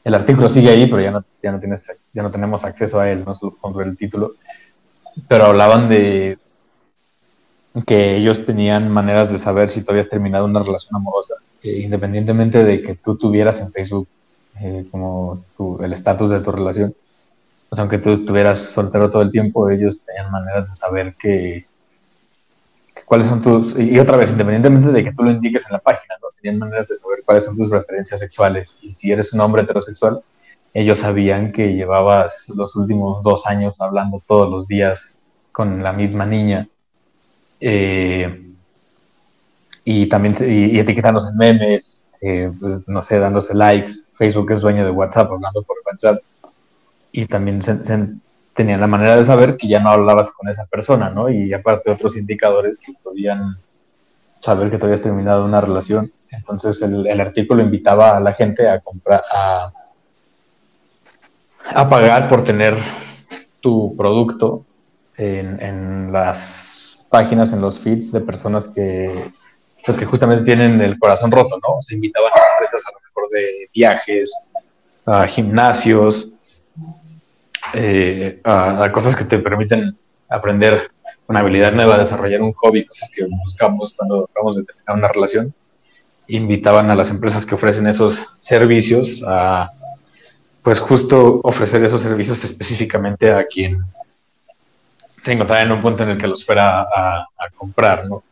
el 0.03 0.13
artículo 0.13 0.49
sigue 0.49 0.69
ahí, 0.69 0.87
pero 0.87 1.01
ya 1.01 1.11
no, 1.11 1.23
ya 1.41 1.51
no, 1.51 1.59
tienes, 1.59 1.87
ya 2.13 2.23
no 2.23 2.31
tenemos 2.31 2.63
acceso 2.63 2.99
a 2.99 3.09
él, 3.09 3.23
no 3.25 3.35
solo 3.35 3.55
podemos 3.55 3.77
ver 3.77 3.87
el 3.87 3.97
título. 3.97 4.33
Pero 5.27 5.45
hablaban 5.45 5.89
de 5.89 6.37
que 7.85 8.15
ellos 8.15 8.45
tenían 8.45 8.89
maneras 8.89 9.31
de 9.31 9.37
saber 9.37 9.69
si 9.69 9.83
tú 9.83 9.91
habías 9.91 10.09
terminado 10.09 10.45
una 10.45 10.63
relación 10.63 10.95
amorosa, 10.95 11.35
independientemente 11.63 12.63
de 12.63 12.81
que 12.81 12.95
tú 12.95 13.15
tuvieras 13.15 13.61
en 13.61 13.71
Facebook 13.71 14.07
eh, 14.59 14.85
como 14.91 15.43
tu, 15.55 15.81
el 15.81 15.93
estatus 15.93 16.31
de 16.31 16.41
tu 16.41 16.51
relación. 16.51 16.93
Pues 17.69 17.79
aunque 17.79 17.99
tú 17.99 18.11
estuvieras 18.11 18.59
soltero 18.59 19.09
todo 19.11 19.21
el 19.21 19.31
tiempo, 19.31 19.69
ellos 19.69 20.03
tenían 20.03 20.31
maneras 20.31 20.69
de 20.69 20.75
saber 20.75 21.15
que 21.15 21.65
cuáles 23.05 23.27
son 23.27 23.41
tus... 23.41 23.77
Y 23.77 23.99
otra 23.99 24.17
vez, 24.17 24.31
independientemente 24.31 24.89
de 24.89 25.03
que 25.03 25.13
tú 25.13 25.23
lo 25.23 25.31
indiques 25.31 25.65
en 25.65 25.73
la 25.73 25.79
página, 25.79 26.15
¿no? 26.21 26.29
tenían 26.41 26.59
maneras 26.59 26.87
de 26.87 26.95
saber 26.95 27.19
cuáles 27.25 27.45
son 27.45 27.55
tus 27.57 27.69
preferencias 27.69 28.19
sexuales. 28.19 28.77
Y 28.81 28.91
si 28.91 29.11
eres 29.11 29.31
un 29.33 29.41
hombre 29.41 29.63
heterosexual, 29.63 30.21
ellos 30.73 30.99
sabían 30.99 31.51
que 31.51 31.73
llevabas 31.73 32.49
los 32.55 32.75
últimos 32.75 33.21
dos 33.23 33.45
años 33.45 33.79
hablando 33.81 34.21
todos 34.25 34.49
los 34.49 34.67
días 34.67 35.21
con 35.51 35.83
la 35.83 35.93
misma 35.93 36.25
niña. 36.25 36.67
Eh, 37.59 38.51
y 39.83 40.07
también 40.07 40.33
y, 40.41 40.75
y 40.75 40.79
etiquetándose 40.79 41.29
en 41.29 41.37
memes, 41.37 42.07
eh, 42.21 42.51
pues, 42.59 42.87
no 42.87 43.01
sé, 43.01 43.19
dándose 43.19 43.53
likes. 43.53 43.93
Facebook 44.15 44.51
es 44.51 44.61
dueño 44.61 44.85
de 44.85 44.91
WhatsApp, 44.91 45.31
hablando 45.31 45.63
por 45.63 45.77
WhatsApp. 45.85 46.21
Y 47.11 47.25
también 47.25 47.61
se, 47.61 47.83
se, 47.83 48.09
tenían 48.53 48.81
la 48.81 48.87
manera 48.87 49.15
de 49.15 49.23
saber 49.23 49.57
que 49.57 49.67
ya 49.67 49.79
no 49.79 49.89
hablabas 49.89 50.31
con 50.31 50.49
esa 50.49 50.65
persona, 50.65 51.09
¿no? 51.09 51.29
Y 51.29 51.53
aparte 51.53 51.91
otros 51.91 52.17
indicadores 52.17 52.79
que 52.79 52.93
podían 53.01 53.57
saber 54.39 54.69
que 54.69 54.77
tú 54.77 54.85
habías 54.85 55.01
terminado 55.01 55.45
una 55.45 55.61
relación. 55.61 56.11
Entonces 56.29 56.81
el, 56.81 57.07
el, 57.07 57.21
artículo 57.21 57.61
invitaba 57.61 58.17
a 58.17 58.19
la 58.19 58.33
gente 58.33 58.67
a 58.67 58.79
comprar, 58.79 59.21
a, 59.31 59.71
a 61.65 61.89
pagar 61.89 62.27
por 62.27 62.43
tener 62.43 62.75
tu 63.59 63.95
producto 63.95 64.65
en, 65.17 65.61
en, 65.61 66.11
las 66.11 67.05
páginas, 67.09 67.53
en 67.53 67.61
los 67.61 67.79
feeds 67.79 68.11
de 68.11 68.21
personas 68.21 68.69
que, 68.69 69.31
pues 69.85 69.97
que 69.97 70.05
justamente 70.05 70.43
tienen 70.43 70.81
el 70.81 70.97
corazón 70.97 71.31
roto, 71.31 71.55
¿no? 71.61 71.81
Se 71.81 71.95
invitaban 71.95 72.31
a 72.33 72.53
empresas 72.55 72.83
a 72.87 72.91
lo 72.91 72.99
mejor 73.01 73.29
de 73.31 73.69
viajes, 73.73 74.33
a 75.05 75.27
gimnasios, 75.27 76.33
eh, 77.73 78.39
a, 78.43 78.83
a, 78.83 78.91
cosas 78.91 79.15
que 79.15 79.25
te 79.25 79.39
permiten 79.39 79.97
aprender 80.29 80.91
una 81.27 81.39
habilidad 81.39 81.71
nueva, 81.71 81.97
desarrollar 81.97 82.41
un 82.41 82.53
hobby, 82.53 82.85
cosas 82.85 83.09
que 83.13 83.25
buscamos 83.25 83.93
cuando 83.93 84.25
acabamos 84.25 84.57
de 84.57 84.63
terminar 84.63 84.97
una 84.97 85.07
relación. 85.07 85.53
Invitaban 86.27 86.89
a 86.89 86.95
las 86.95 87.09
empresas 87.09 87.45
que 87.45 87.55
ofrecen 87.55 87.87
esos 87.87 88.27
servicios 88.37 89.23
a, 89.27 89.71
pues 90.61 90.79
justo 90.79 91.41
ofrecer 91.43 91.83
esos 91.83 92.01
servicios 92.01 92.43
específicamente 92.43 93.31
a 93.31 93.45
quien 93.45 93.79
se 95.21 95.33
encontraba 95.33 95.61
en 95.61 95.71
un 95.71 95.81
punto 95.81 96.03
en 96.03 96.09
el 96.09 96.17
que 96.17 96.27
los 96.27 96.45
fuera 96.45 96.81
a, 96.81 97.21
a 97.37 97.49
comprar, 97.55 98.07
¿no? 98.07 98.23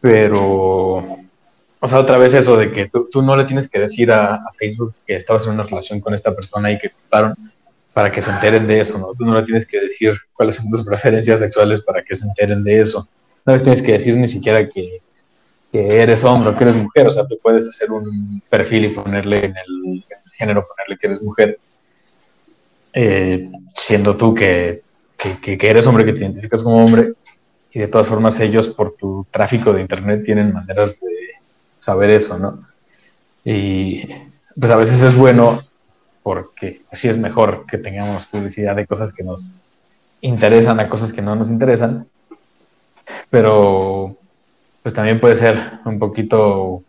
Pero, 0.00 0.96
o 1.80 1.88
sea, 1.88 1.98
otra 1.98 2.18
vez 2.18 2.34
eso 2.34 2.56
de 2.56 2.70
que 2.70 2.88
tú, 2.88 3.08
tú 3.10 3.22
no 3.22 3.36
le 3.36 3.44
tienes 3.44 3.68
que 3.68 3.78
decir 3.78 4.12
a, 4.12 4.34
a, 4.34 4.52
Facebook 4.56 4.94
que 5.06 5.16
estabas 5.16 5.44
en 5.46 5.52
una 5.54 5.64
relación 5.64 6.00
con 6.00 6.14
esta 6.14 6.34
persona 6.34 6.70
y 6.70 6.78
que 6.78 6.90
cortaron 6.90 7.34
para 7.98 8.12
que 8.12 8.22
se 8.22 8.30
enteren 8.30 8.64
de 8.68 8.80
eso, 8.80 8.96
¿no? 8.96 9.12
Tú 9.12 9.24
no 9.24 9.34
le 9.34 9.42
tienes 9.42 9.66
que 9.66 9.80
decir 9.80 10.16
cuáles 10.32 10.54
son 10.54 10.70
tus 10.70 10.86
preferencias 10.86 11.40
sexuales 11.40 11.82
para 11.82 12.00
que 12.04 12.14
se 12.14 12.28
enteren 12.28 12.62
de 12.62 12.80
eso. 12.80 13.08
No 13.44 13.52
les 13.52 13.60
tienes 13.60 13.82
que 13.82 13.90
decir 13.90 14.16
ni 14.16 14.28
siquiera 14.28 14.68
que, 14.68 15.02
que 15.72 16.00
eres 16.00 16.22
hombre 16.22 16.50
o 16.50 16.54
que 16.54 16.62
eres 16.62 16.76
mujer, 16.76 17.08
o 17.08 17.10
sea, 17.10 17.26
tú 17.26 17.36
puedes 17.42 17.66
hacer 17.66 17.90
un 17.90 18.40
perfil 18.48 18.84
y 18.84 18.88
ponerle 18.90 19.46
en 19.46 19.56
el, 19.56 20.04
género, 20.30 20.64
ponerle 20.64 20.96
que 20.96 21.06
eres 21.08 21.22
mujer, 21.22 21.58
eh, 22.92 23.50
siendo 23.74 24.16
tú 24.16 24.32
que, 24.32 24.80
que, 25.16 25.58
que, 25.58 25.68
eres 25.68 25.84
hombre, 25.88 26.04
que 26.04 26.12
te 26.12 26.20
identificas 26.20 26.62
como 26.62 26.84
hombre, 26.84 27.14
y 27.72 27.80
de 27.80 27.88
todas 27.88 28.06
formas 28.06 28.38
ellos 28.38 28.68
por 28.68 28.92
tu 28.92 29.26
tráfico 29.28 29.72
de 29.72 29.80
internet 29.80 30.22
tienen 30.24 30.52
maneras 30.52 31.00
de 31.00 31.10
saber 31.78 32.10
eso, 32.10 32.38
¿no? 32.38 32.64
Y 33.44 34.04
pues 34.54 34.70
a 34.70 34.76
veces 34.76 35.02
es 35.02 35.16
bueno 35.16 35.67
porque 36.28 36.82
así 36.92 37.08
es 37.08 37.16
mejor 37.16 37.64
que 37.66 37.78
tengamos 37.78 38.26
publicidad 38.26 38.76
de 38.76 38.86
cosas 38.86 39.14
que 39.14 39.24
nos 39.24 39.60
interesan 40.20 40.78
a 40.78 40.86
cosas 40.86 41.10
que 41.10 41.22
no 41.22 41.34
nos 41.34 41.48
interesan, 41.48 42.06
pero 43.30 44.14
pues 44.82 44.94
también 44.94 45.20
puede 45.20 45.36
ser 45.36 45.56
un 45.86 45.98
poquito 45.98 46.82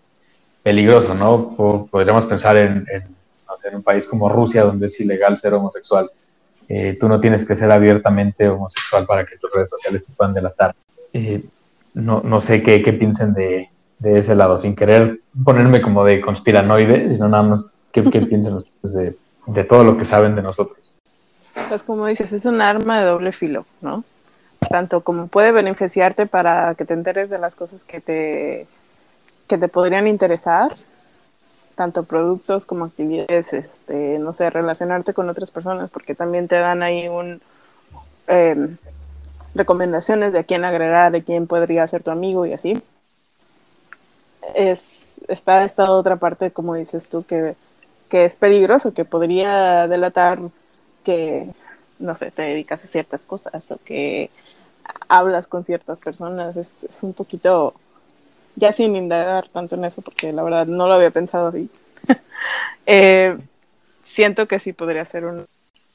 peligroso, 0.61 1.15
¿no? 1.15 1.55
Podríamos 1.89 2.25
pensar 2.25 2.57
en, 2.57 2.85
en, 2.91 3.03
no 3.47 3.55
sé, 3.55 3.69
en 3.69 3.75
un 3.75 3.81
país 3.83 4.05
como 4.05 4.27
Rusia, 4.27 4.63
donde 4.63 4.87
es 4.87 4.99
ilegal 4.99 5.37
ser 5.37 5.53
homosexual. 5.53 6.11
Eh, 6.67 6.97
tú 6.99 7.07
no 7.07 7.21
tienes 7.21 7.47
que 7.47 7.55
ser 7.55 7.71
abiertamente 7.71 8.49
homosexual 8.49 9.05
para 9.05 9.25
que 9.25 9.37
tus 9.37 9.49
redes 9.53 9.69
sociales 9.69 10.05
te 10.05 10.11
puedan 10.11 10.33
delatar. 10.33 10.75
Eh, 11.13 11.45
no, 11.93 12.19
no, 12.25 12.41
sé 12.41 12.61
qué, 12.61 12.81
qué 12.81 12.91
piensen 12.91 13.33
de, 13.33 13.69
de, 13.99 14.19
ese 14.19 14.35
lado, 14.35 14.57
sin 14.57 14.75
querer 14.75 15.21
ponerme 15.45 15.81
como 15.81 16.03
de 16.03 16.19
conspiranoide, 16.19 17.13
sino 17.13 17.29
nada 17.29 17.43
más 17.43 17.71
qué, 17.93 18.03
qué 18.03 18.19
piensan 18.27 18.55
ustedes 18.55 18.93
de, 18.93 19.28
de 19.53 19.63
todo 19.63 19.83
lo 19.83 19.97
que 19.97 20.05
saben 20.05 20.35
de 20.35 20.41
nosotros. 20.41 20.95
Pues 21.67 21.83
como 21.83 22.05
dices, 22.07 22.31
es 22.31 22.45
un 22.45 22.61
arma 22.61 22.99
de 22.99 23.05
doble 23.05 23.31
filo, 23.31 23.65
¿no? 23.81 24.03
Tanto 24.69 25.01
como 25.01 25.27
puede 25.27 25.51
beneficiarte 25.51 26.25
para 26.25 26.75
que 26.75 26.85
te 26.85 26.93
enteres 26.93 27.29
de 27.29 27.37
las 27.37 27.55
cosas 27.55 27.83
que 27.83 28.01
te, 28.01 28.67
que 29.47 29.57
te 29.57 29.67
podrían 29.67 30.07
interesar, 30.07 30.69
tanto 31.75 32.03
productos 32.03 32.65
como 32.65 32.85
actividades, 32.85 33.53
este, 33.53 34.19
no 34.19 34.33
sé, 34.33 34.49
relacionarte 34.49 35.13
con 35.13 35.29
otras 35.29 35.51
personas, 35.51 35.89
porque 35.91 36.15
también 36.15 36.47
te 36.47 36.57
dan 36.57 36.83
ahí 36.83 37.07
un 37.07 37.41
eh, 38.27 38.75
recomendaciones 39.55 40.33
de 40.33 40.39
a 40.39 40.43
quién 40.43 40.65
agregar, 40.65 41.11
de 41.11 41.23
quién 41.23 41.47
podría 41.47 41.87
ser 41.87 42.03
tu 42.03 42.11
amigo 42.11 42.45
y 42.45 42.53
así. 42.53 42.81
Es, 44.55 45.19
está 45.27 45.63
esta 45.63 45.91
otra 45.91 46.17
parte, 46.17 46.51
como 46.51 46.75
dices 46.75 47.09
tú, 47.09 47.23
que, 47.23 47.55
que 48.09 48.25
es 48.25 48.35
peligroso, 48.35 48.93
que 48.93 49.05
podría 49.05 49.87
delatar 49.87 50.39
que, 51.03 51.47
no 51.99 52.15
sé, 52.17 52.31
te 52.31 52.41
dedicas 52.41 52.83
a 52.83 52.87
ciertas 52.87 53.23
cosas 53.25 53.71
o 53.71 53.79
que 53.85 54.29
hablas 55.07 55.47
con 55.47 55.63
ciertas 55.63 55.99
personas. 55.99 56.57
Es, 56.57 56.87
un 57.03 57.13
poquito, 57.13 57.73
ya 58.55 58.73
sin 58.73 58.95
indagar 58.95 59.47
tanto 59.47 59.75
en 59.75 59.85
eso, 59.85 60.01
porque 60.01 60.33
la 60.33 60.43
verdad 60.43 60.65
no 60.65 60.87
lo 60.87 60.95
había 60.95 61.11
pensado 61.11 61.47
así. 61.47 61.69
eh, 62.85 63.37
siento 64.03 64.47
que 64.47 64.59
sí 64.59 64.73
podría 64.73 65.05
ser 65.05 65.25
un... 65.25 65.45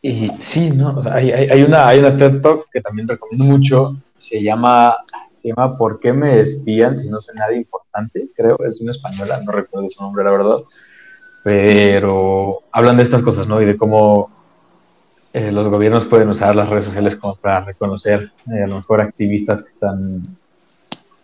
Y 0.00 0.30
sí, 0.38 0.70
¿no? 0.70 1.02
Sea, 1.02 1.14
hay, 1.14 1.30
hay, 1.30 1.62
una, 1.62 1.88
hay 1.88 1.98
una 1.98 2.16
TED 2.16 2.40
Talk 2.42 2.68
que 2.70 2.82
también 2.82 3.08
recomiendo 3.08 3.44
mucho, 3.44 3.96
se 4.18 4.42
llama, 4.42 4.94
se 5.34 5.48
llama 5.48 5.78
¿Por 5.78 5.98
qué 5.98 6.12
me 6.12 6.40
espían 6.40 6.96
si 6.96 7.08
no 7.08 7.22
soy 7.22 7.34
nadie 7.36 7.56
importante? 7.56 8.28
Creo, 8.36 8.58
es 8.68 8.82
una 8.82 8.90
española, 8.90 9.40
no 9.42 9.50
recuerdo 9.50 9.88
su 9.88 10.02
nombre, 10.02 10.22
la 10.22 10.30
verdad. 10.30 10.58
Pero 11.44 12.62
hablan 12.72 12.96
de 12.96 13.02
estas 13.02 13.22
cosas, 13.22 13.46
¿no? 13.46 13.60
Y 13.60 13.66
de 13.66 13.76
cómo 13.76 14.30
eh, 15.34 15.52
los 15.52 15.68
gobiernos 15.68 16.06
pueden 16.06 16.30
usar 16.30 16.56
las 16.56 16.70
redes 16.70 16.86
sociales 16.86 17.16
como 17.16 17.36
para 17.36 17.60
reconocer 17.60 18.32
eh, 18.50 18.62
a 18.62 18.66
lo 18.66 18.76
mejor 18.76 19.02
activistas 19.02 19.60
que 19.62 19.68
están 19.68 20.22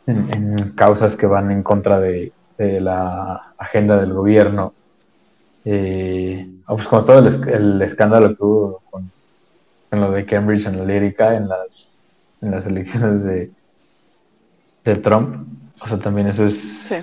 en, 0.06 0.34
en 0.34 0.56
causas 0.76 1.16
que 1.16 1.26
van 1.26 1.50
en 1.50 1.62
contra 1.62 1.98
de, 1.98 2.32
de, 2.58 2.82
la 2.82 3.54
agenda 3.56 3.96
del 3.98 4.12
gobierno. 4.12 4.74
Eh, 5.64 6.46
pues 6.66 6.86
como 6.86 7.04
todo 7.04 7.20
el, 7.20 7.48
el, 7.48 7.80
escándalo 7.80 8.36
que 8.36 8.44
hubo 8.44 8.82
con, 8.90 9.10
con, 9.88 10.00
lo 10.02 10.10
de 10.10 10.26
Cambridge 10.26 10.66
Analytica 10.66 11.34
en 11.34 11.48
las, 11.48 12.02
en 12.42 12.50
las 12.50 12.66
elecciones 12.66 13.24
de, 13.24 13.50
de 14.84 14.96
Trump. 14.96 15.46
O 15.80 15.88
sea, 15.88 15.98
también 15.98 16.26
eso 16.26 16.44
es 16.44 16.60
sí. 16.60 16.96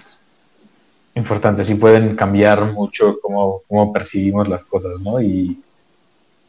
Importante. 1.18 1.65
Sí 1.65 1.76
pueden 1.76 2.15
cambiar 2.15 2.74
mucho 2.74 3.20
cómo, 3.22 3.61
cómo 3.68 3.91
percibimos 3.91 4.47
las 4.47 4.63
cosas, 4.63 5.01
¿no? 5.01 5.20
Y 5.20 5.61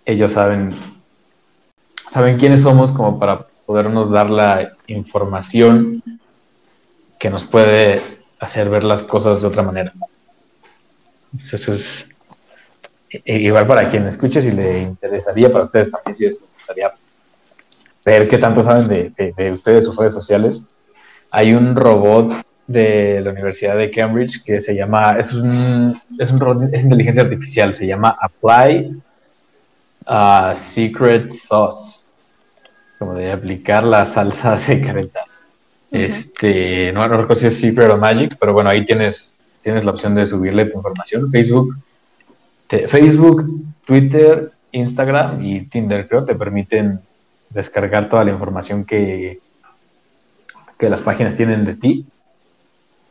ellos 0.05 0.33
saben, 0.33 0.75
saben 2.13 2.39
quiénes 2.39 2.63
somos 2.63 2.93
como 2.93 3.19
para 3.19 3.47
podernos 3.67 4.11
dar 4.11 4.31
la 4.31 4.77
información 4.87 6.03
que 7.19 7.31
nos 7.31 7.45
puede 7.45 8.01
hacer 8.39 8.71
ver 8.71 8.85
las 8.85 9.03
cosas 9.03 9.43
de 9.43 9.49
otra 9.49 9.63
manera. 9.63 9.93
Eso 11.39 11.73
es 11.73 12.09
igual 13.25 13.67
para 13.67 13.91
quien 13.91 14.07
escuche, 14.07 14.41
si 14.41 14.51
le 14.51 14.83
interesaría, 14.83 15.51
para 15.51 15.65
ustedes 15.65 15.91
también, 15.91 16.17
si 16.17 16.25
les 16.27 16.39
gustaría 16.41 16.93
ver 18.05 18.29
qué 18.29 18.39
tanto 18.39 18.63
saben 18.63 18.89
de, 18.89 19.35
de, 19.37 19.53
ustedes, 19.53 19.85
sus 19.85 19.97
redes 19.97 20.15
sociales. 20.15 20.65
Hay 21.31 21.53
un 21.53 21.77
robot 21.77 22.33
de 22.69 23.23
la 23.23 23.31
Universidad 23.31 23.77
de 23.77 23.91
Cambridge 23.91 24.45
que 24.45 24.61
se 24.61 24.75
llama, 24.75 25.17
es 25.19 25.33
un, 25.33 26.01
es 26.19 26.31
un 26.31 26.69
es 26.73 26.85
inteligencia 26.85 27.23
artificial, 27.23 27.75
se 27.75 27.87
llama 27.87 28.17
Apply 28.21 28.95
a 30.07 30.55
Secret 30.55 31.31
Sauce, 31.33 32.03
como 32.99 33.15
de 33.15 33.33
aplicar 33.33 33.83
la 33.85 34.05
salsa 34.05 34.57
secreta. 34.59 35.25
Este, 35.91 36.93
no, 36.93 37.01
no 37.01 37.17
recuerdo 37.17 37.37
si 37.37 37.47
es 37.47 37.59
Secret 37.59 37.91
o 37.91 37.97
Magic, 37.97 38.37
pero 38.39 38.53
bueno, 38.53 38.69
ahí 38.69 38.85
tienes, 38.85 39.35
tienes 39.63 39.85
la 39.85 39.91
opción 39.91 40.15
de 40.15 40.27
subirle 40.27 40.67
tu 40.67 40.77
información. 40.77 41.31
Facebook, 41.31 41.75
Facebook, 42.69 43.51
Twitter, 43.87 44.53
Instagram 44.73 45.43
y 45.43 45.63
Tinder, 45.63 46.07
creo, 46.07 46.27
te 46.27 46.35
permiten 46.35 47.01
descargar 47.49 48.11
toda 48.11 48.25
la 48.25 48.33
información 48.33 48.85
que, 48.85 49.41
que 50.79 50.91
las 50.91 51.01
páginas 51.01 51.35
tienen 51.35 51.65
de 51.65 51.75
ti. 51.75 52.07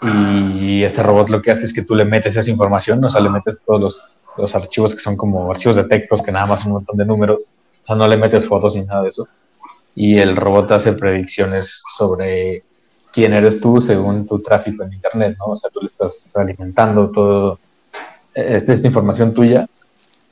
Y 0.02 0.84
este 0.84 1.02
robot 1.02 1.30
lo 1.30 1.42
que 1.42 1.52
hace 1.52 1.66
es 1.66 1.74
que 1.74 1.82
tú 1.82 1.96
le 1.96 2.06
metes 2.06 2.36
esa 2.38 2.52
información, 2.52 3.04
o 3.04 3.10
sea, 3.10 3.22
le 3.22 3.30
metes 3.30 3.62
todos 3.66 3.82
los, 3.82 4.18
los 4.38 4.56
archivos 4.56 4.94
que 4.94 5.00
son 5.00 5.18
como 5.18 5.50
archivos 5.52 5.76
de 5.76 5.86
textos, 5.86 6.22
que 6.22 6.32
nada 6.32 6.46
más 6.46 6.66
un 6.66 6.74
montón 6.74 6.98
de 6.98 7.06
números, 7.06 7.50
o 7.84 7.88
sea, 7.88 7.96
no 7.96 8.08
le 8.08 8.18
metes 8.18 8.46
fotos 8.46 8.76
ni 8.76 8.84
nada 8.84 9.04
de 9.04 9.10
eso. 9.10 9.28
Y 9.96 10.20
el 10.20 10.36
robot 10.36 10.72
hace 10.72 10.94
predicciones 10.94 11.82
sobre 11.98 12.64
quién 13.12 13.34
eres 13.34 13.60
tú 13.60 13.82
según 13.82 14.28
tu 14.28 14.40
tráfico 14.40 14.84
en 14.84 14.94
Internet, 14.94 15.36
¿no? 15.40 15.54
O 15.54 15.56
sea, 15.56 15.72
tú 15.72 15.80
le 15.80 15.88
estás 15.88 16.36
alimentando 16.36 17.10
todo 17.10 17.60
este, 18.36 18.74
esta 18.74 18.86
información 18.86 19.34
tuya 19.34 19.68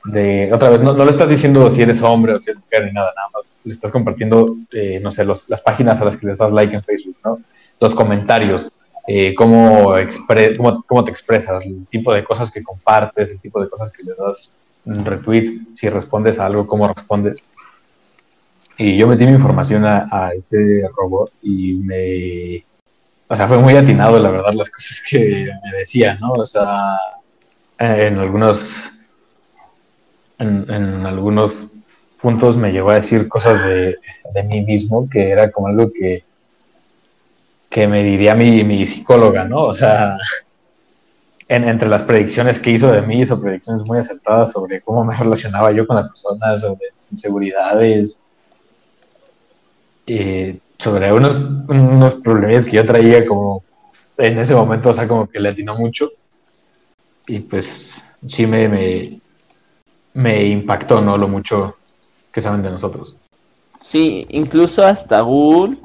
de, 0.04 0.52
otra 0.52 0.70
vez, 0.70 0.80
no, 0.80 0.92
no, 0.92 1.04
le 1.04 1.10
estás 1.10 1.28
diciendo 1.28 1.68
si 1.72 1.82
eres 1.82 2.00
hombre 2.02 2.34
o 2.34 2.38
si 2.38 2.50
eres 2.50 2.62
mujer 2.62 2.84
ni 2.84 2.92
nada, 2.92 3.12
nada 3.16 3.28
más 3.34 3.52
le 3.64 3.72
estás 3.72 3.90
compartiendo, 3.90 4.46
eh, 4.70 5.00
no 5.02 5.10
sé, 5.10 5.24
los, 5.24 5.48
las 5.48 5.60
páginas 5.60 6.00
a 6.00 6.04
las 6.04 6.16
que 6.16 6.26
le 6.28 6.34
das 6.34 6.52
like 6.52 6.72
en 6.72 6.84
Facebook, 6.84 7.16
¿no? 7.24 7.40
Los 7.80 7.94
comentarios, 7.94 8.70
eh, 9.06 9.34
cómo, 9.34 9.96
expre 9.96 10.56
cómo, 10.56 10.82
cómo, 10.86 11.04
te 11.04 11.10
expresas, 11.10 11.64
el 11.64 11.86
tipo 11.86 12.12
de 12.12 12.24
cosas 12.24 12.50
que 12.50 12.62
compartes, 12.62 13.30
el 13.30 13.40
tipo 13.40 13.60
de 13.60 13.68
cosas 13.68 13.90
que 13.90 14.02
le 14.02 14.12
das 14.14 14.58
un 14.84 15.04
retweet, 15.04 15.62
si 15.74 15.88
respondes 15.88 16.38
a 16.38 16.46
algo, 16.46 16.66
cómo 16.66 16.92
respondes. 16.92 17.38
Y 18.78 18.98
yo 18.98 19.06
metí 19.06 19.26
mi 19.26 19.32
información 19.32 19.84
a, 19.84 20.08
a 20.10 20.30
ese 20.32 20.82
robot 20.96 21.32
y 21.42 21.74
me... 21.74 22.64
O 23.28 23.34
sea, 23.34 23.48
fue 23.48 23.58
muy 23.58 23.74
atinado, 23.76 24.20
la 24.20 24.30
verdad, 24.30 24.52
las 24.52 24.70
cosas 24.70 25.02
que 25.08 25.48
me 25.64 25.78
decía, 25.78 26.16
¿no? 26.20 26.32
O 26.32 26.46
sea, 26.46 26.96
en 27.78 28.18
algunos 28.18 28.92
en, 30.38 31.06
algunos 31.06 31.66
puntos 32.20 32.56
me 32.56 32.72
llegó 32.72 32.90
a 32.90 32.96
decir 32.96 33.28
cosas 33.28 33.62
de, 33.64 33.96
mí 34.44 34.62
mismo 34.62 35.08
que 35.08 35.30
era 35.30 35.50
como 35.50 35.68
algo 35.68 35.90
que, 35.92 36.24
que 37.70 37.86
me 37.86 38.02
diría 38.02 38.34
mi, 38.34 38.64
mi 38.64 38.86
psicóloga, 38.86 39.44
¿no? 39.44 39.64
O 39.64 39.74
sea, 39.74 40.16
entre 41.48 41.88
las 41.88 42.02
predicciones 42.02 42.60
que 42.60 42.70
hizo 42.70 42.90
de 42.90 43.02
mí, 43.02 43.20
hizo 43.20 43.40
predicciones 43.40 43.82
muy 43.84 43.98
acertadas 43.98 44.52
sobre 44.52 44.80
cómo 44.80 45.04
me 45.04 45.14
relacionaba 45.14 45.72
yo 45.72 45.86
con 45.86 45.96
las 45.96 46.08
personas, 46.08 46.60
sobre 46.60 46.86
mis 46.98 47.12
inseguridades, 47.12 48.20
y 50.06 50.60
sobre 50.78 51.12
unos, 51.12 51.34
unos 51.68 52.14
problemas 52.14 52.64
que 52.64 52.72
yo 52.72 52.86
traía 52.86 53.26
como 53.26 53.64
en 54.16 54.38
ese 54.38 54.54
momento, 54.54 54.90
o 54.90 54.94
sea, 54.94 55.06
como 55.08 55.28
que 55.28 55.40
le 55.40 55.50
atinó 55.50 55.76
mucho 55.76 56.10
y 57.26 57.40
pues 57.40 58.04
sí 58.26 58.46
me, 58.46 59.20
me, 60.14 60.46
impactó, 60.46 61.00
¿no? 61.00 61.18
Lo 61.18 61.28
mucho 61.28 61.76
que 62.32 62.40
saben 62.40 62.62
de 62.62 62.70
nosotros. 62.70 63.20
Sí, 63.80 64.26
incluso 64.30 64.86
hasta 64.86 65.20
Google 65.20 65.78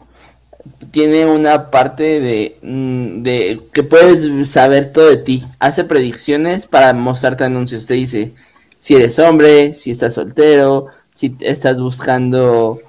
tiene 0.91 1.25
una 1.25 1.71
parte 1.71 2.19
de, 2.19 2.57
mm, 2.61 3.23
de, 3.23 3.61
que 3.73 3.83
puedes 3.83 4.49
saber 4.49 4.91
todo 4.91 5.09
de 5.09 5.17
ti. 5.17 5.43
Hace 5.59 5.83
predicciones 5.83 6.65
para 6.65 6.93
mostrarte 6.93 7.43
anuncios. 7.43 7.85
Te 7.85 7.95
dice 7.95 8.33
si 8.77 8.95
eres 8.95 9.19
hombre, 9.19 9.73
si 9.75 9.91
estás 9.91 10.15
soltero, 10.15 10.87
si 11.13 11.35
estás 11.41 11.79
buscando 11.79 12.81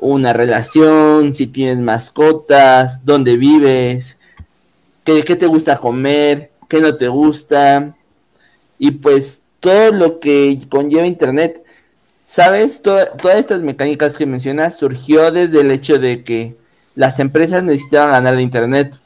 una 0.00 0.32
relación, 0.32 1.32
si 1.32 1.46
tienes 1.46 1.80
mascotas, 1.80 3.04
dónde 3.04 3.36
vives, 3.36 4.18
qué, 5.04 5.22
qué 5.22 5.36
te 5.36 5.46
gusta 5.46 5.78
comer, 5.78 6.50
qué 6.68 6.80
no 6.80 6.96
te 6.96 7.08
gusta, 7.08 7.94
y 8.78 8.90
pues 8.90 9.42
todo 9.60 9.92
lo 9.92 10.20
que 10.20 10.58
conlleva 10.68 11.06
Internet. 11.06 11.62
¿Sabes? 12.24 12.82
todas 12.82 13.36
estas 13.36 13.62
mecánicas 13.62 14.16
que 14.16 14.26
mencionas 14.26 14.76
surgió 14.76 15.30
desde 15.30 15.60
el 15.60 15.70
hecho 15.70 16.00
de 16.00 16.24
que 16.24 16.56
las 16.96 17.20
empresas 17.20 17.62
necesitaban 17.62 18.10
ganar 18.10 18.34
de 18.34 18.42
Internet. 18.42 18.98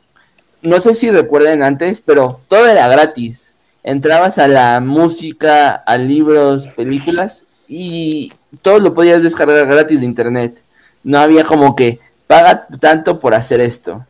No 0.62 0.80
sé 0.80 0.94
si 0.94 1.10
recuerden 1.10 1.62
antes, 1.62 2.00
pero 2.00 2.40
todo 2.48 2.66
era 2.66 2.88
gratis. 2.88 3.54
Entrabas 3.82 4.38
a 4.38 4.46
la 4.48 4.80
música, 4.80 5.74
a 5.74 5.98
libros, 5.98 6.68
películas 6.68 7.46
y 7.68 8.32
todo 8.62 8.78
lo 8.78 8.94
podías 8.94 9.22
descargar 9.22 9.66
gratis 9.66 10.00
de 10.00 10.06
Internet. 10.06 10.62
No 11.02 11.18
había 11.18 11.44
como 11.44 11.74
que 11.74 11.98
paga 12.26 12.66
tanto 12.78 13.18
por 13.18 13.34
hacer 13.34 13.60
esto. 13.60 14.06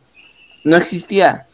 No 0.63 0.77
existía. 0.77 1.47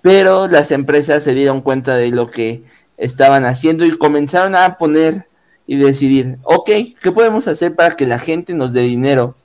Pero 0.00 0.48
las 0.48 0.70
empresas 0.70 1.22
se 1.22 1.34
dieron 1.34 1.60
cuenta 1.60 1.96
de 1.96 2.08
lo 2.08 2.30
que 2.30 2.62
estaban 2.96 3.44
haciendo 3.44 3.84
y 3.84 3.98
comenzaron 3.98 4.54
a 4.56 4.78
poner 4.78 5.26
y 5.66 5.76
decidir, 5.76 6.38
ok, 6.44 6.70
¿qué 7.02 7.12
podemos 7.12 7.46
hacer 7.46 7.74
para 7.74 7.94
que 7.94 8.06
la 8.06 8.18
gente 8.18 8.54
nos 8.54 8.72
dé 8.72 8.82
dinero? 8.82 9.36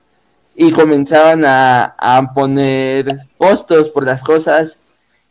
Y 0.55 0.71
comenzaban 0.71 1.45
a, 1.45 1.95
a 1.97 2.33
poner 2.33 3.07
costos 3.37 3.89
por 3.89 4.05
las 4.05 4.23
cosas 4.23 4.79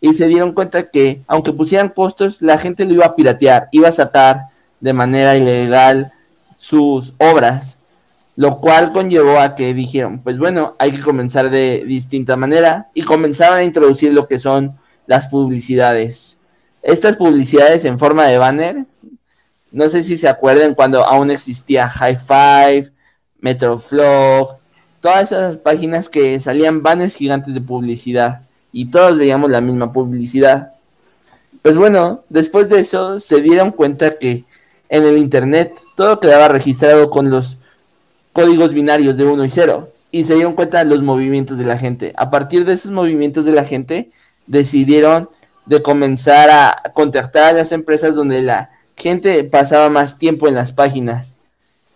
y 0.01 0.15
se 0.15 0.27
dieron 0.27 0.53
cuenta 0.53 0.91
que 0.91 1.23
aunque 1.29 1.53
pusieran 1.53 1.89
costos, 1.89 2.43
la 2.43 2.59
gente 2.59 2.85
lo 2.85 2.93
iba 2.93 3.07
a 3.07 3.15
piratear, 3.15 3.69
iba 3.71 3.89
a 3.89 3.93
sacar 3.93 4.47
de 4.81 4.93
manera 4.93 5.37
ilegal 5.37 6.13
sus 6.59 7.15
obras, 7.19 7.79
lo 8.37 8.57
cual 8.57 8.91
conllevó 8.91 9.39
a 9.39 9.55
que 9.55 9.73
dijeron, 9.75 10.21
pues 10.21 10.39
bueno, 10.39 10.75
hay 10.81 10.91
que 10.91 11.03
comenzar 11.03 11.51
de 11.51 11.85
distinta 11.87 12.37
manera 12.37 12.89
y 12.95 13.03
comenzaron 13.03 13.59
a 13.59 13.63
introducir 13.63 14.13
lo 14.13 14.27
que 14.27 14.41
son 14.41 14.77
las 15.07 15.29
publicidades. 15.29 16.39
Estas 16.83 17.17
publicidades 17.17 17.85
en 17.85 17.97
forma 17.97 18.27
de 18.27 18.39
banner, 18.39 18.87
no 19.71 19.89
sé 19.89 20.03
si 20.03 20.17
se 20.17 20.29
acuerdan 20.29 20.75
cuando 20.75 21.05
aún 21.05 21.31
existía 21.31 21.89
High 21.89 22.17
Five, 22.17 22.93
Metroflog, 23.39 24.59
todas 25.03 25.33
esas 25.33 25.57
páginas 25.59 26.09
que 26.09 26.41
salían 26.41 26.83
banners 26.83 27.17
gigantes 27.17 27.53
de 27.53 27.61
publicidad 27.61 28.43
y 28.73 28.87
todos 28.87 29.19
veíamos 29.19 29.51
la 29.51 29.61
misma 29.61 29.93
publicidad. 29.93 30.73
Pues 31.61 31.77
bueno, 31.77 32.23
después 32.31 32.71
de 32.71 32.81
eso 32.81 33.21
se 33.21 33.43
dieron 33.43 33.73
cuenta 33.73 34.17
que 34.19 34.45
en 34.89 35.05
el 35.05 35.19
internet 35.19 35.79
todo 35.97 36.21
quedaba 36.21 36.49
registrado 36.49 37.11
con 37.11 37.31
los 37.31 37.59
códigos 38.33 38.73
binarios 38.73 39.17
de 39.17 39.25
1 39.25 39.45
y 39.45 39.51
0 39.51 39.89
y 40.13 40.23
se 40.23 40.35
dieron 40.35 40.55
cuenta 40.55 40.79
de 40.79 40.85
los 40.85 41.03
movimientos 41.03 41.59
de 41.59 41.65
la 41.65 41.77
gente. 41.77 42.13
A 42.17 42.31
partir 42.31 42.65
de 42.65 42.75
esos 42.75 42.93
movimientos 42.93 43.45
de 43.45 43.53
la 43.53 43.65
gente 43.65 44.11
decidieron 44.47 45.29
de 45.67 45.83
comenzar 45.83 46.49
a 46.51 46.93
contactar 46.95 47.51
a 47.51 47.59
las 47.59 47.73
empresas 47.73 48.15
donde 48.15 48.41
la 48.43 48.71
gente 48.97 49.43
pasaba 49.43 49.91
más 49.91 50.17
tiempo 50.17 50.47
en 50.47 50.55
las 50.55 50.71
páginas. 50.71 51.39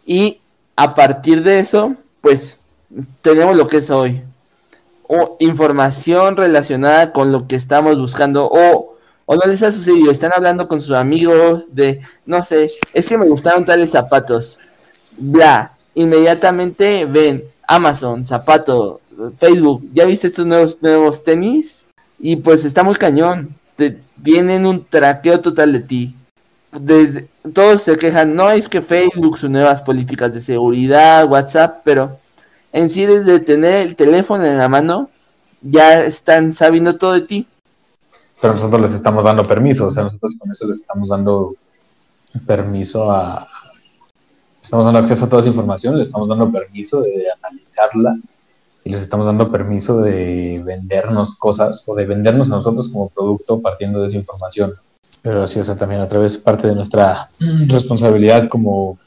Y 0.05 0.41
a 0.75 0.95
partir 0.95 1.45
de 1.45 1.61
eso, 1.61 1.95
pues 2.21 2.59
tenemos 3.23 3.57
lo 3.57 3.67
que 3.67 3.79
es 3.79 3.91
hoy. 3.91 4.23
O 5.09 5.37
información 5.39 6.37
relacionada 6.37 7.13
con 7.13 7.33
lo 7.33 7.47
que 7.47 7.57
estamos 7.57 7.99
buscando. 7.99 8.49
O, 8.51 8.97
o 9.25 9.37
no 9.37 9.43
les 9.47 9.63
ha 9.63 9.71
sucedido, 9.73 10.11
están 10.11 10.33
hablando 10.35 10.69
con 10.69 10.81
sus 10.81 10.93
amigos 10.93 11.65
de, 11.69 12.01
no 12.27 12.43
sé, 12.43 12.73
es 12.93 13.09
que 13.09 13.19
me 13.19 13.27
gustaron 13.27 13.65
tales 13.65 13.91
zapatos. 13.91 14.59
Bla, 15.17 15.73
inmediatamente 15.95 17.07
ven 17.07 17.45
Amazon, 17.67 18.25
zapato, 18.25 19.01
Facebook, 19.37 19.83
¿ya 19.93 20.05
viste 20.05 20.29
estos 20.29 20.47
nuevos, 20.47 20.81
nuevos 20.81 21.25
tenis? 21.25 21.85
Y 22.19 22.37
pues 22.37 22.65
está 22.65 22.83
muy 22.83 22.95
cañón. 22.95 23.55
Te, 23.77 23.99
vienen 24.17 24.67
un 24.67 24.85
traqueo 24.85 25.41
total 25.41 25.73
de 25.73 25.81
ti. 25.81 26.15
Desde, 26.73 27.29
todos 27.53 27.83
se 27.83 27.97
quejan, 27.97 28.35
no 28.35 28.51
es 28.51 28.69
que 28.69 28.83
Facebook, 28.83 29.39
sus 29.39 29.51
nuevas 29.51 29.83
políticas 29.83 30.35
de 30.35 30.41
seguridad, 30.41 31.27
WhatsApp, 31.31 31.81
pero 31.85 32.19
en 32.77 32.91
sí 32.91 33.07
desde 33.07 33.41
tener 33.41 33.87
el 33.87 33.97
teléfono 33.97 34.45
en 34.45 34.59
la 34.59 34.69
mano, 34.69 35.09
ya 35.63 36.05
están 36.05 36.53
sabiendo 36.53 36.99
todo 36.99 37.15
de 37.15 37.23
ti. 37.23 37.47
Pero 38.39 38.53
nosotros 38.53 38.83
les 38.83 38.93
estamos 38.93 39.25
dando 39.25 39.49
permiso, 39.49 39.87
o 39.87 39.91
sea, 39.91 40.03
nosotros 40.03 40.37
con 40.39 40.53
eso 40.53 40.67
les 40.67 40.81
estamos 40.81 41.09
dando 41.09 41.55
permiso 42.47 43.11
a... 43.11 43.49
Estamos 44.63 44.85
dando 44.85 44.99
acceso 44.99 45.25
a 45.25 45.29
toda 45.29 45.41
esa 45.41 45.49
información, 45.49 45.97
le 45.97 46.03
estamos 46.03 46.29
dando 46.29 46.53
permiso 46.53 47.01
de 47.01 47.25
analizarla 47.43 48.19
y 48.85 48.91
les 48.91 49.01
estamos 49.01 49.25
dando 49.25 49.51
permiso 49.51 50.03
de 50.03 50.63
vendernos 50.63 51.35
cosas 51.37 51.83
o 51.87 51.95
de 51.95 52.05
vendernos 52.05 52.53
a 52.53 52.57
nosotros 52.57 52.91
como 52.91 53.09
producto 53.09 53.63
partiendo 53.63 54.03
de 54.03 54.09
esa 54.09 54.19
información. 54.19 54.75
Pero 55.23 55.49
sí, 55.49 55.61
o 55.61 55.77
también 55.77 56.03
a 56.03 56.09
través 56.09 56.37
parte 56.37 56.67
de 56.67 56.75
nuestra 56.75 57.31
responsabilidad 57.69 58.51
como, 58.51 58.99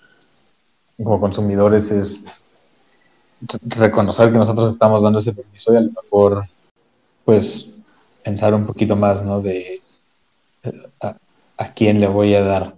como 0.97 1.19
consumidores 1.19 1.91
es 1.91 2.23
reconocer 3.63 4.31
que 4.31 4.37
nosotros 4.37 4.73
estamos 4.73 5.01
dando 5.01 5.19
ese 5.19 5.33
permiso 5.33 5.73
y 5.73 5.77
a 5.77 5.81
lo 5.81 5.91
mejor, 5.91 6.47
pues, 7.25 7.69
pensar 8.23 8.53
un 8.53 8.65
poquito 8.65 8.95
más, 8.95 9.23
¿no? 9.23 9.41
De 9.41 9.81
a, 11.01 11.15
a 11.57 11.73
quién 11.73 11.99
le 11.99 12.07
voy 12.07 12.35
a 12.35 12.43
dar 12.43 12.73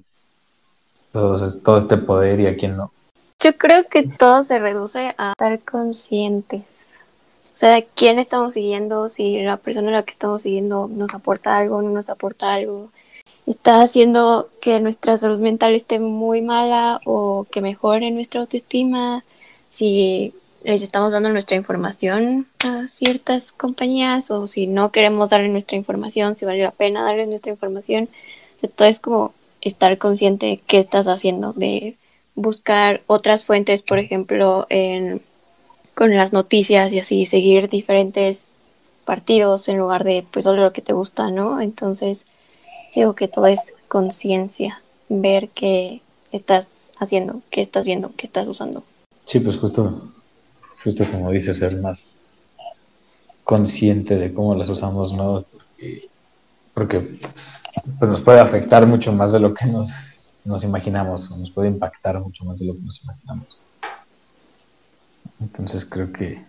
todo, 1.12 1.38
todo 1.62 1.78
este 1.78 1.98
poder 1.98 2.40
y 2.40 2.48
a 2.48 2.56
quién 2.56 2.78
no. 2.78 2.92
Yo 3.40 3.58
creo 3.58 3.88
que 3.88 4.04
todo 4.04 4.44
se 4.44 4.60
reduce 4.60 5.16
a 5.18 5.32
estar 5.32 5.60
conscientes. 5.62 7.00
O 7.56 7.58
sea, 7.58 7.84
quién 7.96 8.20
estamos 8.20 8.54
siguiendo, 8.54 9.10
si 9.10 9.42
la 9.42 9.58
persona 9.58 9.90
a 9.90 9.92
la 9.92 10.04
que 10.04 10.12
estamos 10.12 10.44
siguiendo 10.44 10.88
nos 10.88 11.14
aporta 11.14 11.58
algo, 11.58 11.82
no 11.82 11.90
nos 11.90 12.10
aporta 12.10 12.54
algo, 12.54 12.90
está 13.46 13.82
haciendo 13.82 14.50
que 14.62 14.80
nuestra 14.80 15.18
salud 15.18 15.40
mental 15.40 15.74
esté 15.74 16.00
muy 16.00 16.42
mala 16.42 17.02
o 17.06 17.46
que 17.52 17.62
mejore 17.62 18.10
nuestra 18.12 18.42
autoestima, 18.42 19.24
si 19.70 20.34
les 20.64 20.82
estamos 20.82 21.12
dando 21.12 21.30
nuestra 21.30 21.58
información 21.58 22.48
a 22.64 22.88
ciertas 22.88 23.52
compañías 23.52 24.30
o 24.32 24.48
si 24.48 24.68
no 24.68 24.92
queremos 24.92 25.30
darle 25.30 25.50
nuestra 25.50 25.78
información, 25.78 26.36
si 26.36 26.46
vale 26.46 26.64
la 26.64 26.72
pena 26.72 27.04
darle 27.04 27.26
nuestra 27.26 27.52
información. 27.52 28.10
O 28.62 28.68
todo 28.68 28.88
es 28.88 29.00
como 29.00 29.34
estar 29.62 29.98
consciente 29.98 30.46
de 30.46 30.58
qué 30.58 30.78
estás 30.78 31.08
haciendo, 31.08 31.54
de 31.54 31.98
buscar 32.36 33.02
otras 33.08 33.46
fuentes, 33.46 33.82
por 33.82 34.00
ejemplo, 34.00 34.68
en, 34.70 35.22
con 35.96 36.16
las 36.16 36.32
noticias 36.34 36.94
y 36.94 37.00
así, 37.00 37.26
seguir 37.26 37.70
diferentes 37.70 38.52
partidos 39.06 39.68
en 39.68 39.78
lugar 39.78 40.04
de 40.04 40.26
pues 40.32 40.46
solo 40.46 40.64
lo 40.64 40.74
que 40.74 40.82
te 40.82 40.94
gusta, 40.94 41.32
¿no? 41.32 41.60
Entonces, 41.60 42.26
digo 42.96 43.16
que 43.16 43.28
todo 43.28 43.48
es 43.48 43.74
conciencia, 43.88 44.82
ver 45.10 45.50
qué 45.50 46.02
estás 46.32 46.92
haciendo, 46.98 47.42
qué 47.50 47.62
estás 47.62 47.86
viendo, 47.86 48.12
qué 48.16 48.28
estás 48.28 48.48
usando. 48.48 48.84
Sí, 49.26 49.40
pues 49.40 49.58
justo 49.58 50.12
justo 50.84 51.06
como 51.06 51.32
dices, 51.32 51.58
ser 51.58 51.76
más 51.78 52.18
consciente 53.44 54.16
de 54.16 54.34
cómo 54.34 54.56
las 54.56 54.70
usamos, 54.70 55.14
¿no? 55.14 55.46
Porque, 56.74 57.20
pues, 58.00 58.10
nos 58.10 58.22
puede 58.22 58.40
afectar 58.40 58.86
mucho 58.88 59.12
más 59.12 59.32
de 59.32 59.40
lo 59.40 59.54
que 59.54 59.66
nos, 59.66 60.32
imaginamos, 60.64 61.30
o 61.32 61.38
nos 61.38 61.52
puede 61.52 61.68
impactar 61.68 62.20
mucho 62.20 62.46
más 62.46 62.60
de 62.60 62.66
lo 62.66 62.74
que 62.74 62.82
nos 62.82 63.04
imaginamos. 63.04 63.48
Entonces 65.40 65.86
creo 65.86 66.12
que 66.12 66.46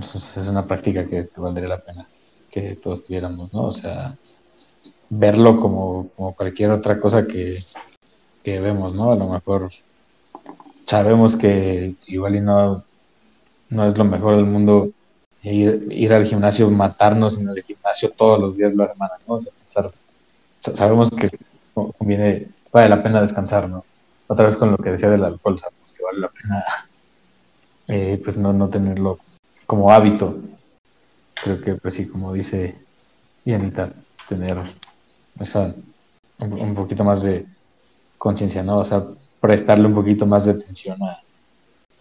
es 0.00 0.48
una 0.48 0.66
práctica 0.66 1.06
que, 1.06 1.28
valdría 1.36 1.68
la 1.68 1.78
pena 1.78 2.06
que 2.50 2.76
todos 2.76 3.04
tuviéramos, 3.04 3.52
¿no? 3.52 3.64
O 3.64 3.72
sea, 3.72 4.16
verlo 5.10 5.60
como, 5.60 6.08
como 6.16 6.34
cualquier 6.34 6.70
otra 6.70 7.00
cosa 7.00 7.26
que, 7.26 7.62
que 8.42 8.60
vemos, 8.60 8.94
¿no? 8.94 9.10
A 9.12 9.16
lo 9.16 9.28
mejor 9.28 9.72
sabemos 10.86 11.34
que 11.36 11.96
igual 12.06 12.36
y 12.36 12.40
no 12.40 12.84
no 13.70 13.86
es 13.86 13.96
lo 13.96 14.04
mejor 14.04 14.36
del 14.36 14.46
mundo 14.46 14.90
ir, 15.42 15.86
ir 15.90 16.12
al 16.12 16.26
gimnasio, 16.26 16.70
matarnos 16.70 17.38
en 17.38 17.48
el 17.48 17.62
gimnasio 17.62 18.10
todos 18.10 18.40
los 18.40 18.56
días 18.56 18.74
la 18.74 18.92
semana, 18.92 19.14
¿no? 19.26 19.40
sabemos 20.60 21.10
que 21.10 21.28
conviene, 21.98 22.48
vale 22.72 22.88
la 22.88 23.02
pena 23.02 23.20
descansar, 23.20 23.68
¿no? 23.68 23.84
Otra 24.26 24.46
vez 24.46 24.56
con 24.56 24.70
lo 24.70 24.78
que 24.78 24.92
decía 24.92 25.10
del 25.10 25.24
alcohol, 25.24 25.58
sabemos 25.58 25.92
que 25.94 26.02
vale 26.02 26.20
la 26.20 26.28
pena, 26.28 26.64
eh, 27.88 28.20
pues 28.24 28.38
no, 28.38 28.52
no 28.52 28.68
tenerlo 28.70 29.18
como 29.66 29.90
hábito. 29.92 30.38
Creo 31.34 31.60
que, 31.60 31.74
pues 31.74 31.94
sí, 31.94 32.08
como 32.08 32.32
dice 32.32 32.76
Yanita, 33.44 33.92
tener 34.28 34.56
esa, 35.38 35.74
un, 36.38 36.52
un 36.52 36.74
poquito 36.74 37.04
más 37.04 37.22
de 37.22 37.46
conciencia, 38.16 38.62
¿no? 38.62 38.78
O 38.78 38.84
sea, 38.84 39.04
prestarle 39.40 39.86
un 39.86 39.94
poquito 39.94 40.24
más 40.24 40.46
de 40.46 40.52
atención 40.52 41.02
a, 41.02 41.18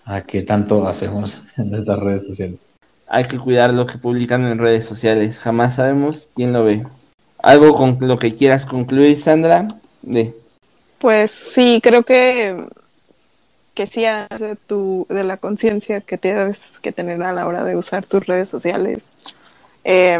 a 0.05 0.21
qué 0.21 0.41
tanto 0.41 0.87
hacemos 0.87 1.43
en 1.57 1.73
estas 1.75 1.99
redes 1.99 2.25
sociales. 2.25 2.59
Hay 3.07 3.25
que 3.25 3.37
cuidar 3.37 3.73
lo 3.73 3.85
que 3.85 3.97
publican 3.97 4.45
en 4.45 4.57
redes 4.57 4.85
sociales. 4.85 5.39
Jamás 5.39 5.75
sabemos 5.75 6.29
quién 6.35 6.53
lo 6.53 6.63
ve. 6.63 6.83
¿Algo 7.39 7.75
con 7.75 7.97
lo 7.99 8.17
que 8.17 8.33
quieras 8.33 8.65
concluir, 8.65 9.17
Sandra? 9.17 9.67
De. 10.01 10.33
Pues 10.97 11.31
sí, 11.31 11.79
creo 11.83 12.03
que, 12.03 12.65
que 13.73 13.87
sí 13.87 14.03
de, 14.03 14.55
tu, 14.67 15.05
de 15.09 15.23
la 15.25 15.37
conciencia 15.37 16.01
que 16.01 16.17
tienes 16.17 16.79
que 16.79 16.91
tener 16.91 17.21
a 17.21 17.33
la 17.33 17.45
hora 17.45 17.65
de 17.65 17.75
usar 17.75 18.05
tus 18.05 18.25
redes 18.25 18.47
sociales. 18.47 19.13
Eh, 19.83 20.19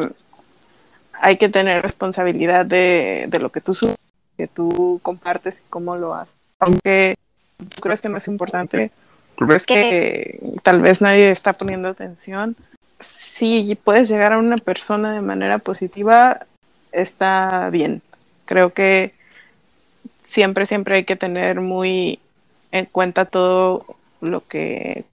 hay 1.13 1.37
que 1.37 1.47
tener 1.47 1.81
responsabilidad 1.81 2.65
de, 2.65 3.25
de 3.29 3.39
lo 3.39 3.49
que 3.49 3.61
tú 3.61 3.73
subes, 3.73 3.95
que 4.35 4.47
tú 4.47 4.99
compartes 5.01 5.59
y 5.59 5.69
cómo 5.69 5.95
lo 5.95 6.13
haces. 6.13 6.35
Aunque 6.59 7.15
tú 7.57 7.81
crees 7.81 8.01
que 8.01 8.09
no 8.09 8.17
es 8.17 8.27
importante, 8.27 8.91
ves 9.39 9.65
que 9.65 10.39
tal 10.61 10.81
vez 10.81 11.01
nadie 11.01 11.31
está 11.31 11.53
poniendo 11.53 11.89
atención, 11.89 12.55
si 12.99 13.77
puedes 13.83 14.09
llegar 14.09 14.33
a 14.33 14.39
una 14.39 14.57
persona 14.57 15.13
de 15.13 15.21
manera 15.21 15.59
positiva, 15.59 16.45
está 16.91 17.69
bien. 17.71 18.01
Creo 18.45 18.73
que 18.73 19.13
siempre, 20.23 20.65
siempre 20.65 20.95
hay 20.95 21.03
que 21.03 21.15
tener 21.15 21.61
muy 21.61 22.19
en 22.71 22.85
cuenta 22.85 23.25
todo 23.25 23.85
lo 24.21 24.45
que 24.47 25.05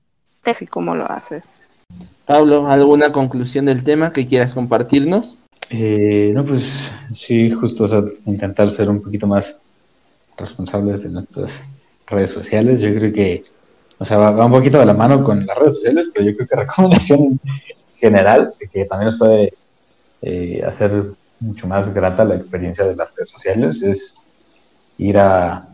y 0.60 0.66
cómo 0.66 0.96
lo 0.96 1.10
haces. 1.10 1.68
Pablo, 2.26 2.66
¿alguna 2.66 3.12
conclusión 3.12 3.66
del 3.66 3.84
tema 3.84 4.12
que 4.12 4.26
quieras 4.26 4.54
compartirnos? 4.54 5.36
Eh, 5.70 6.32
no, 6.34 6.44
pues 6.44 6.90
sí, 7.14 7.50
justo, 7.52 7.86
intentar 8.26 8.70
ser 8.70 8.88
un 8.88 9.00
poquito 9.00 9.26
más 9.26 9.56
responsables 10.36 11.04
de 11.04 11.10
nuestras 11.10 11.62
redes 12.06 12.32
sociales. 12.32 12.80
Yo 12.80 12.92
creo 12.94 13.12
que 13.12 13.44
o 14.00 14.04
sea, 14.06 14.16
va, 14.16 14.46
un 14.46 14.52
poquito 14.52 14.78
de 14.78 14.86
la 14.86 14.94
mano 14.94 15.22
con 15.22 15.44
las 15.44 15.58
redes 15.58 15.74
sociales, 15.74 16.08
pero 16.12 16.26
yo 16.26 16.34
creo 16.34 16.48
que 16.48 16.56
recomendación 16.64 17.38
general, 17.98 18.54
que 18.72 18.86
también 18.86 19.10
nos 19.10 19.18
puede 19.18 19.52
eh, 20.22 20.62
hacer 20.66 21.12
mucho 21.38 21.66
más 21.66 21.92
grata 21.92 22.24
la 22.24 22.34
experiencia 22.34 22.86
de 22.86 22.96
las 22.96 23.14
redes 23.14 23.28
sociales, 23.28 23.82
es 23.82 24.16
ir 24.96 25.18
a, 25.18 25.68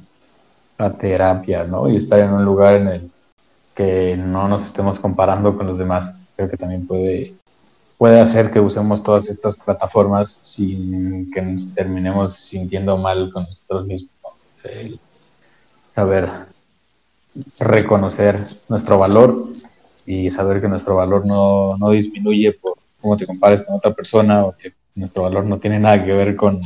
a 0.76 0.92
terapia, 0.94 1.62
¿no? 1.64 1.88
Y 1.88 1.96
estar 1.96 2.18
en 2.18 2.32
un 2.32 2.44
lugar 2.44 2.74
en 2.74 2.88
el 2.88 3.10
que 3.76 4.16
no 4.16 4.48
nos 4.48 4.66
estemos 4.66 4.98
comparando 4.98 5.56
con 5.56 5.68
los 5.68 5.78
demás. 5.78 6.12
Creo 6.34 6.50
que 6.50 6.56
también 6.56 6.84
puede, 6.84 7.32
puede 7.96 8.18
hacer 8.20 8.50
que 8.50 8.58
usemos 8.58 9.04
todas 9.04 9.28
estas 9.28 9.56
plataformas 9.56 10.40
sin 10.42 11.30
que 11.30 11.42
nos 11.42 11.72
terminemos 11.74 12.34
sintiendo 12.34 12.96
mal 12.96 13.32
con 13.32 13.44
nosotros 13.44 13.86
mismos. 13.86 14.10
saber 15.94 16.55
reconocer 17.58 18.46
nuestro 18.68 18.98
valor 18.98 19.48
y 20.06 20.30
saber 20.30 20.60
que 20.60 20.68
nuestro 20.68 20.96
valor 20.96 21.26
no, 21.26 21.76
no 21.76 21.90
disminuye 21.90 22.52
por 22.52 22.74
cómo 23.00 23.16
te 23.16 23.26
compares 23.26 23.62
con 23.62 23.76
otra 23.76 23.92
persona 23.92 24.44
o 24.44 24.56
que 24.56 24.72
nuestro 24.94 25.24
valor 25.24 25.44
no 25.44 25.58
tiene 25.58 25.78
nada 25.78 26.04
que 26.04 26.12
ver 26.12 26.36
con, 26.36 26.60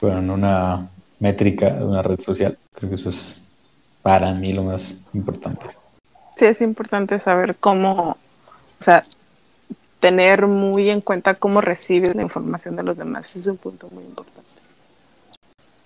con 0.00 0.30
una 0.30 0.88
métrica 1.18 1.70
de 1.70 1.84
una 1.84 2.02
red 2.02 2.20
social. 2.20 2.58
Creo 2.74 2.90
que 2.90 2.96
eso 2.96 3.10
es 3.10 3.42
para 4.02 4.32
mí 4.32 4.52
lo 4.52 4.64
más 4.64 5.00
importante. 5.12 5.66
Sí, 6.36 6.46
es 6.46 6.60
importante 6.62 7.18
saber 7.18 7.56
cómo, 7.56 8.16
o 8.80 8.84
sea, 8.84 9.02
tener 10.00 10.46
muy 10.46 10.88
en 10.88 11.02
cuenta 11.02 11.34
cómo 11.34 11.60
recibes 11.60 12.16
la 12.16 12.22
información 12.22 12.76
de 12.76 12.82
los 12.82 12.96
demás. 12.96 13.36
Es 13.36 13.46
un 13.46 13.58
punto 13.58 13.88
muy 13.92 14.04
importante. 14.04 14.40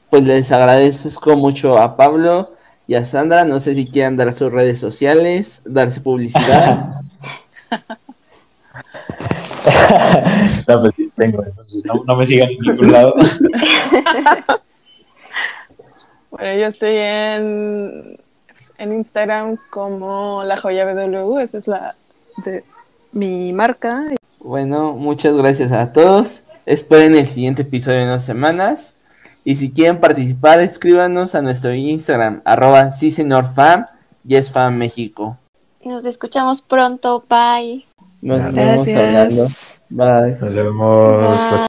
Pues 0.08 0.22
les 0.22 0.52
agradezco 0.52 1.36
mucho 1.36 1.76
a 1.76 1.96
Pablo 1.96 2.53
y 2.86 2.94
a 2.94 3.04
Sandra. 3.04 3.44
No 3.44 3.60
sé 3.60 3.74
si 3.74 3.86
quieran 3.86 4.16
dar 4.16 4.32
sus 4.32 4.52
redes 4.52 4.78
sociales, 4.78 5.62
darse 5.64 6.00
publicidad. 6.00 7.00
no, 10.68 10.80
pues 10.80 10.94
sí, 10.96 11.12
tengo, 11.16 11.44
entonces 11.44 11.82
no, 11.84 12.16
me 12.16 12.26
sigan 12.26 12.50
en 12.50 12.58
ningún 12.60 12.92
lado. 12.92 13.14
bueno, 16.30 16.54
yo 16.58 16.66
estoy 16.66 16.96
en, 16.96 18.20
en 18.78 18.92
Instagram 18.92 19.56
como 19.70 20.44
la 20.44 20.56
joya 20.56 20.84
BW, 20.84 21.38
esa 21.38 21.58
es 21.58 21.66
la 21.66 21.94
de 22.44 22.64
mi 23.12 23.52
marca. 23.52 24.04
Bueno, 24.40 24.92
muchas 24.92 25.36
gracias 25.36 25.72
a 25.72 25.92
todos. 25.92 26.42
Esperen 26.66 27.14
el 27.14 27.28
siguiente 27.28 27.62
episodio 27.62 28.00
en 28.00 28.08
dos 28.08 28.24
semanas. 28.24 28.93
Y 29.44 29.56
si 29.56 29.70
quieren 29.70 30.00
participar, 30.00 30.60
escríbanos 30.60 31.34
a 31.34 31.42
nuestro 31.42 31.74
Instagram, 31.74 32.40
arroba 32.44 32.92
sí 32.92 33.10
señor 33.10 33.46
fan, 33.46 33.84
yes 34.24 34.50
fan 34.50 34.78
México. 34.78 35.36
Nos 35.84 36.06
escuchamos 36.06 36.62
pronto, 36.62 37.22
bye. 37.28 37.84
Nos 38.22 38.54
vemos 38.54 38.88
hablando. 38.88 39.48
Bye. 39.90 40.38
Nos 40.40 40.54
vemos. 40.54 41.66